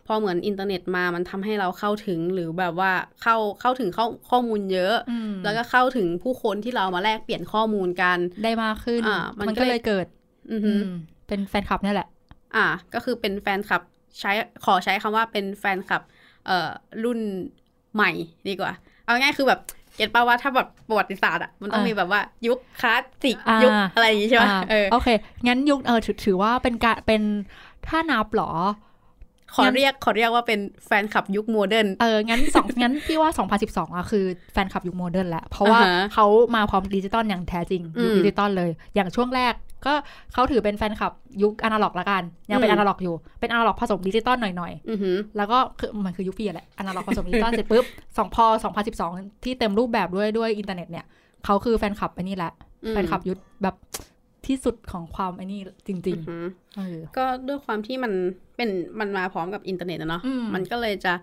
[0.05, 2.91] พอเหมือนอินเทอร์เน็ตมามันทำให้เราเข้าถึงหรือแบบว่า
[3.21, 4.95] เข้าเข้าถึงข้อข้อมูลเยอะ
[5.43, 10.05] แล้วก็เข้าถึงผู้คนที่เรามาแลกเปลี่ยนข้อมูลกันได้มากขึ้น อ่า มันมันก็ก็เลยเลยเกิด
[10.51, 10.93] อืออืหือม
[11.27, 12.07] เป็นแฟนคลับเนี่ยแหละ
[12.55, 13.81] อ่า ก็คือเป็นแฟนคลับ
[14.19, 14.31] ใช้
[14.65, 16.01] ขอใช้คำว่าเป็นแฟนคลับ
[16.45, 16.69] เอ่อ
[17.03, 17.19] รุ่น
[17.95, 18.11] ใหม่
[18.47, 18.71] ดีกว่า
[19.03, 19.59] เอาง่ายๆคือแบบ
[19.95, 25.07] เก็ตป่าว่าถ้าแบบประวัติศาสตร์อะมันต้องอ่ามีมีแบบว่ายุคคลาสสิกอ่ายุยุคอะไรอย่างงี้ใช่ไหมอ่าเออโอเค
[25.47, 27.21] งั้นยุคเออถือถือว่าเป็นการเป็น
[27.87, 28.51] ถ้านับเหรอ
[29.55, 33.29] ขอเรียกขอเรียกว่าเป็นแฟนคลับยุค modern เอองั้นสองงั้นพี่ว่า
[33.67, 39.53] 2012อะคือแฟนคลับยุค modern แหละเพราะว่าอ่าฮะเขามาพร้อมดิจิตอลอย่างแท้จริงยุคอืมดิจิตอลเลย อย่างช่วงแรก
[39.85, 39.93] ก็
[40.33, 41.11] เขาถือเป็นแฟนคลับ
[41.41, 47.85] ยุคอนาล็อกละกัน ยังเป็นอือมนาล็อกอยู่ เป็นอนาล็อกผสมดิจิตอลหน่อยอือหือๆแล้วก็คือมันคือยุคพี่แหละอนาล็อกผสมดิจิตอลเสร็จปุ๊บ
[48.17, 48.45] สองพอ
[48.95, 51.05] 2012ที่เต็มรูปแบบด้วยด้วยอินเทอร์เน็ตเนี่ย
[51.45, 52.51] เขาคือแฟนคลับไอ้นี่แหละ
[52.83, 53.75] อืมแฟนคลับยุคแบบ
[54.47, 58.11] ที่สุดของความไอ้นี่จริงอือหือๆเออก็ด้วยความที่มัน
[58.55, 58.69] เป็น
[58.99, 61.13] มันมาพร้อมกับอินเทอร์เน็ตอะเนาะอืมมันก็เลยจะ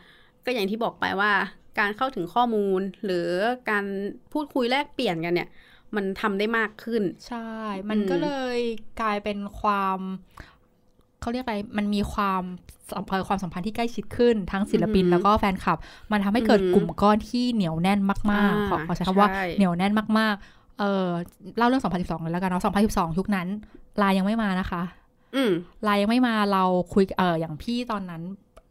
[0.45, 1.33] ก็อย่างที่บอกไปว่า
[1.79, 3.29] การเข้าถึงข้อมูล หรือ
[3.71, 3.85] การ
[4.33, 5.49] พูดคุยแลกเปลี่ยนกันเนี่ย
[5.97, 7.49] มันทำได้มากขึ้น ใช่
[7.91, 8.59] มันก็อืมเลย
[9.01, 9.99] กลายเป็นความ
[11.21, 12.43] เขาเรียกอะไร มันมีความ
[12.93, 15.79] สัมพันธ์ความสัมพันธ์ที่ใกล้ชิดขึ้น ทั้งศิลปินแล้วก็แฟนคลับ
[16.13, 21.07] มันทำให้เกิดกลุ่มก้อนที่เหนียวแน่นมากๆขอขอใช้คำว่าใช่เหนียวแน่นมากๆ เออ
[21.57, 23.49] เล่าเรื่อง 2012เลยแล้วกันเนาะ2012 ยุคนั้น
[23.99, 24.83] ไลน์ยังไม่มานะคะ
[25.35, 25.51] อืม
[25.85, 26.65] ไลน์ยังไม่มาเรา
[26.95, 28.23] คุยเอออย่างพี่ตอนนั้น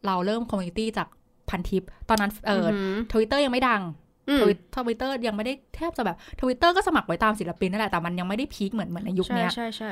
[0.06, 1.08] เราเริ่ม community จาก
[1.48, 2.78] พันทิป ตอนนั้นเออหื
[3.12, 4.07] ทวิตเตอร์ยังไม่ดังอืม
[4.40, 9.90] ทวิตทวิตเตอร์ยังไม่ได้แทบจะแบบทวิตเตอร์ก็สมัครไว้ตามศิลปินนั่นแหละแต่มันยังไม่ได้ peak เหมือนเหมือนในยุคใช่เนี้ยใช่ใช่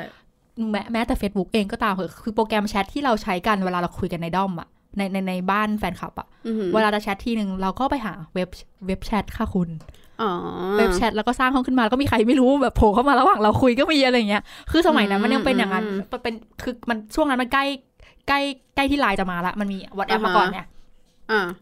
[0.70, 8.48] แม้แม้แต่ Facebook เองก็ตามเหอะคือโปรแกรมแชทที่เราใช้กันเวลาเราคุยกันในด้อมอะในในในบ้านแฟนคลับอะอือหือเวลาจะแชททีหนึ่งเราก็ไปหาเว็บ
[8.86, 9.70] เว็บแชทค่ะคุณ
[10.22, 10.30] อ๋อ
[10.78, 17.64] เว็บแชทแล้วก็สร้างห้องขึ้นมาแล้วก็มีใครไม่รู้แบบโผล่เข้ามาระหว่างเราคุยก็มีอะไรเงี้ย คือสมัยนั้นมันยังเป็นอย่างนั้นมันเป็นคือมันช่วงนั้นมันใกล้
[18.28, 18.40] ใกล้
[18.76, 20.75] ใกล้ที่ไลน์จะมาละมันมี WhatsApp มาก่อนเนี่ยอ่า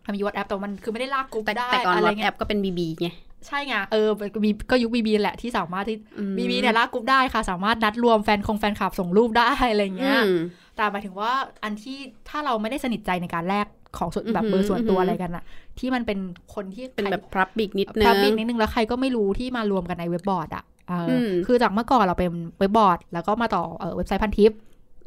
[0.07, 3.09] มันมี WhatsApp แต่มันคือไม่ได้ลากกลุ่มแต่ได้แต่ก่อนอะไรวอทแอเงี้ยก็เป็น BB ไง
[3.47, 4.09] ใช่ไงเออ
[4.45, 10.39] มีก็ยุค BB แหละที่สามารถที่อืม BB เนี่ยลากกรุ๊ปได้ค่ะ สามารถนัดรวมแฟนคงแฟนคลับส่งรูปได้อะไรเงี้ยอืม
[10.77, 11.33] แต่หมายถึงว่า
[11.65, 11.99] อันที่
[12.29, 13.67] ถ้าเราไม่ได้สนิทใจในการแลก
[13.99, 15.45] ของส่วนอือหือแบบเบอร์ส่วนตัวอือหือออะไรกันอะ
[15.79, 16.19] ที่มันเป็น
[16.55, 24.53] คนที่เป็นแบบพับบิกนิดนึพงราบิกนิดนึงแล้วใครก็ไม่รู้ที่มารวมกันในเว็บบอร์ดอะเอออมคือจากเมื่อก่อนเราเป็นเว็บบอร์ด แล้วก็มาต่อเออเว็บไซต์พันทิป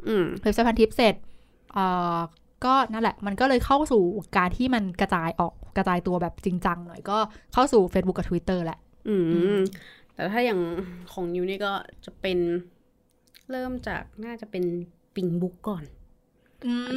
[0.08, 1.14] อืมเว็บไซต์พันทิปเสร็จ
[1.72, 1.78] เอ
[2.16, 2.18] อ
[2.64, 4.02] ก็นั่นแหละมันก็เลยเข้าสู่
[4.36, 7.18] การที่มันกระจายออกกระจายตัวแบบจริงจังหน่อยก็
[7.52, 8.78] เข้าสู่ Facebook กับ Twitter แหละ
[9.08, 9.60] อือืมม
[10.14, 10.60] แต่ถ้าอย่าง
[11.12, 11.72] ของนิวนี่ก็
[12.04, 12.38] จะเป็น
[13.50, 14.64] เริ่มจากน่าจะเป็น
[15.14, 15.84] ปิงบุ๊กก่อน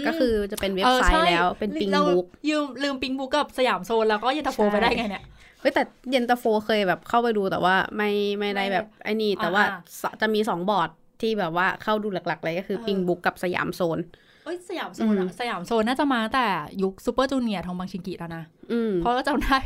[0.07, 5.26] ก็คือจะเป็นเว็บไซต์แล้วเป็นปิงบุ๊กยืมลืมปิงบุ๊กกับสยามโซนแล้วก็เย็นตาโฟใช่ไปได้ไงเนี่ย
[5.59, 10.89] เฮ้ยแต่เย็นตาโฟเคยแบบเข้าไปดูแต่ว่าไม่ไม่ได้แบบไอ้นี่แต่ว่าอ่าสจะมีสองบอร์ด
[11.22, 13.99] ที่แบบว่าเข้าดูหลักๆเลยก็คือเออปิงบุ๊กกับสยามโซน
[14.43, 16.47] เอ้ยสยามโซนอะอืมสยามโซนน่าจะมาตั้งแต่
[16.81, 19.57] ยุค Super Junior ทงบังชินกิแล้วนะอืมเพราะว่าจำได้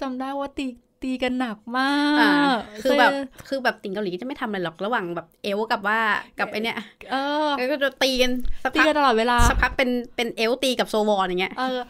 [0.00, 0.66] จำได้ว่าตี
[1.02, 1.88] ตีกันหนักมา
[2.20, 3.10] อ่าก คือแบบ
[3.48, 5.98] คือแบบติ่งเกาหลีจะไม่ทำอะไรหรอก ระหว่างแบบเอลกับว่า
[6.38, 6.76] กับไอเนี้ย
[7.10, 8.32] เออแล้วก็จะตีกัน
[8.64, 11.80] สักตีพักกันตลอดเวลา สักพักเป็น เป็นเอลตีกับโซวอนอย่างเงี้ย เออ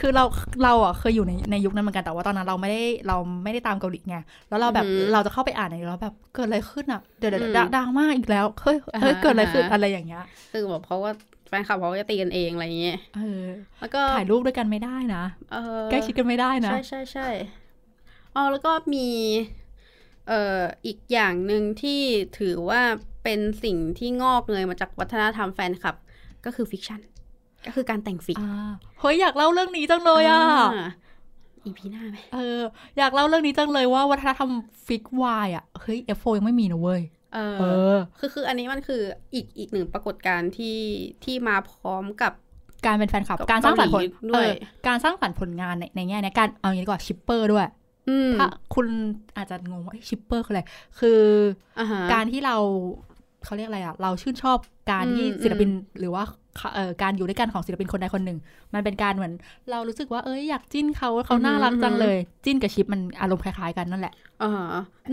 [0.00, 0.24] คือเรา
[0.64, 4.16] เราอะเคยอยู่ใน ในยุคนั้นเหมือนกัน แต่ว่าตอนนั้นเราไม่ได้ เราไม่ได้ตามเกาหลีไง
[4.48, 11.10] แล้วเราแบบอือหือเราจะเข้าไปอ่านในแล้วแบบ เกิดอะไรขึ้นอะ เดี๋ยวเดี๋ยวอืมดังดังมากอีกแล้ว เฮ้ย เฮ้ยอ่าฮะเกิดอะไรขึ้นอ่าฮะอะไรอย่างเงี้ย คือแบบเพราะว่า
[11.50, 13.46] แฟนคลับเขาก็จะตีกันเองอะไรอย่างเงี้ยเออ
[13.80, 17.28] แล้วก็ถ่ายรูปด้วยกันไม่ได้นะเออใกล้ชิดกันไม่ได้นะใช่ใช่ใช่
[18.34, 19.08] อ๋อแล้วก็มี
[20.28, 22.00] เอ่ออีกอย่างหนึ่งที่
[22.38, 22.82] ถือว่า
[23.24, 25.96] เป็นสิ่งที่งอกเงยมาจากวัฒนธรรมแฟนคลับ
[26.44, 27.00] ก็คือ fiction
[27.66, 28.70] ก็คือการแต่ง fic อ่า
[29.00, 30.42] เฮ้ยอยากเล่าเรื่องนี้จังเลยอะ
[31.64, 32.60] EP หน้าไหมเออ
[32.98, 34.50] อยากเล่าเรื่องนี้จังเลยว่าวัฒนธรรม
[34.86, 37.02] fic Y อะเฮ้ย F4 ยังไม่มีนะเว้ย
[37.34, 37.64] เอเอ
[37.96, 39.02] ออคือคืออันนี้มันคือ
[39.34, 40.78] อีกอีกหนึ่งปรากฏการณ์ที่
[41.24, 42.32] ที่มาพร้อมกับ
[42.86, 44.54] การเป็นแฟนคลับกับการสร้างสรรค์ผลเกาหลีด้วยเออ
[44.86, 47.66] การสร้างสรรค์ผลงานในในแง่เนี้ยการเอาอย่างนี้ดีกว่า shipper ด้วย
[48.08, 48.86] อืมถ้าคุณ
[49.36, 50.62] อาจจะงงว่า shipper คืออะไร
[50.98, 51.20] คือ
[51.78, 52.56] อ่าฮะการที่เรา
[53.44, 54.58] เขาเรียกอะไรอะ เราชื่นชอบ
[54.90, 56.24] การที่อืมศิลปินหรือว่า
[56.74, 58.38] เอ่อการอยู่ด้วยกันของศิลปินคนใดคนหนึ่ง
[58.74, 59.32] มันเป็นการเหมือน
[59.70, 64.29] เรารู้สึกว่าเอ้ยอยากจิ้นเขาเขาน่ารักจังเลย จิ้นกับ ship มันอารมณ์คล้ายๆกันนั่นแหละอ่าฮะ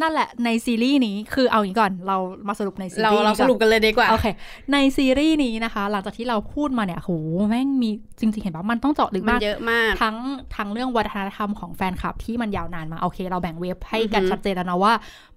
[0.02, 2.18] นั่นแหละในซีรีส์นี้คือเอาอย่างนี้ก่อนเรา
[2.48, 4.28] มาสรุปในซีเรารีส์เรานี้สก่อนรุปกันเลยดีกว่าโอเค
[4.74, 7.12] ในซีรีส์นี้นะคะ หลังจากที่เราพูดมาเนี่ยโห
[7.50, 10.18] แม่งมีจริงๆเห็นปะมันต้องเจาะลึกมันมากเยอะมากทั้ง
[10.56, 14.94] ทั้งเรื่องวัฒนธรรมของแฟนคลับที่มันยาวนานมา โอเค เราแบ่งเว็บให้กันอือฮึชัดเจนแล้วนะว่า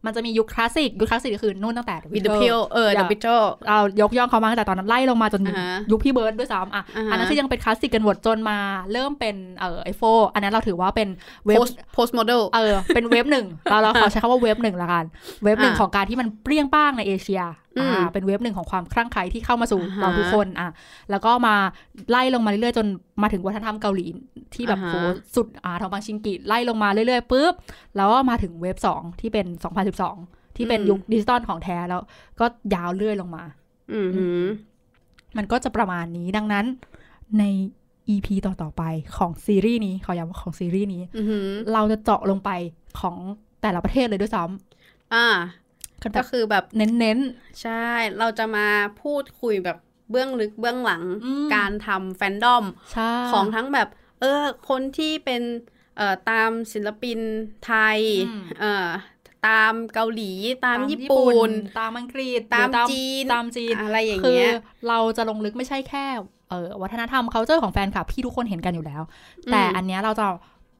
[0.07, 3.26] มันจะมียุคคลาสสิกยุคคลาสสิกก็คือนู่นตั้งแต่ The วิดเด Beatles พิโอเอออเดย่าบิโจ
[3.68, 8.59] เรายกย่องเขามาตั้งแต่ตอนนั้นไล่ลงมาจนอ่าฮะยุคพี่เบิร์ดด้วยซ้ำอะอ่าฮะอันนั้นคือยังเป็นคลาสสิกกันหมดจนมา
[8.93, 10.03] เริ่มเป็นเอ่อไอโฟ
[10.34, 11.09] อันนั้นเราถือว่าเป็น
[11.47, 15.05] เว็บโพสโพสโมเดลเออเป็นเว็บหนึ่งเราเราขอใช้คำว่าเว็บหนึ่งละกัน
[15.45, 17.43] เว็บหนึ่งอ่าของการที่มันเปรี้ยงป้างในเอเชีย
[17.76, 20.68] อืมอ่าเป็นเว็บหนึ่งของความคลั่งไคล้ที่เข้ามาสู่อ่าฮะเราทุกคนอะ
[21.11, 21.55] แล้วก็มา
[22.11, 22.87] ไล่ลงมาเรื่อยๆจน
[23.22, 24.07] มาถึงวัฒนธรรมเกาหลี
[24.55, 27.53] ที่แบบอ่าฮะโหสุดอ่าทองบางชิงกิไล่ลงมาเรื่อยๆปุ๊บ
[27.97, 29.47] แล้วก็มาถึงเว็บสองที่เป็น
[30.03, 32.01] 2012 ที่เป็นยุคดิจิตอลของแท้แล้ว
[32.41, 33.45] ก็ยาวเรื่อยลงมา
[33.93, 34.43] อือหือ
[35.37, 36.66] มันก็จะประมาณนี้ดังนั้น
[37.39, 37.45] ใน
[38.14, 38.83] EP ต่อ ๆ ไป
[39.16, 42.51] ของซีรีส์นี้ ขอย้ำว่าของซีรีส์นี้อือหือเราจะเจาะลงไป
[43.01, 43.16] ของ
[43.62, 45.26] แต่ละประเทศเลยด้วยซ้ำอ่า
[46.02, 47.18] ก็แบก็บคือแบบเน้น
[47.62, 47.86] ใช่
[48.18, 48.66] เราจะมา
[49.02, 49.78] พูดคุยแบบ
[50.11, 53.88] เบื้องลึกเบื้องหลังอืมการทำแฟนดอมๆใช่ของทั้งแบบ
[54.20, 55.42] เออ คนที่เป็น
[55.96, 57.18] เอ่อตามศิลปิน
[57.66, 58.88] ไทยอืมเอ่อ
[59.48, 60.32] ตามเกาหลี
[60.66, 61.50] ตามญี่ปุ่น
[61.80, 64.54] ตามอังกฤษตามหรือจีนตามจีนอะไรอย่างคือเงี้ย
[64.88, 66.04] เราจะลงลึกไม่ใช่แค่
[66.50, 69.02] เออวัฒนธรรม culture ของแฟนคลับที่ทุกคนเห็นกันอยู่แล้ว
[69.52, 70.26] แต่อันเนี้ยเราจะ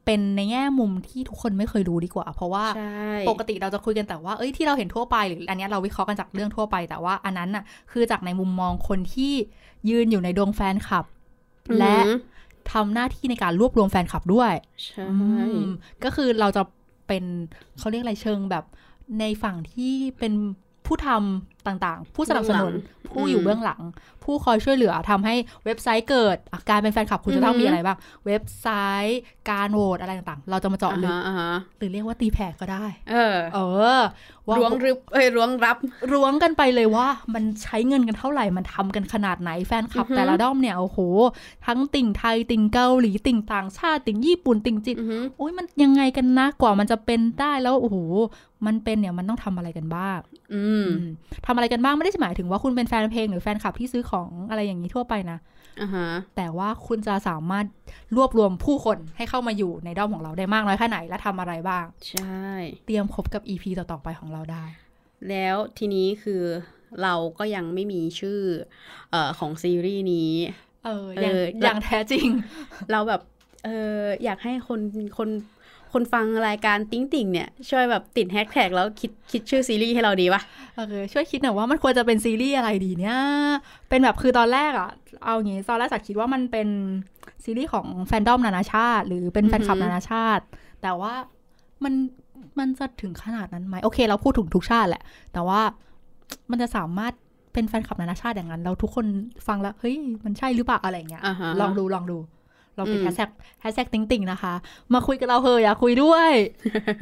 [0.05, 9.33] เป็นในแง่มุมที่ทุกคนไม่เคยรู้ดีกว่า เพราะว่าใช่ปกติเราจะคุยกันแต่ว่าเอ้ยที่เราเห็นทั่วไปหรืออันเนี้ยเราวิเคราะห์กันจากเรื่องทั่วไป แต่ว่าอันนั้นน่ะคือจากในมุมมองคนที่
[9.91, 11.05] ยืนอยู่ในดวงแฟนคลับ
[11.71, 11.99] อือหือและ
[12.73, 14.53] ทำหน้าที่ในการรวบรวมแฟนคลับด้วย
[14.85, 15.71] ใช่อืม
[16.05, 16.63] ก็คือเราจะ
[17.07, 17.25] เป็น
[17.79, 18.65] เขาเรียกอะไรเชิงแบบ
[19.21, 20.33] ในฝั่งที่เป็น
[20.91, 22.72] ผู้ทำต่างๆ ผู้สนับสนุน
[23.11, 23.80] ผู้อยู่เบื้องหลัง
[24.24, 25.34] ผู้คอยช่วยเหลือทำให้
[25.64, 28.68] เว็บไซต์เกิดอะการเป็นแฟนคลับคุณจะต้องมีอะไรบ้าง เว็บไซ
[29.09, 29.20] ต์
[29.51, 33.59] การโหวตอะไรต่างๆ เราจะมาเจาะลึกอ่าฮะอ่าฮะหรือเรียกว่าตีแผ่ก็ได้ เออ เอ
[33.99, 34.01] อ
[34.49, 35.76] ว่าล้วงรึบเอ้ยล้วงรับ
[36.12, 40.99] ล้วงกันไปเลยว่า มันใช้เงินกันเท่าไหร่ มันทำกันขนาดไหน แฟนคลับอือฮึแต่ละด้อมเนี่ย โอ้โห
[41.66, 47.97] ทั้งติ่งไทย ติ่งเกาหลี ติ่งต่างชาติ ติ่งญี่ปุ่น ติ่งจีนอือหืออุ้ยมันยังไงกันนะ กว่ามันจะเป็นได้แล้ว โอ้โห
[48.66, 50.18] มันเป็นเนี่ย มันต้องทำอะไรกันบ้าง
[50.55, 51.13] อืมอืม
[51.47, 55.39] ทำอะไรกันบ้างไม่ได้หมายถึงว่าคุณเป็นแฟนเพลงหรือแฟนคลับที่ซื้อของอะไรอย่างนี้ทั่วไปนะ
[55.81, 57.67] อ่าฮะแต่ว่าคุณจะสามารถ
[58.17, 62.45] รวบรวมผู้คนให้เข้ามาอยู่ในด้อมของเราได้มากน้อยแค่ไหนและทำอะไรบ้าง ใช่
[62.87, 64.64] เตรียมคบกับ EP ต่อๆไปของเราได้
[65.29, 66.43] แล้วทีนี้คือ
[67.03, 68.39] เราก็ยังไม่มีชื่อ
[69.11, 70.33] เอ่อของซีรีส์นี้
[70.85, 72.27] เอออย่างเอออย่างแท้จริง
[72.93, 73.22] เราแบบ
[73.64, 73.68] เอ
[73.99, 74.81] ออยากให้คน
[75.18, 75.29] คน
[75.92, 80.42] คนฟังรายการติ้งติ่งเนี่ย ช่วยแบบติดแฮชแท็กแล้วคิดคิดชื่อซีรีส์ให้เราดีปะ
[80.76, 83.18] โอเคช่วยคิดหน่อยว่ามันควรจะเป็นซีรีส์อะไรดีเนี่ย
[83.88, 84.91] เป็นแบบคือตอนแรกอะ
[85.25, 86.68] เอาอย่างงี้ตอนแรกจากคิดว่ามันเป็น
[87.45, 90.45] ซีรีส์ของแฟนดอมนานาชาติ หรือเป็นแฟนคลับอือหือนานาชาติ
[90.83, 91.12] แต่ว่า
[91.84, 91.95] มัน
[92.58, 95.03] มันจะถึงขนาดนั้นไหมโอเค เราพูดถึงทุกชาติแหละ
[95.33, 95.61] แต่ว่า
[96.50, 97.12] มันจะสามารถ
[97.53, 99.07] เป็นแฟนคลับนานาชาติอย่างนั้น เราทุกคน
[99.46, 99.95] ฟังแล้วเฮ้ย
[100.25, 102.18] มันใช่หรือเปล่าอะไรเงี้ยอ่าฮะลองดูลองดู
[102.81, 103.30] ลองติดอืม hashtag
[103.61, 104.55] hashtag ติ่งติ่งนะคะ
[104.95, 106.31] มาคุยกับเราเฮอะอยากคุยด้วย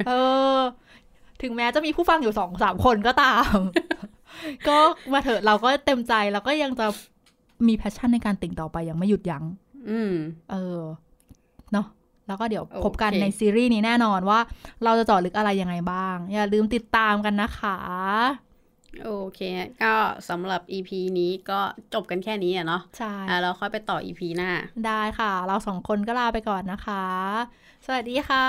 [0.07, 0.11] เอ
[0.55, 0.57] อ
[1.41, 3.55] ถึงแม้จะมีผู้ฟังอยู่สองสามคนก็ตาม
[4.67, 4.77] ก็
[5.13, 6.87] มาเถอะเราก็เต็มใจแล้วก็ยังจะ
[7.67, 9.43] มี passion ในการติ่งต่อไปยังไม่หยุดยั้ง
[9.89, 10.13] อืม
[10.51, 10.81] เออ
[11.73, 11.87] เนาะ
[12.27, 14.39] แล้วก็เดี๋ยวโอเคพบกันในซีรีส์นี้แน่นอนว่า
[14.83, 17.77] เราจะเจาะลึกอะไรยังไงบ้าง อย่าลืมติดตามกันนะคะ
[19.03, 19.41] โอเค
[19.83, 19.95] ก็
[20.29, 20.89] สำหรับ EP
[21.19, 21.59] นี้ก็
[21.93, 24.51] จบกันแค่นี้อะเนาะใช่อะเราค่อยไปต่อ EP หน้า
[24.85, 27.05] ได้ค่ะ เราสองคนก็ลาไปก่อนนะคะ
[27.85, 28.47] สวัสดีค่ะ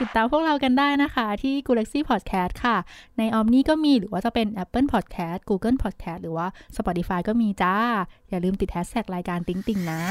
[0.00, 2.76] ติดตามพวกเรากันได้นะคะที่ Galaxy Podcast ค่ะ
[3.18, 6.46] ในออมนี่ก็มีหรือว่าจะเป็น Apple Podcast Google Podcast หรือว่า
[6.76, 7.76] Spotify ก็มีจ้า
[8.28, 10.02] อย่าลืมติดแฮชแท็กรายการติ๊งติงนะ